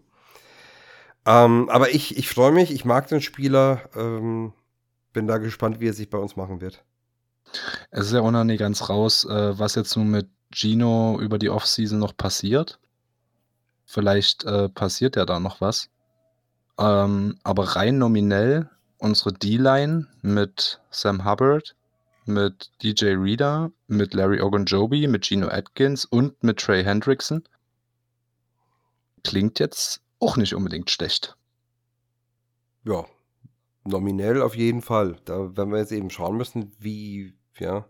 Ähm, 1.24 1.68
aber 1.68 1.91
ich, 1.91 2.16
ich 2.16 2.28
freue 2.28 2.53
mich, 2.53 2.72
ich 2.72 2.85
mag 2.85 3.09
den 3.09 3.20
Spieler. 3.20 3.89
Ähm, 3.95 4.53
bin 5.12 5.26
da 5.26 5.39
gespannt, 5.39 5.80
wie 5.80 5.89
er 5.89 5.95
sich 5.95 6.11
bei 6.11 6.18
uns 6.18 6.37
machen 6.37 6.61
wird. 6.61 6.85
Es 7.90 8.07
ist 8.07 8.12
ja 8.12 8.20
auch 8.20 8.30
noch 8.30 8.44
nicht 8.44 8.59
ganz 8.59 8.88
raus, 8.88 9.24
äh, 9.24 9.59
was 9.59 9.74
jetzt 9.74 9.96
nun 9.96 10.09
mit 10.09 10.28
Gino 10.53 11.18
über 11.20 11.38
die 11.38 11.50
Offseason 11.50 11.98
noch 11.98 12.16
passiert. 12.16 12.78
Vielleicht 13.84 14.44
äh, 14.44 14.68
passiert 14.68 15.16
ja 15.16 15.24
da 15.24 15.40
noch 15.40 15.61
was. 15.61 15.88
Ähm, 16.78 17.38
aber 17.42 17.76
rein 17.76 17.98
nominell 17.98 18.70
unsere 18.98 19.32
D-Line 19.32 20.07
mit 20.22 20.80
Sam 20.90 21.24
Hubbard, 21.24 21.74
mit 22.24 22.70
DJ 22.82 23.14
Reader, 23.16 23.72
mit 23.88 24.14
Larry 24.14 24.40
Ogunjobi, 24.40 25.07
mit 25.09 25.26
Gino 25.26 25.48
Atkins 25.48 26.05
und 26.05 26.42
mit 26.42 26.59
Trey 26.59 26.84
Hendrickson 26.84 27.42
klingt 29.24 29.59
jetzt 29.59 30.00
auch 30.18 30.36
nicht 30.36 30.55
unbedingt 30.55 30.90
schlecht. 30.90 31.36
Ja, 32.84 33.05
nominell 33.84 34.42
auf 34.42 34.57
jeden 34.57 34.82
Fall. 34.82 35.16
Da 35.24 35.57
werden 35.57 35.72
wir 35.72 35.78
jetzt 35.78 35.92
eben 35.92 36.11
schauen 36.11 36.36
müssen, 36.36 36.72
wie, 36.78 37.34
ja. 37.59 37.86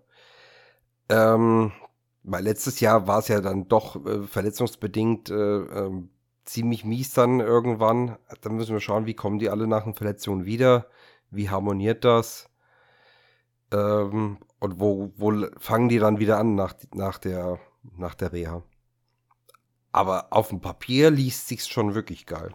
Ähm, 1.08 1.72
weil 2.22 2.44
letztes 2.44 2.80
Jahr 2.80 3.06
war 3.06 3.18
es 3.18 3.28
ja 3.28 3.40
dann 3.40 3.68
doch 3.68 4.04
äh, 4.06 4.22
verletzungsbedingt 4.22 5.30
äh, 5.30 5.34
ähm, 5.34 6.10
ziemlich 6.44 6.84
mies 6.84 7.12
dann 7.12 7.40
irgendwann. 7.40 8.16
Da 8.40 8.50
müssen 8.50 8.72
wir 8.72 8.80
schauen, 8.80 9.06
wie 9.06 9.14
kommen 9.14 9.38
die 9.38 9.50
alle 9.50 9.66
nach 9.66 9.84
einer 9.84 9.94
Verletzung 9.94 10.44
wieder? 10.44 10.86
Wie 11.30 11.50
harmoniert 11.50 12.04
das? 12.04 12.48
Ähm, 13.72 14.38
und 14.58 14.80
wo, 14.80 15.12
wo 15.16 15.46
fangen 15.58 15.88
die 15.88 15.98
dann 15.98 16.18
wieder 16.18 16.38
an 16.38 16.54
nach, 16.54 16.74
nach, 16.94 17.18
der, 17.18 17.58
nach 17.96 18.14
der 18.14 18.32
Reha? 18.32 18.62
Aber 19.90 20.28
auf 20.30 20.48
dem 20.48 20.60
Papier 20.60 21.10
liest 21.10 21.48
sich's 21.48 21.68
schon 21.68 21.94
wirklich 21.94 22.26
geil. 22.26 22.54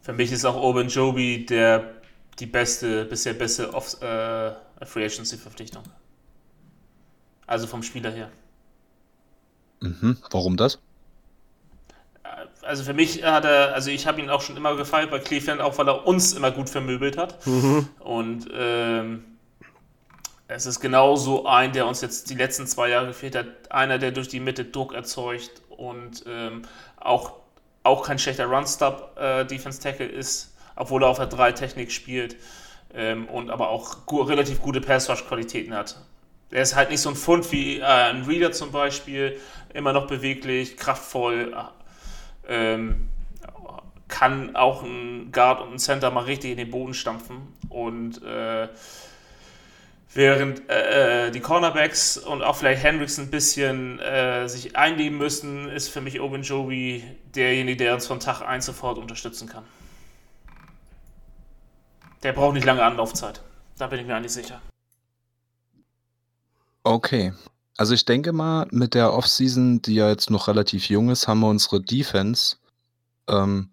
Für 0.00 0.12
mich 0.12 0.32
ist 0.32 0.44
auch 0.44 0.60
Oben 0.60 0.88
Joby 0.88 1.44
der 1.44 2.00
die 2.38 2.46
beste, 2.46 3.04
bisher 3.04 3.34
beste 3.34 3.74
Off 3.74 4.00
äh, 4.00 4.52
Free 4.86 5.04
Agency 5.04 5.36
Verpflichtung. 5.36 5.82
Also 7.46 7.66
vom 7.66 7.82
Spieler 7.82 8.10
her. 8.10 8.30
Mhm. 9.80 10.18
Warum 10.30 10.56
das? 10.56 10.78
Also 12.62 12.84
für 12.84 12.92
mich 12.92 13.24
hat 13.24 13.44
er, 13.44 13.74
also 13.74 13.90
ich 13.90 14.06
habe 14.06 14.20
ihn 14.20 14.30
auch 14.30 14.42
schon 14.42 14.56
immer 14.56 14.76
gefeiert 14.76 15.10
bei 15.10 15.18
Cleveland, 15.18 15.60
auch 15.60 15.78
weil 15.78 15.88
er 15.88 16.06
uns 16.06 16.32
immer 16.32 16.50
gut 16.50 16.68
vermöbelt 16.68 17.16
hat. 17.16 17.44
Und 17.98 18.48
ähm, 18.52 19.24
es 20.46 20.66
ist 20.66 20.80
genauso 20.80 21.46
ein, 21.46 21.72
der 21.72 21.86
uns 21.86 22.00
jetzt 22.00 22.30
die 22.30 22.34
letzten 22.34 22.66
zwei 22.66 22.88
Jahre 22.90 23.08
gefehlt 23.08 23.34
hat. 23.34 23.46
Einer, 23.70 23.98
der 23.98 24.12
durch 24.12 24.28
die 24.28 24.40
Mitte 24.40 24.64
Druck 24.64 24.94
erzeugt 24.94 25.62
und 25.70 26.24
ähm, 26.26 26.62
auch, 26.96 27.32
auch 27.82 28.04
kein 28.04 28.18
schlechter 28.18 28.46
Run-Stop-Defense-Tackle 28.46 30.06
ist, 30.06 30.54
obwohl 30.76 31.02
er 31.02 31.08
auf 31.08 31.18
der 31.18 31.30
3-Technik 31.30 31.90
spielt 31.90 32.36
ähm, 32.94 33.26
und 33.26 33.50
aber 33.50 33.70
auch 33.70 34.06
gu 34.06 34.22
relativ 34.22 34.60
gute 34.60 34.80
Pass-Rush-Qualitäten 34.80 35.74
hat. 35.74 35.96
Er 36.50 36.62
ist 36.62 36.74
halt 36.74 36.90
nicht 36.90 37.00
so 37.00 37.10
ein 37.10 37.16
Fund 37.16 37.50
wie 37.52 37.78
äh, 37.78 37.84
ein 37.84 38.22
Reader 38.24 38.52
zum 38.52 38.72
Beispiel, 38.72 39.38
immer 39.72 39.92
noch 39.92 40.06
beweglich, 40.06 40.76
kraftvoll, 40.76 41.56
ähm, 42.48 43.08
kann 44.08 44.56
auch 44.56 44.82
ein 44.82 45.30
Guard 45.32 45.60
und 45.60 45.74
ein 45.74 45.78
Center 45.78 46.10
mal 46.10 46.24
richtig 46.24 46.50
in 46.50 46.56
den 46.56 46.70
Boden 46.70 46.94
stampfen. 46.94 47.54
Und 47.68 48.22
äh, 48.24 48.68
während 50.12 50.68
äh, 50.68 51.30
die 51.30 51.40
Cornerbacks 51.40 52.16
und 52.16 52.42
auch 52.42 52.56
vielleicht 52.56 52.82
Hendricks 52.82 53.18
ein 53.18 53.30
bisschen 53.30 54.00
äh, 54.00 54.48
sich 54.48 54.76
einleben 54.76 55.16
müssen, 55.16 55.68
ist 55.70 55.88
für 55.88 56.00
mich 56.00 56.20
Obenjobi 56.20 57.04
derjenige, 57.34 57.84
der 57.84 57.94
uns 57.94 58.06
von 58.06 58.20
Tag 58.20 58.42
1 58.42 58.66
sofort 58.66 58.98
unterstützen 58.98 59.48
kann. 59.48 59.64
Der 62.22 62.32
braucht 62.32 62.54
nicht 62.54 62.66
lange 62.66 62.82
Anlaufzeit. 62.82 63.40
Da 63.78 63.86
bin 63.86 64.00
ich 64.00 64.06
mir 64.06 64.14
eigentlich 64.14 64.32
sicher. 64.32 64.60
Okay. 66.84 67.32
Also 67.76 67.94
ich 67.94 68.04
denke 68.04 68.32
mal, 68.32 68.66
mit 68.70 68.94
der 68.94 69.14
Offseason, 69.14 69.80
die 69.80 69.94
ja 69.94 70.10
jetzt 70.10 70.30
noch 70.30 70.48
relativ 70.48 70.90
jung 70.90 71.08
ist, 71.08 71.26
haben 71.26 71.40
wir 71.40 71.48
unsere 71.48 71.80
Defense 71.80 72.56
ähm, 73.26 73.70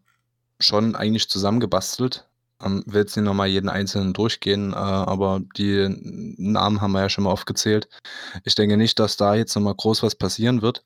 schon 0.60 0.96
eigentlich 0.96 1.30
zusammengebastelt. 1.30 2.26
Ähm, 2.64 2.84
will 2.88 3.02
jetzt 3.02 3.18
nicht 3.18 3.26
nochmal 3.26 3.50
jeden 3.50 3.70
einzelnen 3.70 4.14
durchgehen, 4.14 4.72
äh, 4.72 4.76
aber 4.76 5.42
die 5.58 5.88
Namen 6.38 6.80
haben 6.80 6.94
wir 6.94 7.02
ja 7.02 7.10
schon 7.10 7.26
mal 7.26 7.32
aufgezählt. 7.32 7.90
Ich 8.46 8.56
denke 8.56 8.78
nicht, 8.78 8.98
dass 8.98 9.18
da 9.18 9.36
jetzt 9.36 9.56
nochmal 9.56 9.76
groß 9.76 10.04
was 10.04 10.16
passieren 10.16 10.62
wird. 10.62 10.84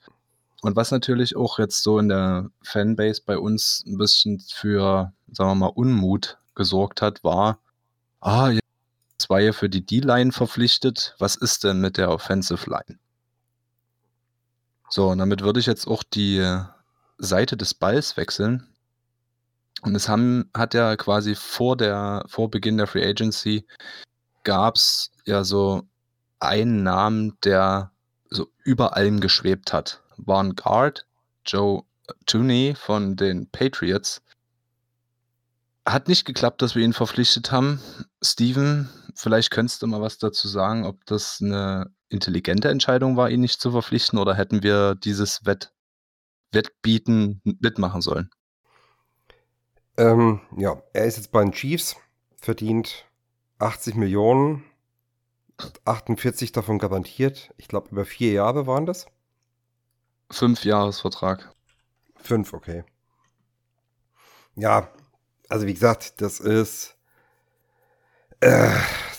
Und 0.63 0.75
was 0.75 0.91
natürlich 0.91 1.35
auch 1.35 1.59
jetzt 1.59 1.83
so 1.83 1.99
in 1.99 2.09
der 2.09 2.49
Fanbase 2.63 3.21
bei 3.25 3.37
uns 3.37 3.83
ein 3.85 3.97
bisschen 3.97 4.39
für, 4.39 5.13
sagen 5.31 5.51
wir 5.51 5.55
mal, 5.55 5.67
Unmut 5.67 6.37
gesorgt 6.55 7.01
hat, 7.01 7.23
war, 7.23 7.59
ah, 8.19 8.49
jetzt 8.49 9.29
war 9.29 9.39
ja 9.39 9.53
für 9.53 9.69
die 9.69 9.85
D-Line 9.85 10.31
verpflichtet. 10.31 11.15
Was 11.19 11.35
ist 11.35 11.63
denn 11.63 11.81
mit 11.81 11.97
der 11.97 12.09
Offensive 12.09 12.69
Line? 12.69 12.99
So, 14.89 15.09
und 15.09 15.19
damit 15.19 15.41
würde 15.41 15.59
ich 15.59 15.65
jetzt 15.65 15.87
auch 15.87 16.03
die 16.03 16.45
Seite 17.17 17.55
des 17.55 17.73
Balls 17.73 18.17
wechseln. 18.17 18.67
Und 19.83 19.95
es 19.95 20.09
haben, 20.09 20.49
hat 20.55 20.73
ja 20.73 20.95
quasi 20.95 21.35
vor 21.35 21.77
der, 21.77 22.25
vor 22.27 22.51
Beginn 22.51 22.77
der 22.77 22.87
Free 22.87 23.07
Agency 23.07 23.65
gab 24.43 24.75
es 24.75 25.11
ja 25.25 25.43
so 25.43 25.83
einen 26.39 26.83
Namen, 26.83 27.37
der 27.43 27.91
so 28.29 28.47
über 28.63 28.95
allem 28.95 29.19
geschwebt 29.19 29.73
hat. 29.73 30.01
War 30.17 30.43
ein 30.43 30.55
Guard, 30.55 31.05
Joe 31.45 31.83
Tooney 32.25 32.75
von 32.75 33.15
den 33.15 33.49
Patriots. 33.49 34.21
Hat 35.85 36.07
nicht 36.07 36.25
geklappt, 36.25 36.61
dass 36.61 36.75
wir 36.75 36.83
ihn 36.83 36.93
verpflichtet 36.93 37.51
haben. 37.51 37.81
Steven, 38.21 38.89
vielleicht 39.15 39.51
könntest 39.51 39.81
du 39.81 39.87
mal 39.87 40.01
was 40.01 40.17
dazu 40.17 40.47
sagen, 40.47 40.85
ob 40.85 41.05
das 41.05 41.39
eine 41.41 41.91
intelligente 42.09 42.69
Entscheidung 42.69 43.17
war, 43.17 43.29
ihn 43.29 43.41
nicht 43.41 43.59
zu 43.59 43.71
verpflichten, 43.71 44.19
oder 44.19 44.35
hätten 44.35 44.63
wir 44.63 44.95
dieses 44.95 45.45
Wett 45.45 45.73
Wettbieten 46.51 47.41
mitmachen 47.61 48.01
sollen? 48.01 48.29
Ähm, 49.97 50.41
ja, 50.57 50.81
er 50.93 51.05
ist 51.05 51.17
jetzt 51.17 51.31
bei 51.31 51.41
den 51.41 51.53
Chiefs, 51.53 51.95
verdient 52.35 53.05
80 53.59 53.95
Millionen, 53.95 54.63
48 55.85 56.51
davon 56.51 56.79
garantiert. 56.79 57.53
Ich 57.57 57.67
glaube, 57.67 57.89
über 57.91 58.05
vier 58.05 58.33
Jahre 58.33 58.67
waren 58.67 58.85
das. 58.85 59.05
Fünf 60.29 60.65
Jahresvertrag. 60.65 61.53
Fünf, 62.15 62.53
okay. 62.53 62.83
Ja, 64.55 64.89
also 65.51 65.67
wie 65.67 65.73
gesagt, 65.73 66.21
das 66.21 66.39
ist, 66.39 66.95
äh, 68.39 68.71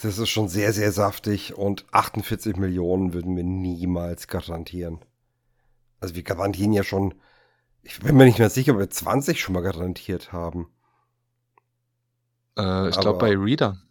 das 0.03 0.19
ist 0.19 0.31
schon 0.31 0.49
sehr, 0.49 0.73
sehr 0.73 0.91
saftig 0.91 1.57
und 1.57 1.85
48 1.93 2.57
Millionen 2.57 3.13
würden 3.13 3.37
wir 3.37 3.45
niemals 3.45 4.29
garantieren. 4.29 5.05
Also 6.01 6.15
wir 6.15 6.23
garantieren 6.23 6.73
ja 6.73 6.85
schon, 6.85 7.15
ich 7.83 8.01
bin 8.01 8.17
mir 8.17 8.25
nicht 8.25 8.39
mehr 8.39 8.51
sicher, 8.51 8.73
ob 8.73 8.79
wir 8.79 8.89
20 8.89 9.41
schon 9.41 9.53
mal 9.53 9.61
garantiert 9.61 10.33
haben. 10.33 10.73
Äh, 12.57 12.89
ich 12.89 12.99
glaube 12.99 13.19
bei 13.19 13.37
Reader. 13.37 13.83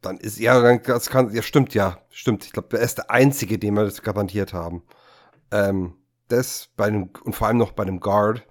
Dann 0.00 0.16
ist 0.16 0.38
ja, 0.38 0.58
dann 0.60 0.82
das 0.82 1.10
kann, 1.10 1.32
ja 1.34 1.42
stimmt 1.42 1.74
ja, 1.74 2.00
stimmt. 2.10 2.46
Ich 2.46 2.52
glaube, 2.52 2.78
er 2.78 2.82
ist 2.82 2.96
der 2.96 3.10
einzige, 3.10 3.58
dem 3.58 3.74
wir 3.74 3.84
das 3.84 4.02
garantiert 4.02 4.52
haben. 4.52 4.82
Ähm, 5.50 5.96
das 6.28 6.70
bei 6.76 6.86
einem 6.86 7.10
und 7.24 7.36
vor 7.36 7.46
allem 7.46 7.58
noch 7.58 7.72
bei 7.72 7.82
einem 7.82 8.00
Guard, 8.00 8.44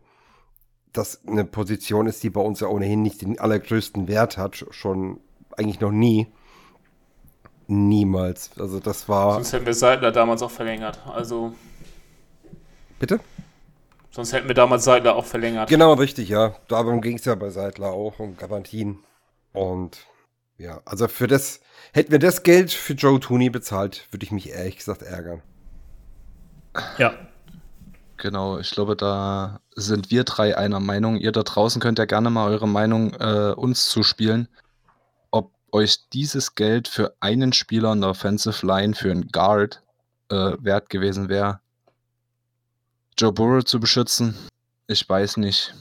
das 0.94 1.22
eine 1.26 1.46
Position 1.46 2.08
ist, 2.08 2.22
die 2.24 2.30
bei 2.30 2.42
uns 2.42 2.60
ja 2.60 2.68
ohnehin 2.68 3.02
nicht 3.02 3.22
den 3.22 3.40
allergrößten 3.40 4.08
Wert 4.08 4.38
hat, 4.38 4.66
schon 4.72 5.20
eigentlich 5.58 5.80
noch 5.80 5.92
nie. 5.92 6.28
Niemals. 7.68 8.52
Also 8.60 8.80
das 8.80 9.08
war. 9.08 9.36
Sonst 9.36 9.54
hätten 9.54 9.66
wir 9.66 9.74
Seidler 9.74 10.12
damals 10.12 10.42
auch 10.42 10.52
verlängert. 10.52 11.00
Also, 11.08 11.54
Bitte? 13.00 13.20
sonst 14.12 14.34
hätten 14.34 14.48
wir 14.48 14.56
damals 14.56 14.84
Seidler 14.84 15.16
auch 15.16 15.26
verlängert. 15.26 15.70
Genau, 15.70 15.94
richtig, 15.94 16.30
ja. 16.30 16.56
Darum 16.68 17.02
ging 17.02 17.18
es 17.18 17.26
ja 17.26 17.36
bei 17.36 17.50
Seidler 17.50 17.92
auch, 17.92 18.20
um 18.20 18.38
Garantien. 18.38 19.00
Und 19.54 20.06
ja, 20.58 20.82
also 20.86 21.08
für 21.08 21.28
das, 21.28 21.62
hätten 21.94 22.12
wir 22.12 22.20
das 22.20 22.44
Geld 22.44 22.72
für 22.72 22.94
Joe 22.94 23.20
Tooney 23.20 23.50
bezahlt, 23.50 24.08
würde 24.12 24.26
ich 24.26 24.32
mich 24.32 24.50
ehrlich 24.50 24.78
gesagt 24.78 25.02
ärgern. 25.02 25.42
Ja. 26.98 27.14
Genau, 28.22 28.60
ich 28.60 28.70
glaube, 28.70 28.96
da 28.96 29.62
sind 29.76 30.12
wir 30.12 30.24
drei 30.24 30.56
einer 30.56 30.80
Meinung. 30.80 31.18
Ihr 31.18 31.32
da 31.32 31.42
draußen 31.42 31.82
könnt 31.82 31.98
ja 31.98 32.06
gerne 32.06 32.30
mal 32.30 32.52
eure 32.52 32.68
Meinung 32.68 33.16
äh, 33.16 33.52
uns 33.58 33.90
zuspielen, 33.90 34.48
ob 35.32 35.52
euch 35.72 36.08
dieses 36.10 36.54
Geld 36.54 36.88
für 36.88 37.16
einen 37.20 37.52
Spieler 37.52 37.92
in 37.94 38.02
der 38.02 38.12
Offensive 38.12 38.64
Line 38.64 38.94
für 38.94 39.10
einen 39.10 39.30
Guard 39.30 39.82
äh, 40.30 40.56
wert 40.60 40.92
gewesen 40.92 41.30
wäre, 41.30 41.62
Joe 43.18 43.34
Burrow 43.34 43.66
zu 43.66 43.80
beschützen. 43.80 44.38
Ich 44.86 45.10
weiß 45.10 45.38
nicht, 45.38 45.74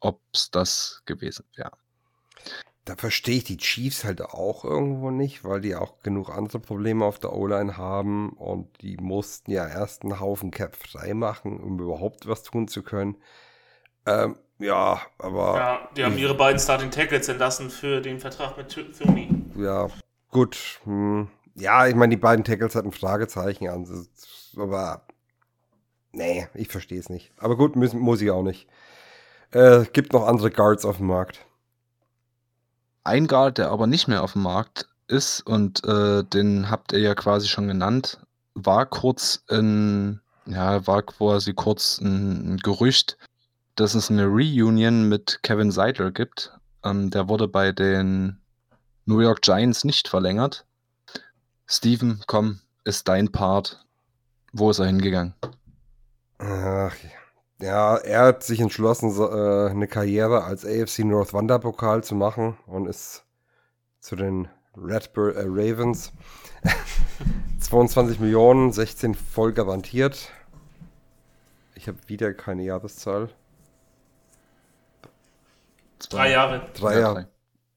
ob 0.00 0.20
es 0.32 0.50
das 0.50 1.00
gewesen 1.04 1.44
wäre. 1.54 1.70
Da 2.84 2.96
verstehe 2.96 3.36
ich 3.36 3.44
die 3.44 3.56
Chiefs 3.56 4.04
halt 4.04 4.20
auch 4.20 4.64
irgendwo 4.64 5.10
nicht, 5.10 5.42
weil 5.42 5.62
die 5.62 5.74
auch 5.74 6.00
genug 6.00 6.28
andere 6.28 6.58
Probleme 6.60 7.04
auf 7.04 7.18
der 7.18 7.32
O-Line 7.32 7.78
haben 7.78 8.30
und 8.34 8.82
die 8.82 8.98
mussten 8.98 9.50
ja 9.50 9.66
erst 9.66 10.02
einen 10.02 10.20
Haufen 10.20 10.50
Cap 10.50 10.76
frei 10.76 11.14
machen, 11.14 11.58
um 11.60 11.80
überhaupt 11.80 12.28
was 12.28 12.42
tun 12.42 12.68
zu 12.68 12.82
können. 12.82 13.16
Ähm, 14.04 14.36
ja, 14.58 15.00
aber 15.18 15.56
Ja, 15.56 15.88
die 15.96 16.04
haben 16.04 16.18
ihre 16.18 16.34
beiden 16.34 16.60
Starting 16.60 16.90
Tackles 16.90 17.28
entlassen 17.28 17.70
für 17.70 18.02
den 18.02 18.20
Vertrag 18.20 18.56
mit 18.58 18.68
Thony. 18.68 19.28
ja, 19.56 19.88
gut. 20.30 20.80
Hm. 20.84 21.28
Ja, 21.54 21.86
ich 21.86 21.94
meine, 21.94 22.10
die 22.10 22.20
beiden 22.20 22.44
Tackles 22.44 22.74
hatten 22.74 22.92
Fragezeichen 22.92 23.68
an, 23.68 23.86
sich, 23.86 24.58
aber 24.58 25.06
nee, 26.12 26.48
ich 26.52 26.68
verstehe 26.68 26.98
es 26.98 27.08
nicht. 27.08 27.32
Aber 27.38 27.56
gut, 27.56 27.76
müssen, 27.76 27.98
muss 28.00 28.20
ich 28.20 28.30
auch 28.30 28.42
nicht. 28.42 28.68
Äh, 29.52 29.84
gibt 29.92 30.12
noch 30.12 30.26
andere 30.26 30.50
Guards 30.50 30.84
auf 30.84 30.98
dem 30.98 31.06
Markt. 31.06 31.46
Ein 33.04 33.26
Guard, 33.26 33.58
der 33.58 33.70
aber 33.70 33.86
nicht 33.86 34.08
mehr 34.08 34.22
auf 34.22 34.32
dem 34.32 34.42
Markt 34.42 34.88
ist 35.06 35.42
und 35.42 35.84
äh, 35.84 36.24
den 36.24 36.70
habt 36.70 36.92
ihr 36.92 37.00
ja 37.00 37.14
quasi 37.14 37.48
schon 37.48 37.68
genannt, 37.68 38.18
war 38.54 38.86
kurz 38.86 39.44
in, 39.50 40.20
ja, 40.46 40.86
war 40.86 41.02
quasi 41.02 41.52
kurz 41.52 42.00
ein, 42.00 42.54
ein 42.54 42.56
Gerücht, 42.58 43.18
dass 43.76 43.94
es 43.94 44.10
eine 44.10 44.26
Reunion 44.26 45.08
mit 45.08 45.40
Kevin 45.42 45.70
Seidler 45.70 46.10
gibt. 46.10 46.52
Ähm, 46.82 47.10
der 47.10 47.28
wurde 47.28 47.48
bei 47.48 47.72
den 47.72 48.40
New 49.04 49.20
York 49.20 49.42
Giants 49.42 49.84
nicht 49.84 50.08
verlängert. 50.08 50.64
Steven, 51.66 52.22
komm, 52.26 52.60
ist 52.84 53.08
dein 53.08 53.30
Part. 53.30 53.84
Wo 54.52 54.70
ist 54.70 54.78
er 54.78 54.86
hingegangen? 54.86 55.34
Ach, 56.38 56.94
ja, 57.60 57.96
er 57.96 58.26
hat 58.26 58.42
sich 58.42 58.60
entschlossen, 58.60 59.10
so, 59.10 59.30
äh, 59.30 59.70
eine 59.70 59.86
Karriere 59.88 60.44
als 60.44 60.64
AFC 60.64 61.00
North 61.00 61.32
Wanderpokal 61.32 62.02
zu 62.04 62.14
machen 62.14 62.56
und 62.66 62.86
ist 62.86 63.24
zu 64.00 64.16
den 64.16 64.48
Redbird 64.76 65.36
äh, 65.36 65.44
Ravens. 65.46 66.12
22 67.60 68.20
Millionen, 68.20 68.72
16 68.72 69.14
voll 69.14 69.52
garantiert. 69.52 70.30
Ich 71.74 71.88
habe 71.88 71.98
wieder 72.06 72.32
keine 72.34 72.62
Jahreszahl. 72.62 73.30
Drei 76.10 76.30
Jahre. 76.30 76.68
Drei 76.74 76.94
Ja, 76.94 77.00
Jahre. 77.00 77.28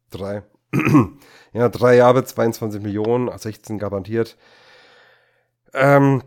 Drei. 0.10 0.44
ja, 1.54 1.70
drei 1.70 1.96
Jahre, 1.96 2.24
22 2.24 2.82
Millionen, 2.82 3.36
16 3.36 3.80
garantiert. 3.80 4.38
Ähm, 5.74 6.24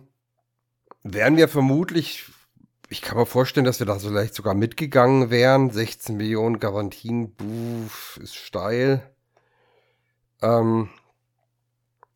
wären 1.02 1.36
wir 1.36 1.48
vermutlich, 1.48 2.26
ich 2.90 3.00
kann 3.02 3.16
mir 3.16 3.24
vorstellen, 3.26 3.64
dass 3.64 3.78
wir 3.80 3.86
da 3.86 3.98
vielleicht 3.98 4.34
sogar 4.34 4.54
mitgegangen 4.54 5.30
wären. 5.30 5.70
16 5.70 6.16
Millionen 6.18 6.58
Garantien, 6.60 7.34
buh, 7.34 7.86
ist 8.20 8.36
steil. 8.36 9.02
Ähm, 10.42 10.90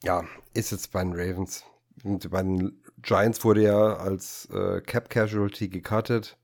ja, 0.04 0.24
ist 0.52 0.70
jetzt 0.72 0.92
bei 0.92 1.02
den 1.02 1.12
Ravens. 1.14 1.64
Und 2.04 2.30
bei 2.30 2.42
den 2.42 2.80
Giants 3.02 3.44
wurde 3.44 3.64
er 3.64 4.00
als 4.00 4.46
äh, 4.52 4.80
Cap 4.82 5.10
Casualty 5.10 5.68
gecuttet. 5.68 6.36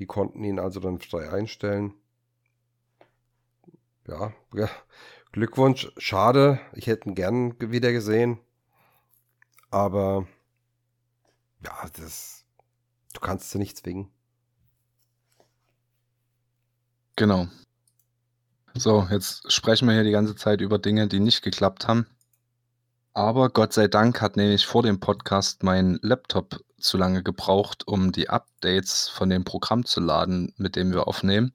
Die 0.00 0.06
konnten 0.06 0.44
ihn 0.44 0.58
also 0.60 0.80
dann 0.80 1.00
frei 1.00 1.30
einstellen. 1.30 1.94
Ja, 4.06 4.32
ja, 4.54 4.68
Glückwunsch. 5.32 5.90
Schade, 5.98 6.60
ich 6.74 6.86
hätte 6.86 7.08
ihn 7.08 7.14
gern 7.16 7.58
ge- 7.58 7.70
wieder 7.72 7.92
gesehen. 7.92 8.38
Aber 9.70 10.26
ja, 11.64 11.88
das 11.96 12.41
kannst 13.22 13.50
sie 13.50 13.58
nicht 13.58 13.78
zwingen. 13.78 14.10
Genau. 17.16 17.48
So, 18.74 19.06
jetzt 19.10 19.52
sprechen 19.52 19.86
wir 19.86 19.94
hier 19.94 20.04
die 20.04 20.12
ganze 20.12 20.34
Zeit 20.34 20.60
über 20.60 20.78
Dinge, 20.78 21.06
die 21.08 21.20
nicht 21.20 21.42
geklappt 21.42 21.86
haben. 21.86 22.06
Aber 23.14 23.50
Gott 23.50 23.74
sei 23.74 23.88
Dank 23.88 24.22
hat 24.22 24.36
nämlich 24.36 24.64
vor 24.64 24.82
dem 24.82 24.98
Podcast 24.98 25.62
mein 25.62 25.98
Laptop 26.00 26.60
zu 26.78 26.96
lange 26.96 27.22
gebraucht, 27.22 27.86
um 27.86 28.10
die 28.10 28.30
Updates 28.30 29.08
von 29.08 29.28
dem 29.28 29.44
Programm 29.44 29.84
zu 29.84 30.00
laden, 30.00 30.54
mit 30.56 30.76
dem 30.76 30.92
wir 30.92 31.06
aufnehmen. 31.06 31.52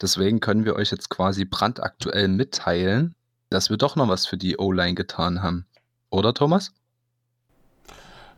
Deswegen 0.00 0.38
können 0.40 0.64
wir 0.64 0.76
euch 0.76 0.92
jetzt 0.92 1.10
quasi 1.10 1.44
brandaktuell 1.44 2.28
mitteilen, 2.28 3.16
dass 3.50 3.68
wir 3.68 3.76
doch 3.76 3.96
noch 3.96 4.08
was 4.08 4.26
für 4.26 4.36
die 4.36 4.56
O-Line 4.58 4.94
getan 4.94 5.42
haben. 5.42 5.66
Oder 6.10 6.34
Thomas? 6.34 6.72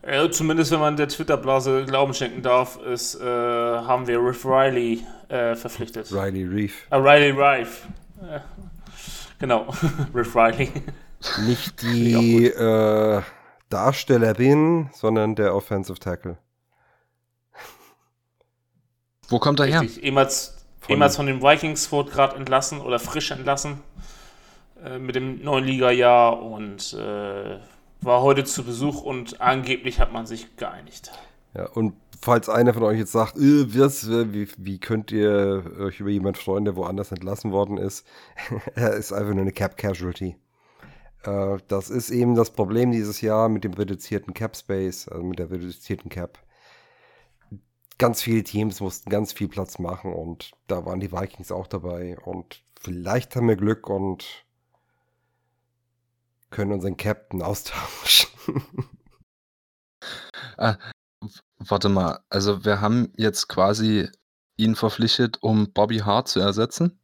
Ja, 0.07 0.31
zumindest 0.31 0.71
wenn 0.71 0.81
man 0.81 0.97
der 0.97 1.09
Twitter-Blase 1.09 1.85
Glauben 1.87 2.13
schenken 2.13 2.43
darf, 2.43 2.77
ist, 2.77 3.15
äh, 3.15 3.25
haben 3.25 4.07
wir 4.07 4.19
Riff 4.21 4.45
Riley 4.45 5.03
äh, 5.29 5.55
verpflichtet. 5.55 6.13
Riley 6.13 6.45
Reef. 6.45 6.87
Ah, 6.91 6.99
Riley 6.99 7.31
Rife. 7.31 7.89
Äh, 8.23 8.41
genau, 9.39 9.67
Riff 10.15 10.37
Riley. 10.37 10.71
Nicht 11.47 11.81
die 11.83 12.47
äh, 12.49 13.23
Darstellerin, 13.71 14.91
sondern 14.93 15.37
der 15.37 15.55
Offensive 15.55 15.99
Tackle. 15.99 16.37
Wo 19.29 19.39
kommt 19.39 19.61
er 19.61 19.67
her? 19.67 19.81
Richtig. 19.81 20.03
Ehemals, 20.05 20.65
Von- 20.81 20.91
ehemals 20.91 21.17
von 21.17 21.27
den 21.27 21.41
Vikings 21.43 21.91
wurde 21.93 22.11
gerade 22.11 22.37
entlassen 22.37 22.81
oder 22.83 22.99
frisch 22.99 23.31
entlassen 23.31 23.81
äh, 24.85 24.99
mit 24.99 25.15
dem 25.17 25.43
neuen 25.43 25.65
Liga-Jahr 25.65 26.43
und 26.43 26.93
äh, 26.93 27.59
war 28.05 28.23
heute 28.23 28.45
zu 28.45 28.65
Besuch 28.65 29.03
und 29.03 29.41
angeblich 29.41 30.01
hat 30.01 30.13
man 30.13 30.27
sich 30.27 30.57
geeinigt. 30.57 31.13
Ja, 31.55 31.69
und 31.71 31.95
falls 32.21 32.49
einer 32.49 32.75
von 32.75 32.83
euch 32.83 32.99
jetzt 32.99 33.13
sagt, 33.13 33.37
äh, 33.37 33.79
was, 33.79 34.09
äh, 34.09 34.33
wie, 34.33 34.49
wie 34.59 34.79
könnt 34.79 35.13
ihr 35.13 35.65
euch 35.79 36.01
über 36.01 36.11
jemanden 36.11 36.41
freuen, 36.41 36.65
der 36.65 36.77
woanders 36.77 37.13
entlassen 37.13 37.53
worden 37.53 37.79
ist, 37.79 38.07
er 38.75 38.95
ist 38.95 39.13
einfach 39.13 39.33
nur 39.33 39.43
eine 39.43 39.53
Cap 39.53 39.77
Casualty. 39.77 40.37
Äh, 41.23 41.59
das 41.69 41.91
ist 41.91 42.11
eben 42.11 42.35
das 42.35 42.51
Problem 42.51 42.91
dieses 42.91 43.21
Jahr 43.21 43.49
mit 43.49 43.65
dem 43.65 43.75
reduzierten 43.75 44.35
Cap 44.35 44.57
Space, 44.57 45.09
also 45.09 45.23
mit 45.23 45.39
der 45.39 45.51
reduzierten 45.51 46.11
Cap. 46.11 46.39
ganz 47.99 48.23
viele 48.23 48.43
Teams 48.43 48.81
mussten 48.81 49.09
ganz 49.09 49.33
viel 49.33 49.49
Platz 49.49 49.79
machen 49.79 50.13
und 50.13 50.53
da 50.67 50.85
waren 50.85 51.01
die 51.01 51.13
Vikings 51.13 51.53
auch 51.53 51.69
dabei 51.69 52.19
und 52.19 52.65
vielleicht 52.81 53.37
haben 53.37 53.49
wir 53.49 53.57
Glück 53.57 53.89
und 53.89 54.44
können 56.55 56.73
unseren 56.73 56.97
Captain 56.97 57.43
austauschen. 57.43 58.31
Ah, 60.57 60.77
warte 61.59 61.89
mal, 61.89 62.21
also 62.29 62.65
wir 62.65 62.81
haben 62.81 63.13
jetzt 63.17 63.49
quasi 63.49 64.09
ihn 64.57 64.77
verpflichtet, 64.77 65.39
um 65.41 65.73
Bobby 65.73 65.99
Hart 65.99 66.29
zu 66.29 66.39
ersetzen? 66.39 66.97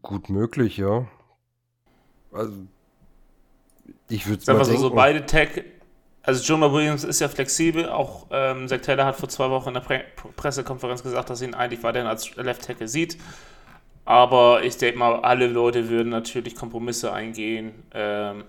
Gut 0.00 0.30
möglich, 0.30 0.78
ja. 0.78 1.06
Also, 2.30 2.52
ich 4.08 4.26
würde 4.26 4.42
Sagen 4.42 4.58
wir 4.60 4.64
so, 4.64 4.90
beide 4.90 5.26
Tech. 5.26 5.64
Also 6.22 6.42
Jonah 6.42 6.72
Williams 6.72 7.04
ist 7.04 7.20
ja 7.20 7.28
flexibel. 7.28 7.88
Auch 7.90 8.28
ähm, 8.30 8.68
Zach 8.68 8.80
Taylor 8.80 9.04
hat 9.04 9.16
vor 9.16 9.28
zwei 9.28 9.50
Wochen 9.50 9.68
in 9.68 9.74
der 9.74 9.80
Pre 9.80 10.04
Pressekonferenz 10.36 11.02
gesagt, 11.02 11.28
dass 11.28 11.42
er 11.42 11.48
ihn 11.48 11.54
eigentlich 11.54 11.82
weiterhin 11.82 12.08
als 12.08 12.34
Left 12.36 12.62
Tackle 12.62 12.88
sieht. 12.88 13.18
Aber 14.04 14.64
ich 14.64 14.76
denke 14.76 14.98
mal, 14.98 15.20
alle 15.20 15.46
Leute 15.46 15.88
würden 15.88 16.08
natürlich 16.08 16.54
Kompromisse 16.54 17.12
eingehen. 17.12 17.72
Ähm, 17.94 18.44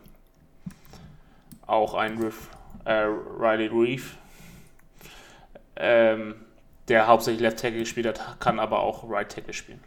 auch 1.67 1.93
ein 1.93 2.17
Riff, 2.17 2.49
äh, 2.85 3.05
Riley 3.39 3.67
Reef, 3.67 4.17
ähm, 5.75 6.35
der 6.87 7.07
hauptsächlich 7.07 7.41
Left 7.41 7.59
Tackle 7.59 7.79
gespielt 7.79 8.07
hat, 8.07 8.39
kann 8.39 8.59
aber 8.59 8.79
auch 8.79 9.09
Right 9.09 9.29
Tackle 9.29 9.53
spielen. 9.53 9.79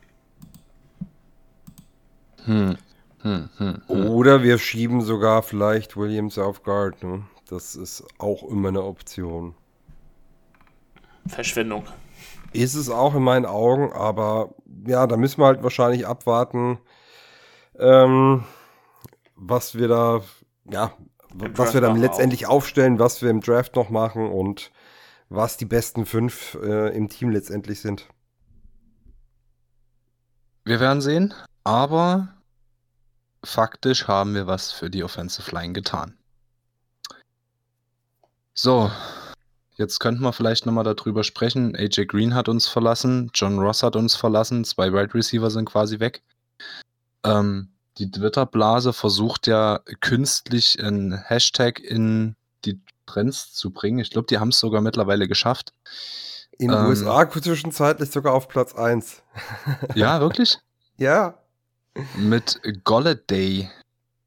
Hm. 2.44 2.76
Hm, 3.22 3.48
hm, 3.58 3.82
hm. 3.88 4.10
Oder 4.10 4.42
wir 4.44 4.58
schieben 4.58 5.00
sogar 5.00 5.42
vielleicht 5.42 5.96
Williams 5.96 6.38
auf 6.38 6.62
Guard. 6.62 7.02
Ne? 7.02 7.24
Das 7.48 7.74
ist 7.74 8.04
auch 8.18 8.44
immer 8.44 8.68
eine 8.68 8.84
Option. 8.84 9.54
Verschwendung. 11.26 11.84
Ist 12.56 12.74
es 12.74 12.88
auch 12.88 13.14
in 13.14 13.22
meinen 13.22 13.46
Augen, 13.46 13.92
aber 13.92 14.54
ja, 14.86 15.06
da 15.06 15.16
müssen 15.16 15.40
wir 15.40 15.46
halt 15.46 15.62
wahrscheinlich 15.62 16.06
abwarten, 16.06 16.78
ähm, 17.78 18.44
was 19.34 19.74
wir 19.74 19.88
da, 19.88 20.22
ja, 20.70 20.92
Im 21.32 21.56
was 21.58 21.74
wir 21.74 21.80
Draft 21.80 21.82
dann 21.82 21.82
machen 21.92 22.00
letztendlich 22.00 22.46
aufstellen, 22.46 22.98
was 22.98 23.22
wir 23.22 23.30
im 23.30 23.40
Draft 23.40 23.76
noch 23.76 23.90
machen 23.90 24.30
und 24.30 24.70
was 25.28 25.56
die 25.56 25.64
besten 25.64 26.06
fünf 26.06 26.56
äh, 26.62 26.96
im 26.96 27.08
Team 27.08 27.30
letztendlich 27.30 27.80
sind. 27.80 28.08
Wir 30.64 30.80
werden 30.80 31.00
sehen, 31.00 31.34
aber 31.64 32.28
faktisch 33.44 34.08
haben 34.08 34.34
wir 34.34 34.46
was 34.46 34.72
für 34.72 34.90
die 34.90 35.04
Offensive 35.04 35.50
Line 35.54 35.72
getan. 35.72 36.16
So, 38.54 38.90
jetzt 39.76 40.00
könnten 40.00 40.22
wir 40.22 40.32
vielleicht 40.32 40.66
nochmal 40.66 40.84
darüber 40.84 41.22
sprechen. 41.24 41.74
AJ 41.76 42.06
Green 42.06 42.34
hat 42.34 42.48
uns 42.48 42.66
verlassen, 42.68 43.30
John 43.34 43.58
Ross 43.58 43.82
hat 43.82 43.96
uns 43.96 44.14
verlassen, 44.16 44.64
zwei 44.64 44.92
Wide 44.92 45.14
Receiver 45.14 45.50
sind 45.50 45.66
quasi 45.66 46.00
weg. 46.00 46.22
Ähm, 47.24 47.68
die 47.98 48.10
Twitter-Blase 48.10 48.92
versucht 48.92 49.46
ja 49.46 49.80
künstlich 50.00 50.82
einen 50.82 51.12
Hashtag 51.16 51.80
in 51.80 52.36
die 52.64 52.80
Trends 53.06 53.52
zu 53.52 53.70
bringen. 53.70 53.98
Ich 54.00 54.10
glaube, 54.10 54.26
die 54.26 54.38
haben 54.38 54.48
es 54.50 54.58
sogar 54.58 54.80
mittlerweile 54.80 55.28
geschafft. 55.28 55.72
In 56.58 56.68
den 56.70 56.78
Ähm. 56.78 56.86
USA 56.86 57.28
zwischenzeitlich 57.30 58.10
sogar 58.10 58.34
auf 58.34 58.48
Platz 58.48 58.74
1. 58.74 59.22
Ja, 59.94 60.20
wirklich? 60.20 60.58
Ja, 60.98 61.38
Mit 62.16 62.60
Golladay. 62.84 63.70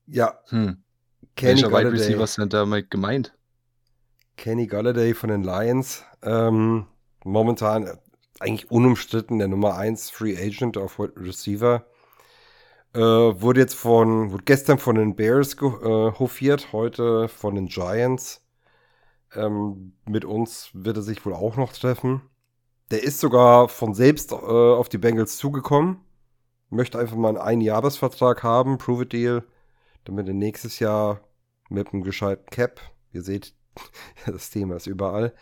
ja. 0.07 0.39
Hm. 0.49 0.83
Kenny 1.35 1.61
Welcher 1.61 1.67
Wide 1.67 1.71
Golladay. 1.89 1.91
Receiver 1.99 2.27
sind 2.27 2.53
damit 2.53 2.91
gemeint? 2.91 3.33
Kenny 4.39 4.67
Galladay 4.67 5.13
von 5.13 5.29
den 5.29 5.43
Lions. 5.43 6.05
Ähm, 6.23 6.85
momentan 7.25 7.99
eigentlich 8.39 8.71
unumstritten 8.71 9.37
der 9.37 9.49
Nummer 9.49 9.75
1 9.75 10.11
Free 10.11 10.37
Agent 10.37 10.77
auf 10.77 10.97
Receiver. 10.97 11.85
Äh, 12.93 12.99
wurde 12.99 13.59
jetzt 13.59 13.75
von, 13.75 14.31
wurde 14.31 14.45
gestern 14.45 14.77
von 14.77 14.95
den 14.95 15.17
Bears 15.17 15.55
äh, 15.55 15.59
hofiert, 15.59 16.71
heute 16.71 17.27
von 17.27 17.55
den 17.55 17.67
Giants. 17.67 18.41
Ähm, 19.35 19.91
mit 20.07 20.23
uns 20.23 20.69
wird 20.73 20.95
er 20.95 21.03
sich 21.03 21.25
wohl 21.25 21.33
auch 21.33 21.57
noch 21.57 21.73
treffen. 21.73 22.21
Der 22.91 23.03
ist 23.03 23.19
sogar 23.19 23.67
von 23.67 23.93
selbst 23.93 24.31
äh, 24.31 24.35
auf 24.35 24.87
die 24.87 24.97
Bengals 24.97 25.35
zugekommen. 25.35 25.97
Möchte 26.69 26.97
einfach 26.97 27.17
mal 27.17 27.27
einen 27.27 27.37
Einjahresvertrag 27.39 28.41
haben, 28.43 28.77
Prove 28.77 29.03
It 29.03 29.11
Deal, 29.11 29.43
damit 30.05 30.29
er 30.29 30.33
nächstes 30.33 30.79
Jahr 30.79 31.19
mit 31.67 31.91
einem 31.91 32.03
gescheiten 32.03 32.45
Cap, 32.49 32.79
ihr 33.11 33.21
seht, 33.21 33.53
das 34.25 34.49
Thema 34.49 34.75
ist 34.75 34.87
überall, 34.87 35.33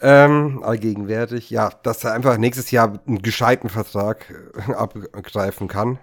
ähm, 0.00 0.62
allgegenwärtig, 0.62 1.50
ja, 1.50 1.70
dass 1.82 2.04
er 2.04 2.12
einfach 2.12 2.36
nächstes 2.36 2.70
Jahr 2.70 3.00
einen 3.06 3.22
gescheiten 3.22 3.68
Vertrag 3.70 4.30
äh, 4.68 4.72
abgreifen 4.74 5.68
kann. 5.68 5.98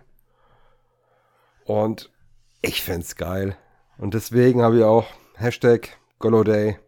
Und 1.65 2.11
ich 2.61 2.81
find's 2.81 3.15
geil. 3.15 3.55
Und 3.97 4.13
deswegen 4.13 4.61
habe 4.61 4.77
ich 4.77 4.83
auch 4.83 5.05
Hashtag 5.35 5.97
Goloday. 6.19 6.79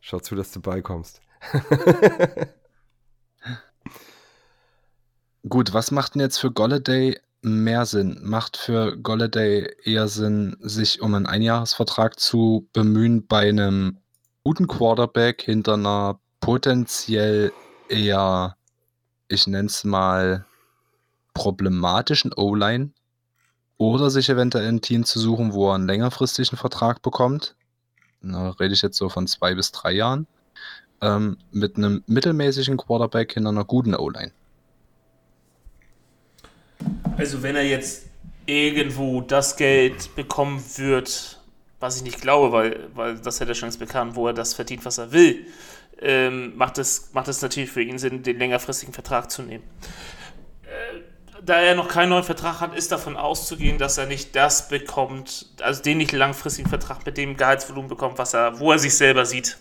Schau 0.00 0.20
zu, 0.20 0.34
dass 0.34 0.52
du 0.52 0.60
beikommst. 0.60 1.20
Gut, 5.48 5.74
was 5.74 5.90
macht 5.90 6.14
denn 6.14 6.22
jetzt 6.22 6.38
für 6.38 6.50
Golladay 6.50 7.20
mehr 7.44 7.86
Sinn? 7.86 8.18
Macht 8.22 8.56
für 8.56 8.96
Golladay 8.96 9.76
eher 9.84 10.08
Sinn, 10.08 10.56
sich 10.60 11.00
um 11.00 11.14
einen 11.14 11.26
Einjahresvertrag 11.26 12.18
zu 12.18 12.68
bemühen 12.72 13.26
bei 13.26 13.48
einem 13.48 13.98
guten 14.42 14.66
Quarterback 14.66 15.42
hinter 15.42 15.74
einer 15.74 16.18
potenziell 16.40 17.52
eher, 17.88 18.56
ich 19.28 19.46
nenne 19.46 19.66
es 19.66 19.84
mal, 19.84 20.46
problematischen 21.34 22.32
O-Line? 22.34 22.90
Oder 23.76 24.08
sich 24.10 24.28
eventuell 24.30 24.68
ein 24.68 24.80
Team 24.80 25.04
zu 25.04 25.18
suchen, 25.18 25.52
wo 25.52 25.70
er 25.70 25.74
einen 25.74 25.86
längerfristigen 25.86 26.56
Vertrag 26.56 27.02
bekommt? 27.02 27.56
Da 28.22 28.50
rede 28.50 28.72
ich 28.72 28.82
jetzt 28.82 28.96
so 28.96 29.08
von 29.08 29.26
zwei 29.26 29.54
bis 29.54 29.72
drei 29.72 29.92
Jahren. 29.92 30.26
Ähm, 31.00 31.36
mit 31.50 31.76
einem 31.76 32.02
mittelmäßigen 32.06 32.76
Quarterback 32.76 33.32
hinter 33.34 33.50
einer 33.50 33.64
guten 33.64 33.94
O-Line. 33.94 34.32
Also 37.16 37.42
wenn 37.42 37.56
er 37.56 37.64
jetzt 37.64 38.06
irgendwo 38.46 39.20
das 39.20 39.56
Geld 39.56 40.14
bekommen 40.16 40.62
wird, 40.76 41.40
was 41.80 41.96
ich 41.96 42.02
nicht 42.02 42.20
glaube, 42.20 42.52
weil, 42.52 42.88
weil 42.94 43.18
das 43.18 43.40
hätte 43.40 43.52
er 43.52 43.54
schon 43.54 43.66
längst 43.66 43.78
bekannt, 43.78 44.16
wo 44.16 44.26
er 44.26 44.32
das 44.32 44.54
verdient, 44.54 44.84
was 44.84 44.98
er 44.98 45.12
will, 45.12 45.46
ähm, 46.00 46.56
macht, 46.56 46.78
es, 46.78 47.10
macht 47.12 47.28
natürlich 47.42 47.70
für 47.70 47.82
ihn 47.82 47.98
Sinn, 47.98 48.22
den 48.22 48.38
längerfristigen 48.38 48.92
Vertrag 48.92 49.30
zu 49.30 49.42
nehmen. 49.42 49.64
Äh, 50.64 51.00
da 51.42 51.60
er 51.60 51.74
noch 51.74 51.88
keinen 51.88 52.08
neuen 52.08 52.24
Vertrag 52.24 52.60
hat, 52.60 52.74
ist 52.74 52.90
davon 52.90 53.16
auszugehen, 53.16 53.78
dass 53.78 53.98
er 53.98 54.06
nicht 54.06 54.34
das 54.34 54.68
bekommt, 54.68 55.46
also 55.60 55.82
den 55.82 55.98
nicht 55.98 56.12
langfristigen 56.12 56.68
Vertrag 56.68 57.04
mit 57.04 57.16
dem 57.16 57.36
Gehaltsvolumen 57.36 57.88
bekommt, 57.88 58.18
was 58.18 58.34
er, 58.34 58.58
wo 58.58 58.72
er 58.72 58.78
sich 58.78 58.96
selber 58.96 59.26
sieht. 59.26 59.58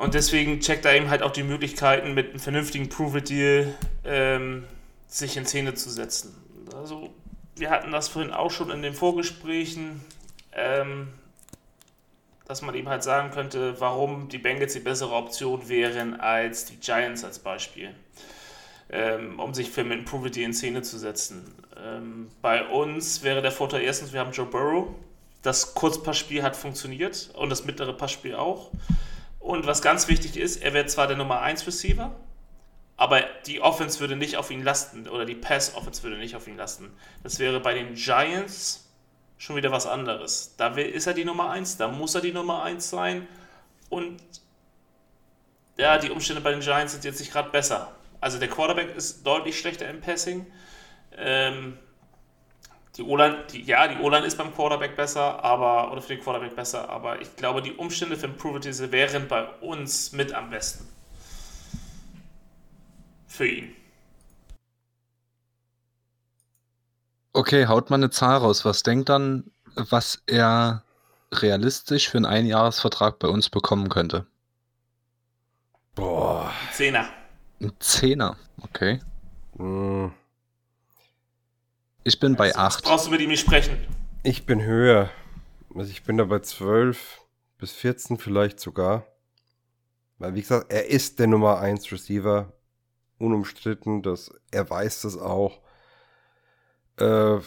Und 0.00 0.14
deswegen 0.14 0.60
checkt 0.60 0.86
er 0.86 0.94
eben 0.94 1.10
halt 1.10 1.22
auch 1.22 1.30
die 1.30 1.42
Möglichkeiten, 1.42 2.14
mit 2.14 2.30
einem 2.30 2.38
vernünftigen 2.38 2.88
Prove-It-Deal 2.88 3.74
ähm, 4.06 4.64
sich 5.06 5.36
in 5.36 5.44
Szene 5.44 5.74
zu 5.74 5.90
setzen. 5.90 6.34
Also, 6.74 7.10
wir 7.56 7.68
hatten 7.68 7.90
das 7.90 8.08
vorhin 8.08 8.32
auch 8.32 8.50
schon 8.50 8.70
in 8.70 8.80
den 8.80 8.94
Vorgesprächen, 8.94 10.00
ähm, 10.54 11.08
dass 12.48 12.62
man 12.62 12.74
eben 12.76 12.88
halt 12.88 13.02
sagen 13.02 13.30
könnte, 13.30 13.78
warum 13.78 14.30
die 14.30 14.38
Bengals 14.38 14.72
die 14.72 14.80
bessere 14.80 15.12
Option 15.12 15.68
wären 15.68 16.18
als 16.18 16.64
die 16.64 16.76
Giants 16.76 17.22
als 17.22 17.38
Beispiel, 17.38 17.90
ähm, 18.88 19.38
um 19.38 19.52
sich 19.52 19.70
für 19.70 19.84
mit 19.84 19.98
einem 19.98 20.06
Prove-It-Deal 20.06 20.46
in 20.46 20.54
Szene 20.54 20.80
zu 20.80 20.98
setzen. 20.98 21.54
Ähm, 21.76 22.28
bei 22.40 22.66
uns 22.66 23.22
wäre 23.22 23.42
der 23.42 23.52
Vorteil 23.52 23.82
erstens, 23.82 24.14
wir 24.14 24.20
haben 24.20 24.32
Joe 24.32 24.46
Burrow. 24.46 24.94
Das 25.42 25.74
Kurzpassspiel 25.74 26.42
hat 26.42 26.56
funktioniert 26.56 27.28
und 27.34 27.50
das 27.50 27.66
mittlere 27.66 27.92
Passspiel 27.92 28.34
auch. 28.34 28.70
Und 29.40 29.66
was 29.66 29.82
ganz 29.82 30.06
wichtig 30.06 30.36
ist, 30.36 30.62
er 30.62 30.74
wäre 30.74 30.86
zwar 30.86 31.08
der 31.08 31.16
Nummer 31.16 31.40
1 31.40 31.66
Receiver, 31.66 32.14
aber 32.96 33.22
die 33.46 33.60
Offense 33.60 33.98
würde 33.98 34.14
nicht 34.14 34.36
auf 34.36 34.50
ihn 34.50 34.62
lasten 34.62 35.08
oder 35.08 35.24
die 35.24 35.34
Pass-Offense 35.34 36.02
würde 36.02 36.18
nicht 36.18 36.36
auf 36.36 36.46
ihn 36.46 36.56
lasten. 36.56 36.92
Das 37.22 37.38
wäre 37.38 37.58
bei 37.58 37.74
den 37.74 37.94
Giants 37.94 38.90
schon 39.38 39.56
wieder 39.56 39.72
was 39.72 39.86
anderes. 39.86 40.54
Da 40.58 40.68
ist 40.76 41.06
er 41.06 41.14
die 41.14 41.24
Nummer 41.24 41.50
1, 41.50 41.78
da 41.78 41.88
muss 41.88 42.14
er 42.14 42.20
die 42.20 42.32
Nummer 42.32 42.62
1 42.62 42.90
sein 42.90 43.26
und 43.88 44.20
ja, 45.78 45.96
die 45.96 46.10
Umstände 46.10 46.42
bei 46.42 46.50
den 46.50 46.60
Giants 46.60 46.92
sind 46.92 47.04
jetzt 47.04 47.20
nicht 47.20 47.32
gerade 47.32 47.48
besser. 47.48 47.90
Also 48.20 48.38
der 48.38 48.48
Quarterback 48.48 48.94
ist 48.94 49.26
deutlich 49.26 49.58
schlechter 49.58 49.88
im 49.88 50.02
Passing. 50.02 50.46
Ähm, 51.16 51.78
die 53.00 53.06
O-Line, 53.06 53.44
die, 53.50 53.62
ja, 53.62 53.88
die 53.88 53.98
O-Line 53.98 54.26
ist 54.26 54.36
beim 54.36 54.54
Quarterback 54.54 54.94
besser, 54.94 55.42
aber, 55.42 55.90
oder 55.90 56.02
für 56.02 56.14
den 56.14 56.22
Quarterback 56.22 56.54
besser, 56.54 56.88
aber 56.90 57.20
ich 57.22 57.34
glaube, 57.36 57.62
die 57.62 57.72
Umstände 57.72 58.16
für 58.16 58.26
Improvity 58.26 58.92
wären 58.92 59.26
bei 59.26 59.46
uns 59.60 60.12
mit 60.12 60.34
am 60.34 60.50
besten. 60.50 60.86
Für 63.26 63.46
ihn. 63.46 63.74
Okay, 67.32 67.66
haut 67.66 67.88
mal 67.88 67.96
eine 67.96 68.10
Zahl 68.10 68.36
raus. 68.38 68.64
Was 68.66 68.82
denkt 68.82 69.08
dann, 69.08 69.50
was 69.76 70.22
er 70.26 70.82
realistisch 71.32 72.10
für 72.10 72.18
einen 72.18 72.26
Einjahresvertrag 72.26 73.18
bei 73.18 73.28
uns 73.28 73.48
bekommen 73.48 73.88
könnte? 73.88 74.26
Boah. 75.94 76.52
Zehner. 76.72 77.08
Ein 77.60 77.72
Zehner, 77.78 78.36
okay. 78.62 79.00
Hm, 79.56 80.12
Ich 82.02 82.18
bin 82.18 82.34
bei 82.34 82.46
Jetzt 82.46 82.56
8. 82.56 82.84
brauchst 82.84 83.06
du 83.06 83.10
mit 83.10 83.20
ihm 83.20 83.28
nicht 83.28 83.40
sprechen. 83.40 83.76
Ich 84.22 84.46
bin 84.46 84.62
höher. 84.62 85.10
Also 85.74 85.90
ich 85.90 86.02
bin 86.02 86.16
da 86.16 86.24
bei 86.24 86.38
12 86.38 87.20
bis 87.58 87.72
14 87.72 88.16
vielleicht 88.16 88.58
sogar. 88.58 89.06
Weil, 90.18 90.34
wie 90.34 90.40
gesagt, 90.40 90.72
er 90.72 90.86
ist 90.88 91.18
der 91.18 91.26
Nummer 91.26 91.58
1 91.58 91.92
Receiver. 91.92 92.52
Unumstritten. 93.18 94.02
Das, 94.02 94.32
er 94.50 94.68
weiß 94.68 95.02
das 95.02 95.18
auch. 95.18 95.60
Äh, 96.98 97.38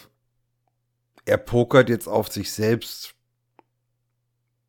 er 1.26 1.38
pokert 1.38 1.89
jetzt 1.89 2.08
auf 2.08 2.32
sich 2.32 2.51
selbst. 2.51 3.16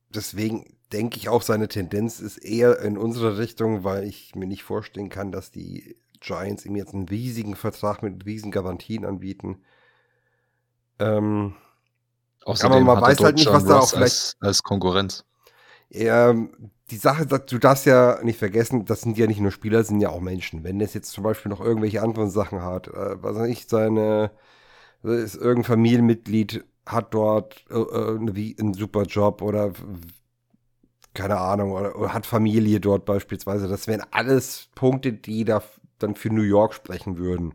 Deswegen 0.08 0.76
denke 0.92 1.18
ich 1.18 1.28
auch, 1.28 1.42
seine 1.42 1.68
Tendenz 1.68 2.20
ist 2.20 2.38
eher 2.38 2.78
in 2.80 2.96
unsere 2.96 3.36
Richtung, 3.36 3.84
weil 3.84 4.04
ich 4.04 4.34
mir 4.34 4.46
nicht 4.46 4.62
vorstellen 4.62 5.10
kann, 5.10 5.30
dass 5.30 5.50
die 5.50 5.96
Giants 6.20 6.64
ihm 6.64 6.76
jetzt 6.76 6.94
einen 6.94 7.08
riesigen 7.08 7.54
Vertrag 7.54 8.02
mit 8.02 8.24
riesigen 8.24 8.50
Garantien 8.50 9.04
anbieten. 9.04 9.62
Ähm, 10.98 11.54
Außerdem 12.44 12.86
man 12.86 12.94
hat 12.94 13.06
er 13.08 13.16
weiß 13.16 13.22
halt 13.24 13.36
nicht, 13.36 13.52
was 13.52 13.66
da 13.66 13.78
auch 13.78 13.92
Ross 13.92 13.94
als, 13.94 14.36
als 14.40 14.62
Konkurrenz. 14.62 15.24
Ja, 15.90 16.34
die 16.90 16.96
Sache, 16.96 17.26
du 17.26 17.58
darfst 17.58 17.86
ja 17.86 18.18
nicht 18.22 18.38
vergessen, 18.38 18.84
das 18.84 19.02
sind 19.02 19.16
ja 19.18 19.26
nicht 19.26 19.40
nur 19.40 19.50
Spieler, 19.52 19.78
das 19.78 19.88
sind 19.88 20.00
ja 20.00 20.10
auch 20.10 20.20
Menschen. 20.20 20.64
Wenn 20.64 20.80
es 20.80 20.94
jetzt 20.94 21.10
zum 21.12 21.24
Beispiel 21.24 21.50
noch 21.50 21.60
irgendwelche 21.60 22.02
anderen 22.02 22.30
Sachen 22.30 22.62
hat, 22.62 22.88
äh, 22.88 23.22
was 23.22 23.36
weiß 23.36 23.48
ich, 23.48 23.66
seine, 23.66 24.30
ist 25.02 25.36
irgendein 25.36 25.64
Familienmitglied 25.64 26.64
hat 26.86 27.14
dort 27.14 27.64
äh, 27.70 27.74
äh, 27.76 28.18
wie- 28.36 28.56
einen 28.60 28.74
super 28.74 29.04
Job 29.04 29.42
oder 29.42 29.72
keine 31.14 31.38
Ahnung, 31.38 31.72
oder, 31.72 31.96
oder 31.96 32.12
hat 32.12 32.26
Familie 32.26 32.80
dort 32.80 33.04
beispielsweise. 33.04 33.68
Das 33.68 33.86
wären 33.86 34.02
alles 34.10 34.68
Punkte, 34.74 35.12
die 35.12 35.44
da 35.44 35.62
dann 35.98 36.16
für 36.16 36.30
New 36.30 36.42
York 36.42 36.74
sprechen 36.74 37.18
würden. 37.18 37.54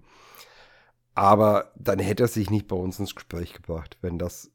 Aber 1.19 1.71
dann 1.75 1.99
hätte 1.99 2.23
er 2.23 2.27
sich 2.29 2.49
nicht 2.49 2.69
bei 2.69 2.77
uns 2.77 2.97
ins 2.97 3.13
Gespräch 3.13 3.51
gebracht, 3.53 3.97
wenn 4.01 4.17
das 4.17 4.51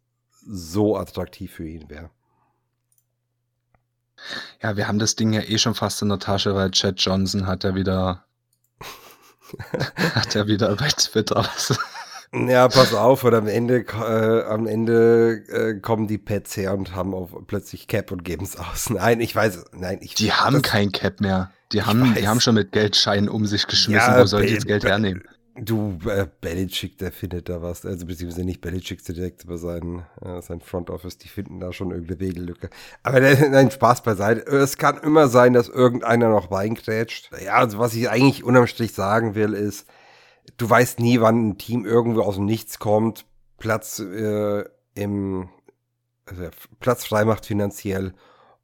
so 0.47 0.97
attraktiv 0.97 1.53
für 1.53 1.69
ihn 1.69 1.91
wäre. 1.91 2.09
Ja, 4.63 4.75
wir 4.77 4.89
haben 4.89 4.99
das 4.99 5.15
Ding 5.15 5.35
ja 5.35 5.43
eh 5.43 5.59
schon 5.59 5.75
fast 5.75 6.01
in 6.01 6.09
der 6.09 6.19
Tasche, 6.21 6.55
weil 6.55 6.71
Chad 6.71 6.95
Johnson 7.01 7.47
hat 7.47 7.65
ja 7.65 7.75
wieder 7.75 8.25
hat 10.15 10.35
ja 10.35 10.47
wieder 10.47 10.75
bei 10.77 10.89
Twitter 10.89 11.37
was. 11.37 11.79
Ja, 12.33 12.67
pass 12.69 12.95
auf, 12.95 13.23
und 13.25 13.35
am 13.35 13.47
Ende, 13.47 13.81
äh, 13.81 14.43
am 14.49 14.67
Ende 14.67 15.45
äh, 15.49 15.79
kommen 15.81 16.09
die 16.09 16.19
Pets 16.19 16.57
her 16.57 16.73
und 16.73 16.95
haben 16.95 17.13
auf, 17.15 17.31
plötzlich 17.47 17.87
Cap 17.89 18.11
und 18.11 18.25
geben 18.25 18.45
es 18.45 18.57
aus. 18.57 18.89
Nein, 18.91 19.21
ich 19.21 19.37
weiß, 19.37 19.67
nein, 19.73 19.99
ich. 20.01 20.15
Die 20.15 20.33
haben 20.33 20.55
das- 20.55 20.63
kein 20.63 20.91
Cap 20.93 21.21
mehr. 21.21 21.53
Die 21.73 21.83
haben, 21.83 22.15
die 22.15 22.27
haben 22.27 22.41
schon 22.41 22.55
mit 22.55 22.73
Geldscheinen 22.73 23.29
um 23.29 23.47
sich 23.47 23.67
geschmissen. 23.67 24.15
Ja, 24.15 24.21
Wo 24.33 24.39
die 24.39 24.47
Be- 24.47 24.55
das 24.55 24.65
Geld 24.67 24.85
hernehmen? 24.85 25.23
Du, 25.57 25.99
äh, 26.07 26.27
Belichick, 26.41 26.99
der 26.99 27.13
findet 27.13 27.49
da 27.49 27.63
was. 27.63 27.87
Also, 27.87 28.07
beziehungsweise 28.07 28.45
nicht 28.45 28.61
Belichick 28.61 29.05
direkt 29.05 29.45
über 29.45 29.57
sein, 29.57 30.05
äh, 30.21 30.43
sein 30.43 30.61
Front 30.61 30.91
Office, 30.91 31.17
die 31.19 31.29
finden 31.29 31.61
da 31.61 31.73
schon 31.73 31.93
irgendeine 31.93 32.21
Regellücke. 32.21 32.71
Aber 33.05 33.21
der, 33.21 33.49
nein, 33.51 33.71
Spaß 33.71 34.03
beiseite. 34.03 34.41
Es 34.51 34.79
kann 34.79 34.99
immer 34.99 35.29
sein, 35.29 35.53
dass 35.53 35.69
irgendeiner 35.69 36.29
noch 36.29 36.51
reingrätscht. 36.51 37.31
Ja, 37.45 37.55
also, 37.55 37.79
was 37.79 37.95
ich 37.95 38.11
eigentlich 38.11 38.43
unterm 38.43 38.67
Strich 38.67 38.95
sagen 38.95 39.37
will, 39.37 39.53
ist, 39.53 39.87
du 40.57 40.69
weißt 40.69 40.99
nie, 40.99 41.21
wann 41.21 41.51
ein 41.51 41.59
Team 41.59 41.85
irgendwo 41.85 42.23
aus 42.23 42.35
dem 42.35 42.47
Nichts 42.47 42.81
kommt, 42.81 43.25
Platz 43.59 44.01
äh, 44.01 44.65
im 44.95 45.49
also 46.27 46.49
Platz 46.81 47.05
frei 47.05 47.25
macht 47.25 47.47
finanziell 47.47 48.15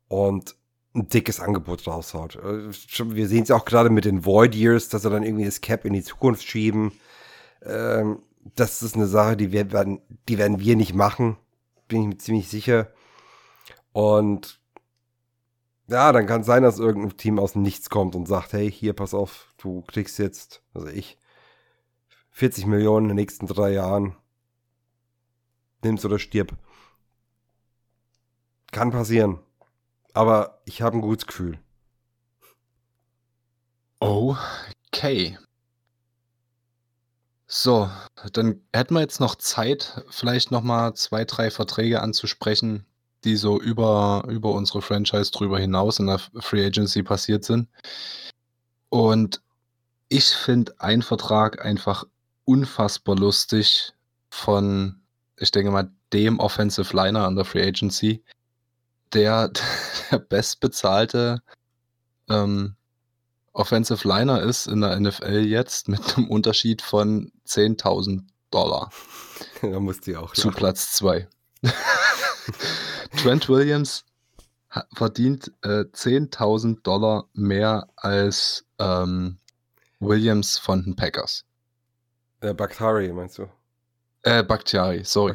und 0.09 0.57
ein 0.95 1.09
dickes 1.09 1.41
Angebot 1.41 1.87
raushaut. 1.87 2.37
Äh, 2.37 2.71
Wir 3.15 3.29
sehen 3.29 3.45
es 3.45 3.51
auch 3.51 3.65
gerade 3.65 3.91
mit 3.91 4.05
den 4.05 4.25
Void 4.25 4.55
Years, 4.55 4.89
dass 4.89 5.03
sie 5.03 5.11
dann 5.11 5.23
irgendwie 5.23 5.45
das 5.45 5.61
Cap 5.61 5.85
in 5.85 5.93
die 5.93 6.03
Zukunft 6.03 6.43
schieben. 6.43 6.93
Ähm, 7.63 8.21
das 8.57 8.83
ist 8.83 8.97
eine 8.97 9.07
Sache, 9.07 9.37
die, 9.37 9.53
wir 9.53 9.71
werden, 9.73 10.01
die 10.29 10.39
werden 10.39 10.61
wir 10.61 10.77
nicht 10.77 10.95
machen, 10.95 11.37
bin 11.89 12.03
ich 12.03 12.09
mir 12.09 12.19
ziemlich 12.19 12.49
sicher. 12.49 12.91
Und 13.93 14.61
ja, 15.89 16.13
dann 16.13 16.27
kann 16.27 16.43
es 16.43 16.47
sein, 16.47 16.63
dass 16.63 16.79
irgendein 16.79 17.17
Team 17.17 17.39
aus 17.39 17.57
Nichts 17.57 17.91
kommt 17.91 18.15
und 18.15 18.27
sagt, 18.27 18.53
hey, 18.53 18.71
hier, 18.71 18.93
pass 18.93 19.13
auf, 19.13 19.53
du 19.59 19.83
kriegst 19.83 20.19
jetzt, 20.19 20.63
also 20.73 20.87
ich, 20.89 21.19
40 22.31 22.67
Millionen 22.67 23.07
in 23.07 23.09
den 23.11 23.17
nächsten 23.17 23.47
drei 23.47 23.73
Jahren. 23.73 24.17
Nimm's 25.83 26.05
oder 26.05 26.19
stirb. 26.19 26.57
Kann 28.71 28.93
passieren. 28.93 29.41
Aber 30.13 30.61
ich 30.65 30.83
habe 30.83 30.99
ein 30.99 31.03
gutes 31.03 31.27
Gefühl. 31.27 31.59
Okay. 34.01 35.39
So, 37.47 37.91
dann 38.33 38.63
hätten 38.73 38.95
wir 38.95 39.01
jetzt 39.01 39.21
noch 39.21 39.35
Zeit, 39.35 40.05
vielleicht 40.09 40.51
noch 40.53 40.63
mal 40.63 40.95
zwei, 40.95 41.25
drei 41.25 41.51
Verträge 41.51 42.01
anzusprechen, 42.01 42.87
die 43.25 43.37
so 43.37 43.61
über, 43.61 44.25
über 44.29 44.53
unsere 44.53 44.83
Franchise 44.83 45.31
drüber 45.33 45.59
hinaus 45.59 45.99
in 45.99 46.07
der 46.07 46.19
Free 46.19 46.65
Agency 46.65 47.03
passiert 47.03 47.45
sind. 47.45 47.69
Und 48.89 49.43
ich 50.09 50.29
finde 50.29 50.75
einen 50.81 51.03
Vertrag 51.03 51.65
einfach 51.65 52.05
unfassbar 52.45 53.17
lustig 53.17 53.93
von, 54.31 55.01
ich 55.37 55.51
denke 55.51 55.71
mal, 55.71 55.91
dem 56.13 56.39
Offensive 56.39 56.97
Liner 56.97 57.27
an 57.27 57.37
der 57.37 57.45
Free 57.45 57.67
Agency, 57.67 58.23
der 59.13 59.51
der 60.11 60.19
bestbezahlte 60.19 61.43
ähm, 62.29 62.75
Offensive 63.53 64.07
Liner 64.07 64.43
ist 64.43 64.67
in 64.67 64.81
der 64.81 64.99
NFL 64.99 65.41
jetzt 65.41 65.89
mit 65.89 66.17
einem 66.17 66.29
Unterschied 66.29 66.83
von 66.83 67.33
10.000 67.47 68.23
Dollar 68.51 68.91
da 69.63 69.81
musst 69.81 70.07
du 70.07 70.13
ja 70.13 70.21
auch 70.21 70.33
zu 70.33 70.49
lachen. 70.49 70.59
Platz 70.59 70.93
2. 70.95 71.29
Trent 73.23 73.49
Williams 73.49 74.05
verdient 74.95 75.53
äh, 75.63 75.85
10.000 75.85 76.83
Dollar 76.83 77.29
mehr 77.33 77.89
als 77.97 78.65
ähm, 78.79 79.39
Williams 79.99 80.59
von 80.59 80.85
den 80.85 80.97
Packers. 80.97 81.45
Äh, 82.41 82.55
Bakhtari, 82.55 83.13
meinst 83.13 83.39
du? 83.39 83.49
Äh, 84.23 84.43
Bakhtiari, 84.43 85.03
sorry. 85.05 85.35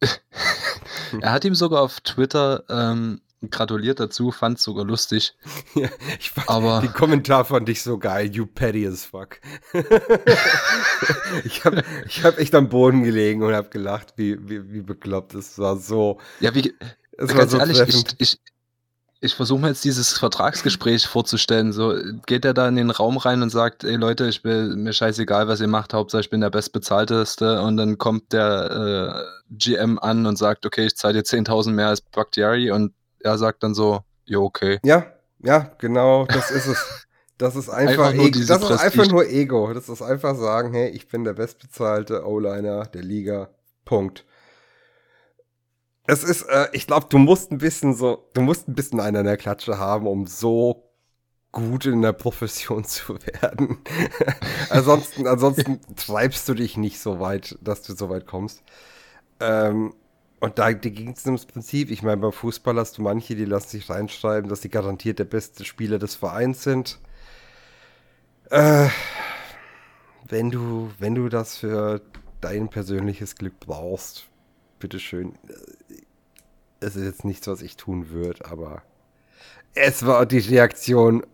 er 1.20 1.32
hat 1.32 1.44
ihm 1.44 1.54
sogar 1.54 1.82
auf 1.82 2.00
Twitter 2.00 2.64
ähm, 2.68 3.20
gratuliert 3.50 4.00
dazu, 4.00 4.30
fand 4.30 4.58
es 4.58 4.64
sogar 4.64 4.84
lustig. 4.84 5.34
Ja, 5.74 5.88
ich 6.18 6.30
fand 6.30 6.48
Aber- 6.48 6.80
den 6.80 6.92
Kommentar 6.92 7.44
fand 7.44 7.68
ich 7.68 7.82
so 7.82 7.98
geil. 7.98 8.30
You 8.34 8.46
petty 8.46 8.86
as 8.86 9.04
fuck. 9.04 9.40
ich 11.44 11.64
habe 11.64 11.82
ich 12.06 12.24
hab 12.24 12.38
echt 12.38 12.54
am 12.54 12.68
Boden 12.68 13.02
gelegen 13.02 13.42
und 13.42 13.54
habe 13.54 13.68
gelacht, 13.70 14.14
wie, 14.16 14.36
wie, 14.48 14.72
wie 14.72 14.82
bekloppt. 14.82 15.34
Es 15.34 15.58
war 15.58 15.76
so. 15.76 16.18
Ja, 16.40 16.54
wie, 16.54 16.74
Es 17.18 17.30
war 17.30 17.38
Ganz 17.38 17.52
so 17.52 17.58
ehrlich, 17.58 17.78
ich, 17.78 17.84
treffend. 17.84 18.16
ich, 18.18 18.32
ich 18.34 18.38
versuche 19.32 19.60
mir 19.60 19.68
jetzt 19.68 19.84
dieses 19.84 20.18
Vertragsgespräch 20.18 21.06
vorzustellen. 21.06 21.72
So, 21.72 21.94
geht 22.26 22.44
er 22.44 22.52
da 22.52 22.68
in 22.68 22.76
den 22.76 22.90
Raum 22.90 23.16
rein 23.16 23.40
und 23.40 23.48
sagt, 23.48 23.84
ey 23.84 23.96
Leute, 23.96 24.26
ich 24.28 24.44
will 24.44 24.76
mir 24.76 24.92
scheißegal, 24.92 25.48
was 25.48 25.60
ihr 25.60 25.68
macht, 25.68 25.94
Hauptsache 25.94 26.20
ich 26.20 26.30
bin 26.30 26.42
der 26.42 26.50
Bestbezahlteste. 26.50 27.62
Und 27.62 27.78
dann 27.78 27.96
kommt 27.96 28.34
der 28.34 29.24
äh, 29.50 29.54
GM 29.56 29.98
an 29.98 30.26
und 30.26 30.36
sagt, 30.36 30.66
okay, 30.66 30.84
ich 30.84 30.96
zahle 30.96 31.14
dir 31.14 31.22
10.000 31.22 31.70
mehr 31.70 31.88
als 31.88 32.02
Bakhtiari. 32.02 32.70
Und 32.70 32.92
er 33.20 33.38
sagt 33.38 33.62
dann 33.62 33.74
so, 33.74 34.00
jo, 34.26 34.44
okay. 34.44 34.80
Ja, 34.84 35.06
ja, 35.38 35.70
genau, 35.78 36.26
das 36.26 36.50
ist 36.50 36.66
es. 36.66 37.06
Das 37.38 37.56
ist 37.56 37.68
einfach, 37.70 38.08
Einfach 38.08 38.14
nur 38.14 38.24
Ego. 38.26 38.38
diese 38.38 38.58
das 38.58 38.70
ist 38.70 38.80
einfach 38.80 39.08
nur 39.08 39.26
Ego. 39.26 39.72
Das 39.72 39.88
ist 39.88 40.02
einfach 40.02 40.36
sagen, 40.36 40.72
hey, 40.74 40.90
ich 40.90 41.08
bin 41.08 41.24
der 41.24 41.32
bestbezahlte 41.32 42.26
O-Liner 42.26 42.86
der 42.86 43.02
Liga. 43.02 43.48
Punkt. 43.84 44.24
Es 46.06 46.22
ist, 46.22 46.42
äh, 46.42 46.68
ich 46.72 46.86
glaube, 46.86 47.06
du 47.08 47.18
musst 47.18 47.50
ein 47.50 47.58
bisschen 47.58 47.94
so, 47.94 48.28
du 48.34 48.42
musst 48.42 48.68
ein 48.68 48.74
bisschen 48.74 49.00
einen 49.00 49.16
an 49.16 49.24
der 49.24 49.36
Klatsche 49.38 49.78
haben, 49.78 50.06
um 50.06 50.26
so 50.26 50.90
gut 51.52 51.86
in 51.86 52.02
der 52.02 52.12
Profession 52.12 52.84
zu 52.84 53.18
werden. 53.20 53.78
ansonsten, 54.70 55.26
ansonsten 55.26 55.80
treibst 55.96 56.48
du 56.48 56.54
dich 56.54 56.76
nicht 56.76 57.00
so 57.00 57.20
weit, 57.20 57.58
dass 57.62 57.82
du 57.82 57.94
so 57.94 58.10
weit 58.10 58.26
kommst. 58.26 58.62
Ähm, 59.40 59.94
und 60.40 60.58
da 60.58 60.72
ging 60.72 61.14
es 61.16 61.24
ums 61.24 61.46
Prinzip. 61.46 61.90
Ich 61.90 62.02
meine, 62.02 62.18
beim 62.18 62.32
Fußball 62.32 62.76
hast 62.76 62.98
du 62.98 63.02
manche, 63.02 63.34
die 63.34 63.46
lassen 63.46 63.70
sich 63.70 63.88
reinschreiben, 63.88 64.50
dass 64.50 64.60
sie 64.60 64.68
garantiert 64.68 65.18
der 65.18 65.24
beste 65.24 65.64
Spieler 65.64 65.98
des 65.98 66.16
Vereins 66.16 66.62
sind. 66.62 66.98
Äh, 68.50 68.88
wenn 70.28 70.50
du, 70.50 70.90
wenn 70.98 71.14
du 71.14 71.30
das 71.30 71.56
für 71.56 72.02
dein 72.42 72.68
persönliches 72.68 73.36
Glück 73.36 73.58
brauchst, 73.58 74.26
bitteschön. 74.84 75.32
Es 76.80 76.94
ist 76.94 77.04
jetzt 77.04 77.24
nichts, 77.24 77.46
was 77.46 77.62
ich 77.62 77.78
tun 77.78 78.10
würde, 78.10 78.44
aber 78.44 78.82
es 79.72 80.04
war 80.04 80.26
die 80.26 80.40
Reaktion, 80.40 81.24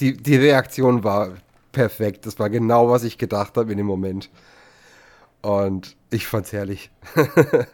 die, 0.00 0.16
die 0.16 0.36
Reaktion 0.36 1.04
war 1.04 1.34
perfekt. 1.72 2.24
Das 2.24 2.38
war 2.38 2.48
genau, 2.48 2.88
was 2.88 3.04
ich 3.04 3.18
gedacht 3.18 3.58
habe 3.58 3.72
in 3.72 3.76
dem 3.76 3.86
Moment. 3.86 4.30
Und 5.42 5.96
ich 6.08 6.26
fand's 6.26 6.54
herrlich. 6.54 6.90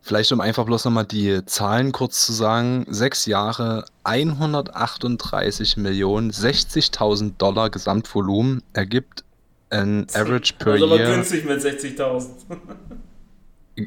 Vielleicht 0.00 0.30
um 0.30 0.40
einfach 0.40 0.64
bloß 0.64 0.84
nochmal 0.84 1.04
die 1.04 1.44
Zahlen 1.44 1.90
kurz 1.90 2.24
zu 2.24 2.32
sagen. 2.32 2.86
Sechs 2.88 3.26
Jahre, 3.26 3.86
138 4.04 5.76
Millionen, 5.78 6.30
60.000 6.30 7.36
Dollar 7.38 7.70
Gesamtvolumen 7.70 8.62
ergibt 8.72 9.24
ein 9.70 10.06
Average 10.14 10.54
per 10.60 10.74
also 10.74 10.86
aber 10.86 10.98
Year. 10.98 11.14
günstig 11.14 11.44
mit 11.44 11.60
60.000. 11.60 12.28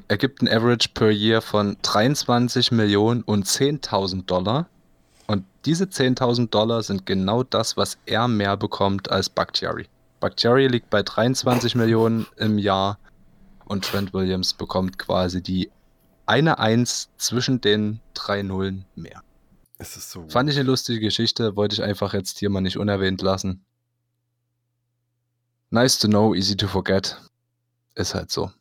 ergibt 0.08 0.42
ein 0.42 0.50
Average 0.50 0.90
per 0.94 1.10
Year 1.10 1.42
von 1.42 1.78
23 1.82 2.72
Millionen 2.72 3.22
und 3.24 3.46
10.000 3.46 4.26
Dollar. 4.26 4.68
Und 5.28 5.46
diese 5.66 5.86
10.000 5.86 6.50
Dollar 6.50 6.84
sind 6.84 7.06
genau 7.06 7.44
das, 7.44 7.78
was 7.78 7.98
er 8.06 8.28
mehr 8.28 8.58
bekommt 8.58 9.12
als 9.12 9.30
Bakhtiari. 9.30 9.88
Bakhtiari 10.20 10.68
liegt 10.68 10.90
bei 10.90 11.04
23 11.04 11.76
Millionen 11.76 12.28
im 12.38 12.58
Jahr 12.58 13.00
und 13.66 13.86
Trent 13.86 14.14
Williams 14.14 14.54
bekommt 14.54 15.00
quasi 15.00 15.42
die 15.42 15.72
eine 16.26 16.60
Eins 16.60 17.10
zwischen 17.18 17.62
den 17.62 18.00
drei 18.14 18.44
Nullen 18.44 18.86
mehr. 18.96 19.24
Es 19.78 19.98
ist 19.98 20.12
so. 20.12 20.28
Fand 20.30 20.50
ich 20.50 20.58
eine 20.58 20.68
lustige 20.68 21.00
Geschichte, 21.00 21.56
wollte 21.56 21.74
ich 21.74 21.84
einfach 21.84 22.14
jetzt 22.14 22.38
hier 22.40 22.50
mal 22.50 22.62
nicht 22.62 22.78
unerwähnt 22.78 23.22
lassen. 23.22 23.66
Nice 25.72 25.98
to 25.98 26.08
know, 26.08 26.36
easy 26.36 26.56
to 26.56 26.68
forget. 26.68 27.18
Ist 27.96 28.14
halt 28.14 28.30
so. 28.30 28.52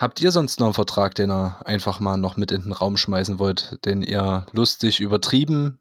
Habt 0.00 0.18
ihr 0.22 0.32
sonst 0.32 0.58
noch 0.60 0.68
einen 0.68 0.74
Vertrag, 0.74 1.14
den 1.14 1.30
ihr 1.30 1.60
einfach 1.66 2.00
mal 2.00 2.16
noch 2.16 2.38
mit 2.38 2.52
in 2.52 2.62
den 2.62 2.72
Raum 2.72 2.96
schmeißen 2.96 3.38
wollt, 3.38 3.84
den 3.84 4.02
ihr 4.02 4.46
lustig, 4.52 4.98
übertrieben, 4.98 5.78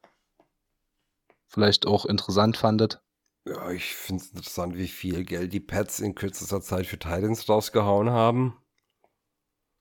vielleicht 1.47 1.87
auch 1.87 2.05
interessant 2.05 2.57
fandet? 2.57 3.01
Ja, 3.45 3.71
ich 3.71 3.95
finde 3.95 4.21
es 4.21 4.31
interessant, 4.31 4.75
wie 4.75 4.89
viel 4.89 5.23
Geld 5.23 5.53
die 5.53 5.61
Pets 5.61 6.01
in 6.01 6.15
kürzester 6.15 6.59
Zeit 6.59 6.85
für 6.85 6.99
Titans 6.99 7.47
rausgehauen 7.47 8.09
haben. 8.09 8.57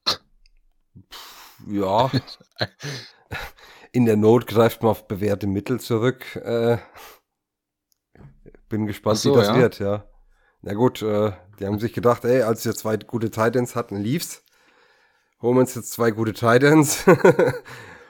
Pff, 0.07 1.61
Ja. 1.67 2.09
In 3.91 4.05
der 4.05 4.17
Not 4.17 4.47
greift 4.47 4.83
man 4.83 4.91
auf 4.91 5.09
bewährte 5.09 5.49
Mittel 5.49 5.81
zurück. 5.81 6.37
Äh, 6.37 6.79
bin 8.69 8.87
gespannt, 8.87 9.19
so, 9.19 9.33
wie 9.33 9.39
das 9.39 9.49
ja. 9.49 9.57
wird, 9.57 9.79
ja. 9.81 10.09
Na 10.61 10.75
gut, 10.75 11.03
äh, 11.03 11.33
die 11.59 11.67
haben 11.67 11.79
sich 11.79 11.93
gedacht, 11.93 12.25
ey, 12.25 12.43
als 12.43 12.65
wir 12.65 12.75
zwei 12.75 12.97
gute 12.97 13.31
Titans 13.31 13.77
hatten, 13.77 13.97
lief's. 13.97 14.43
Holen 15.43 15.57
wir 15.57 15.61
uns 15.61 15.75
jetzt 15.75 15.93
zwei 15.93 16.11
gute 16.11 16.33
Titans. 16.33 17.05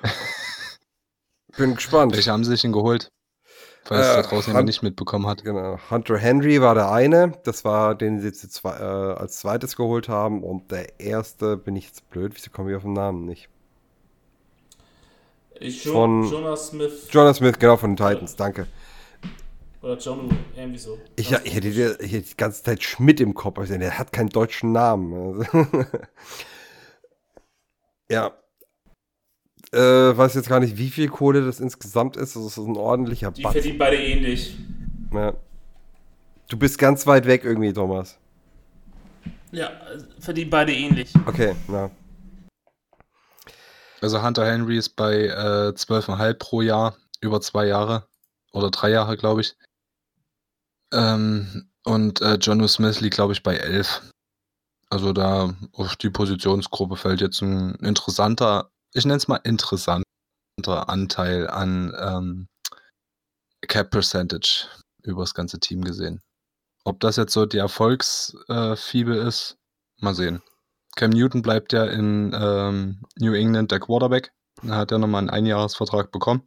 bin 1.57 1.75
gespannt. 1.75 2.15
Welche 2.15 2.33
haben 2.33 2.45
sie 2.45 2.51
sich 2.53 2.63
denn 2.63 2.73
geholt? 2.73 3.11
Falls 3.85 4.07
Äh, 4.07 4.17
da 4.17 4.23
draußen 4.23 4.47
Han- 4.49 4.53
jemand 4.53 4.67
nicht 4.67 4.83
mitbekommen 4.83 5.27
hat. 5.27 5.45
Genau. 5.45 5.79
Hunter 5.91 6.19
Henry 6.19 6.61
war 6.61 6.75
der 6.75 6.91
eine. 6.91 7.33
Das 7.45 7.65
war 7.65 7.95
den 7.95 8.21
sie 8.21 8.29
jetzt 8.29 8.53
zwei, 8.53 8.77
äh, 8.77 9.19
als 9.19 9.39
zweites 9.39 9.77
geholt 9.77 10.09
haben. 10.09 10.43
Und 10.43 10.71
der 10.71 11.01
erste, 11.01 11.57
bin 11.57 11.77
ich 11.77 11.87
jetzt 11.87 12.09
blöd, 12.11 12.33
wieso 12.35 12.51
komme 12.51 12.71
ich 12.71 12.77
auf 12.77 12.83
den 12.83 12.93
Namen 12.93 13.25
nicht? 13.25 13.49
Ich, 15.61 15.89
Von- 15.89 16.31
Jonas 16.31 16.69
Smith 16.69 17.09
Jonas 17.11 17.39
Smith, 17.39 17.59
genau, 17.59 17.77
von 17.77 17.97
den 17.97 17.97
Titans, 17.97 18.37
danke. 18.37 18.69
Oder 19.83 19.97
John, 19.99 20.29
irgendwie 20.57 20.79
so. 20.79 20.99
Ich, 21.17 21.31
ich, 21.31 21.55
hätte, 21.55 21.71
die- 21.71 22.05
ich 22.05 22.13
hätte 22.13 22.29
die 22.29 22.37
ganze 22.37 22.63
Zeit 22.63 22.83
Schmidt 22.83 23.21
im 23.21 23.35
Kopf. 23.35 23.59
Also, 23.59 23.77
der 23.79 23.99
hat 23.99 24.13
keinen 24.13 24.29
deutschen 24.31 24.73
Namen. 24.73 25.47
ja. 28.11 28.33
Äh, 29.73 29.79
weiß 30.17 30.35
jetzt 30.35 30.49
gar 30.49 30.61
nicht, 30.61 30.79
wie 30.79 30.89
viel 30.89 31.09
Kohle 31.09 31.45
das 31.45 31.61
insgesamt 31.61 32.17
ist. 32.17 32.35
Das 32.37 32.43
ist 32.45 32.57
ein 32.57 32.77
ordentlicher 32.77 33.31
Die 33.31 33.43
Batzen. 33.43 33.61
verdienen 33.61 33.79
beide 33.79 33.97
ähnlich. 33.97 34.57
Ja. 35.13 35.35
Du 36.49 36.57
bist 36.59 36.79
ganz 36.79 37.07
weit 37.07 37.27
weg 37.27 37.45
irgendwie, 37.45 37.73
Thomas. 37.75 38.19
Ja, 39.53 39.71
verdienen 40.21 40.51
beide 40.51 40.73
ähnlich. 40.75 41.13
Okay, 41.27 41.55
na. 41.69 41.91
Also 44.01 44.23
Hunter 44.23 44.47
Henry 44.47 44.79
ist 44.79 44.91
bei 44.91 45.25
äh, 45.25 45.73
12,5 45.75 46.35
pro 46.35 46.63
Jahr, 46.63 46.97
über 47.21 47.41
zwei 47.41 47.67
Jahre 47.67 48.07
oder 48.53 48.71
drei 48.71 48.91
Jahre, 48.91 49.17
glaube 49.17 49.41
ich. 49.43 49.55
Ähm, 50.93 51.71
und 51.85 52.21
äh, 52.21 52.35
Jono 52.35 52.67
Smith 52.69 53.01
liegt, 53.01 53.15
glaube 53.15 53.33
ich, 53.33 53.43
bei 53.43 53.57
11. 53.57 54.13
Also 54.91 55.13
da 55.13 55.55
auf 55.73 55.97
die 55.97 56.11
Positionsgruppe 56.11 56.97
fällt 56.97 57.21
jetzt 57.21 57.43
ein 57.43 57.75
interessanter, 57.77 58.71
ich 58.95 59.05
nenne 59.05 59.19
es 59.19 59.29
mal 59.29 59.41
interessanter 59.45 60.05
Anteil 60.65 61.49
an 61.49 61.95
ähm, 61.99 62.49
Cap 63.67 63.91
Percentage 63.91 64.67
über 65.03 65.23
das 65.23 65.35
ganze 65.35 65.61
Team 65.61 65.83
gesehen. 65.83 66.21
Ob 66.85 67.01
das 67.01 67.17
jetzt 67.17 67.33
so 67.33 67.45
die 67.45 67.59
Erfolgsfibel 67.59 69.17
äh, 69.19 69.29
ist, 69.29 69.57
mal 70.01 70.15
sehen. 70.15 70.43
Cam 70.97 71.11
Newton 71.11 71.43
bleibt 71.43 71.73
ja 71.73 71.85
in 71.85 72.33
ähm, 72.35 73.03
New 73.19 73.35
England 73.35 73.71
der 73.71 73.81
Quarterback. 73.81 74.33
Da 74.63 74.77
hat 74.77 74.91
er 74.91 74.99
nochmal 74.99 75.21
einen 75.21 75.31
Einjahresvertrag 75.31 76.11
bekommen. 76.11 76.43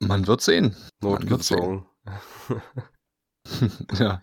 Man 0.00 0.26
wird 0.26 0.40
sehen. 0.40 0.76
Man 1.00 1.28
wird 1.28 1.42
sehen. 1.44 1.84
Notgezogen. 2.06 2.62
ja. 3.98 4.22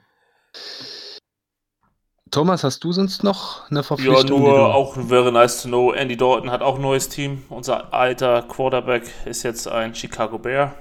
Thomas, 2.31 2.63
hast 2.63 2.83
du 2.83 2.91
sonst 2.91 3.23
noch 3.23 3.69
eine 3.69 3.79
Ja, 3.79 3.83
Verpflichtung? 3.83 4.25
die 4.25 4.43
nur 4.43 4.55
du- 4.55 4.63
auch 4.65 4.95
very 4.95 5.31
nice 5.31 5.61
to 5.61 5.67
know. 5.67 5.91
Andy 5.93 6.17
Dalton 6.17 6.49
hat 6.51 6.61
auch 6.61 6.75
ein 6.75 6.81
neues 6.81 7.07
Team. 7.09 7.43
Unser 7.49 7.93
alter 7.93 8.41
Quarterback 8.43 9.03
ist 9.25 9.43
jetzt 9.43 9.67
ein 9.67 9.93
Chicago 9.95 10.37
Bear. 10.37 10.73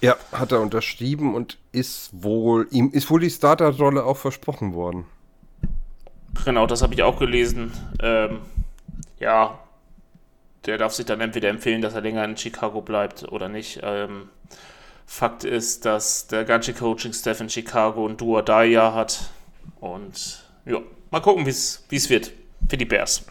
Ja, 0.00 0.16
hat 0.32 0.52
er 0.52 0.60
unterschrieben 0.60 1.34
und 1.34 1.58
ist 1.72 2.10
wohl, 2.22 2.68
ihm 2.70 2.90
ist 2.92 3.10
wohl 3.10 3.20
die 3.20 3.30
Starterrolle 3.30 4.04
auch 4.04 4.16
versprochen 4.16 4.72
worden. 4.74 5.04
Genau, 6.44 6.66
das 6.66 6.82
habe 6.82 6.94
ich 6.94 7.02
auch 7.02 7.18
gelesen. 7.18 7.72
Ähm, 8.00 8.40
ja, 9.18 9.58
der 10.66 10.78
darf 10.78 10.92
sich 10.92 11.06
dann 11.06 11.20
entweder 11.20 11.48
empfehlen, 11.48 11.82
dass 11.82 11.94
er 11.94 12.00
länger 12.00 12.24
in 12.24 12.36
Chicago 12.36 12.80
bleibt 12.80 13.30
oder 13.30 13.48
nicht. 13.48 13.80
Ähm, 13.82 14.28
Fakt 15.06 15.44
ist, 15.44 15.86
dass 15.86 16.26
der 16.26 16.44
ganze 16.44 16.74
Coaching-Staff 16.74 17.40
in 17.40 17.48
Chicago 17.48 18.06
ein 18.06 18.18
Do-or-Die-Jahr 18.18 18.94
hat. 18.94 19.30
Und 19.80 20.44
ja, 20.66 20.80
mal 21.10 21.20
gucken, 21.20 21.46
wie 21.46 21.50
es 21.50 22.10
wird 22.10 22.32
für 22.68 22.76
die 22.76 22.84
Bears. 22.84 23.24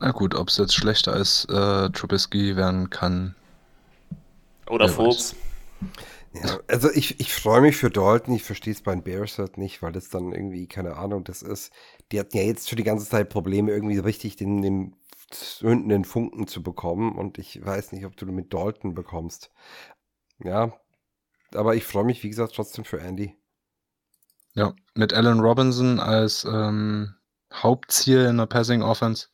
Na 0.00 0.10
gut, 0.10 0.34
ob 0.34 0.48
es 0.48 0.58
jetzt 0.58 0.74
schlechter 0.74 1.14
als 1.14 1.46
äh, 1.46 1.88
Trubisky 1.90 2.56
werden 2.56 2.90
kann. 2.90 3.34
Oder 4.68 4.88
Fultz. 4.88 5.34
Ja, 6.34 6.58
also 6.68 6.90
ich, 6.90 7.18
ich 7.18 7.32
freue 7.32 7.62
mich 7.62 7.76
für 7.76 7.88
Dalton, 7.88 8.34
ich 8.34 8.44
verstehe 8.44 8.74
es 8.74 8.82
bei 8.82 8.92
den 8.92 9.02
Bears 9.02 9.38
halt 9.38 9.56
nicht, 9.56 9.80
weil 9.80 9.92
das 9.92 10.10
dann 10.10 10.32
irgendwie, 10.32 10.66
keine 10.66 10.96
Ahnung, 10.96 11.24
das 11.24 11.40
ist, 11.40 11.72
die 12.12 12.20
hatten 12.20 12.36
ja 12.36 12.42
jetzt 12.42 12.68
schon 12.68 12.76
die 12.76 12.84
ganze 12.84 13.08
Zeit 13.08 13.30
Probleme, 13.30 13.70
irgendwie 13.70 13.98
richtig 13.98 14.36
den, 14.36 14.60
den 14.60 14.94
zündenden 15.30 16.04
Funken 16.04 16.46
zu 16.46 16.62
bekommen 16.62 17.16
und 17.16 17.38
ich 17.38 17.64
weiß 17.64 17.92
nicht, 17.92 18.06
ob 18.06 18.16
du 18.16 18.26
mit 18.26 18.52
Dalton 18.52 18.94
bekommst. 18.94 19.50
Ja, 20.42 20.72
aber 21.54 21.74
ich 21.74 21.84
freue 21.84 22.04
mich, 22.04 22.22
wie 22.22 22.28
gesagt, 22.28 22.54
trotzdem 22.54 22.84
für 22.84 23.00
Andy. 23.00 23.36
Ja, 24.54 24.74
mit 24.94 25.12
Allen 25.12 25.40
Robinson 25.40 26.00
als 26.00 26.44
ähm, 26.44 27.14
Hauptziel 27.52 28.24
in 28.26 28.38
der 28.38 28.46
Passing 28.46 28.82
Offense 28.82 29.28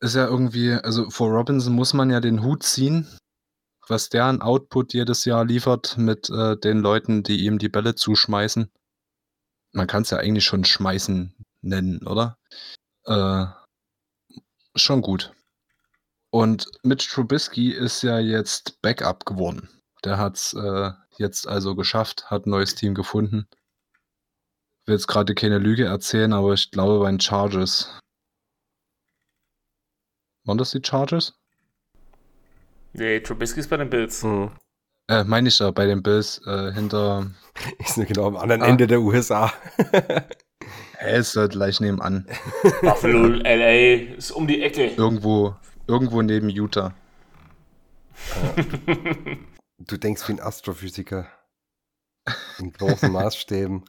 ist 0.00 0.14
ja 0.14 0.26
irgendwie, 0.26 0.72
also 0.72 1.10
vor 1.10 1.30
Robinson 1.30 1.74
muss 1.74 1.94
man 1.94 2.10
ja 2.10 2.20
den 2.20 2.42
Hut 2.42 2.62
ziehen, 2.62 3.08
was 3.88 4.08
der 4.08 4.24
an 4.24 4.42
Output 4.42 4.92
jedes 4.92 5.24
Jahr 5.24 5.44
liefert 5.44 5.96
mit 5.98 6.30
äh, 6.30 6.56
den 6.56 6.78
Leuten, 6.78 7.22
die 7.22 7.44
ihm 7.44 7.58
die 7.58 7.68
Bälle 7.68 7.94
zuschmeißen. 7.94 8.70
Man 9.72 9.86
kann 9.86 10.02
es 10.02 10.10
ja 10.10 10.18
eigentlich 10.18 10.44
schon 10.44 10.64
schmeißen 10.64 11.34
nennen, 11.62 12.06
oder? 12.06 12.38
Äh, 13.06 13.46
schon 14.74 15.02
gut. 15.02 15.32
Und 16.30 16.70
Mitch 16.82 17.08
Trubisky 17.12 17.70
ist 17.70 18.02
ja 18.02 18.18
jetzt 18.18 18.80
Backup 18.82 19.24
geworden. 19.24 19.68
Der 20.04 20.18
hat 20.18 20.36
es 20.36 20.52
äh, 20.54 20.90
jetzt 21.18 21.46
also 21.46 21.74
geschafft, 21.74 22.30
hat 22.30 22.46
ein 22.46 22.50
neues 22.50 22.74
Team 22.74 22.94
gefunden 22.94 23.46
will 24.86 24.94
jetzt 24.94 25.06
gerade 25.06 25.34
keine 25.34 25.58
Lüge 25.58 25.86
erzählen, 25.86 26.32
aber 26.32 26.52
ich 26.52 26.70
glaube 26.70 27.00
bei 27.00 27.10
den 27.10 27.20
Chargers. 27.20 27.98
Waren 30.44 30.58
das 30.58 30.72
die 30.72 30.82
Chargers? 30.84 31.34
Nee, 32.92 33.20
Trubisky 33.20 33.60
ist 33.60 33.70
bei 33.70 33.78
den 33.78 33.90
Bills. 33.90 34.22
Mhm. 34.22 34.52
Äh, 35.08 35.24
meine 35.24 35.48
ich 35.48 35.58
da, 35.58 35.70
bei 35.70 35.86
den 35.86 36.02
Bills 36.02 36.40
äh, 36.46 36.72
hinter. 36.72 37.30
Ist 37.78 37.96
nur 37.96 38.06
genau 38.06 38.26
am 38.26 38.36
anderen 38.36 38.62
Ah. 38.62 38.66
Ende 38.66 38.86
der 38.86 39.00
USA. 39.00 39.52
Hä, 41.04 41.18
ist 41.18 41.36
halt 41.36 41.52
gleich 41.52 41.80
nebenan. 41.80 42.26
Buffalo, 42.80 43.26
LA, 43.26 44.14
ist 44.16 44.30
um 44.30 44.46
die 44.46 44.62
Ecke. 44.62 44.86
Irgendwo, 44.86 45.54
irgendwo 45.86 46.22
neben 46.22 46.48
Utah. 46.48 46.94
Du 49.78 49.98
denkst 49.98 50.26
wie 50.28 50.32
ein 50.32 50.40
Astrophysiker. 50.40 51.26
In 52.58 52.72
großen 52.72 53.12
Maßstäben. 53.12 53.84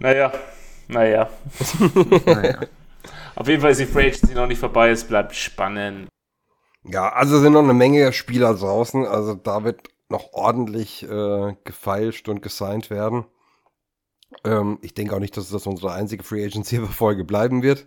Naja, 0.00 0.32
naja. 0.88 1.30
Naja. 2.26 2.60
Auf 3.34 3.48
jeden 3.48 3.62
Fall 3.62 3.70
ist 3.70 3.80
die 3.80 3.86
Free 3.86 4.08
Agency 4.08 4.34
noch 4.34 4.46
nicht 4.46 4.58
vorbei. 4.58 4.90
Es 4.90 5.04
bleibt 5.04 5.34
spannend. 5.34 6.08
Ja, 6.84 7.08
also 7.10 7.40
sind 7.40 7.54
noch 7.54 7.62
eine 7.62 7.72
Menge 7.72 8.12
Spieler 8.12 8.52
draußen. 8.52 9.06
Also 9.06 9.34
da 9.34 9.64
wird 9.64 9.88
noch 10.10 10.34
ordentlich 10.34 11.04
äh, 11.04 11.56
gefeilscht 11.64 12.28
und 12.28 12.42
gesigned 12.42 12.90
werden. 12.90 13.24
Ähm, 14.44 14.78
ich 14.82 14.94
denke 14.94 15.14
auch 15.14 15.20
nicht, 15.20 15.36
dass 15.36 15.50
das 15.50 15.66
unsere 15.66 15.92
einzige 15.92 16.24
Free 16.24 16.44
Agency-Folge 16.44 17.24
bleiben 17.26 17.62
wird. 17.62 17.86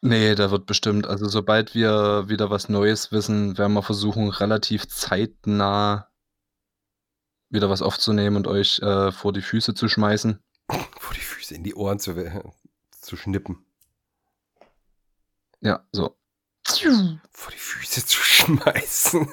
Nee, 0.00 0.34
da 0.34 0.50
wird 0.50 0.66
bestimmt, 0.66 1.06
also 1.06 1.28
sobald 1.28 1.74
wir 1.74 2.28
wieder 2.28 2.50
was 2.50 2.68
Neues 2.68 3.10
wissen, 3.10 3.56
werden 3.56 3.72
wir 3.72 3.82
versuchen, 3.82 4.28
relativ 4.28 4.86
zeitnah 4.86 6.10
wieder 7.48 7.70
was 7.70 7.80
aufzunehmen 7.80 8.36
und 8.36 8.46
euch 8.46 8.80
äh, 8.80 9.12
vor 9.12 9.32
die 9.32 9.40
Füße 9.40 9.74
zu 9.74 9.88
schmeißen. 9.88 10.40
Vor 10.98 11.14
die 11.14 11.20
Füße 11.20 11.54
in 11.54 11.62
die 11.62 11.74
Ohren 11.74 11.98
zu, 11.98 12.14
zu 12.90 13.16
schnippen. 13.16 13.64
Ja, 15.60 15.86
so. 15.92 16.16
Vor 16.66 17.52
die 17.52 17.58
Füße 17.58 18.06
zu 18.06 18.20
schmeißen. 18.22 19.28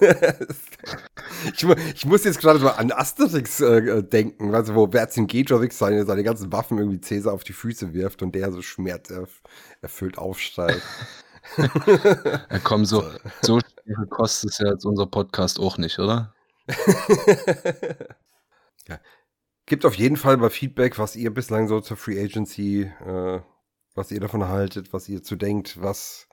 ich, 1.54 1.64
ich, 1.64 2.06
muss 2.06 2.24
jetzt 2.26 2.40
gerade 2.40 2.60
mal 2.60 2.72
an 2.72 2.92
Asterix 2.92 3.62
äh, 3.62 4.04
denken, 4.04 4.54
also 4.54 4.76
wo 4.76 4.88
Vercingetorix 4.92 5.78
seine, 5.78 6.06
seine 6.06 6.24
ganzen 6.24 6.52
Waffen 6.52 6.78
irgendwie 6.78 7.00
Cäsar 7.00 7.34
auf 7.34 7.44
die 7.44 7.54
Füße 7.54 7.94
wirft 7.94 8.22
und 8.22 8.36
der 8.36 8.52
so 8.52 8.62
schmerzerfüllt 8.62 10.18
aufsteigt. 10.18 10.82
ja, 11.58 12.60
komm, 12.64 12.86
so, 12.86 13.04
so 13.42 13.60
kostet 14.10 14.52
es 14.52 14.58
ja 14.60 14.72
jetzt 14.72 14.86
unser 14.86 15.06
Podcast 15.06 15.60
auch 15.60 15.78
nicht, 15.78 16.00
oder? 16.00 16.34
ja. 18.88 19.00
Gibt 19.66 19.86
auf 19.86 19.96
jeden 19.96 20.18
Fall 20.18 20.38
mal 20.38 20.50
Feedback, 20.50 21.00
was 21.00 21.16
ihr 21.16 21.34
bislang 21.34 21.68
so 21.68 21.80
zur 21.80 21.98
Free 21.98 22.22
Agency, 22.22 22.92
äh, 23.06 23.40
was 23.96 24.12
ihr 24.12 24.20
davon 24.20 24.48
haltet, 24.48 24.92
was 24.92 25.08
ihr 25.08 25.24
zu 25.24 25.36
denkt, 25.36 25.82
was 25.82 26.28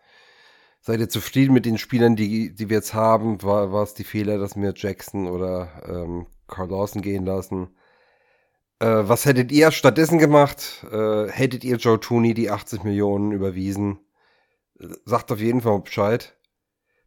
seid 0.81 1.01
ihr 1.01 1.09
zufrieden 1.09 1.53
mit 1.53 1.66
den 1.66 1.79
Spielern, 1.79 2.16
die, 2.16 2.55
die 2.55 2.68
wir 2.68 2.76
jetzt 2.76 2.95
haben? 2.95 3.43
War, 3.43 3.72
war 3.72 3.83
es 3.83 3.95
die 3.95 4.05
Fehler, 4.05 4.39
dass 4.39 4.57
wir 4.57 4.72
Jackson 4.74 5.29
oder 5.29 5.83
ähm, 5.89 6.26
Carl 6.47 6.70
Lawson 6.70 7.03
gehen 7.03 7.26
lassen? 7.26 7.76
Äh, 8.81 9.09
was 9.09 9.24
hättet 9.24 9.51
ihr 9.53 9.70
stattdessen 9.70 10.18
gemacht? 10.18 10.87
Äh, 10.91 11.29
hättet 11.29 11.64
ihr 11.64 11.76
Joe 11.76 11.99
Tooney 11.99 12.35
die 12.35 12.51
80 12.51 12.85
Millionen 12.85 13.33
überwiesen? 13.33 13.99
Sagt 15.05 15.33
auf 15.33 15.41
jeden 15.41 15.61
Fall 15.62 15.81
Bescheid. 15.81 16.37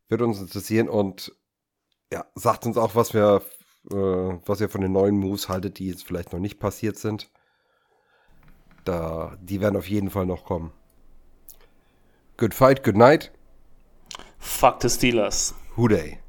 Würde 0.09 0.25
uns 0.25 0.41
interessieren 0.41 0.89
und 0.89 1.33
ja, 2.11 2.25
sagt 2.35 2.65
uns 2.65 2.77
auch, 2.77 2.95
was 2.95 3.13
wir, 3.13 3.41
äh, 3.89 3.95
was 3.95 4.59
ihr 4.59 4.69
von 4.69 4.81
den 4.81 4.91
neuen 4.91 5.17
Moves 5.17 5.47
haltet, 5.47 5.79
die 5.79 5.87
jetzt 5.87 6.03
vielleicht 6.03 6.33
noch 6.33 6.39
nicht 6.39 6.59
passiert 6.59 6.97
sind. 6.97 7.31
Da, 8.83 9.37
die 9.41 9.61
werden 9.61 9.77
auf 9.77 9.87
jeden 9.87 10.09
Fall 10.09 10.25
noch 10.25 10.43
kommen. 10.43 10.73
Good 12.35 12.53
fight, 12.53 12.83
good 12.83 12.97
night. 12.97 13.31
Fuck 14.41 14.79
the 14.79 14.87
Steelers. 14.89 15.53
Who 15.75 15.87
day? 15.87 16.19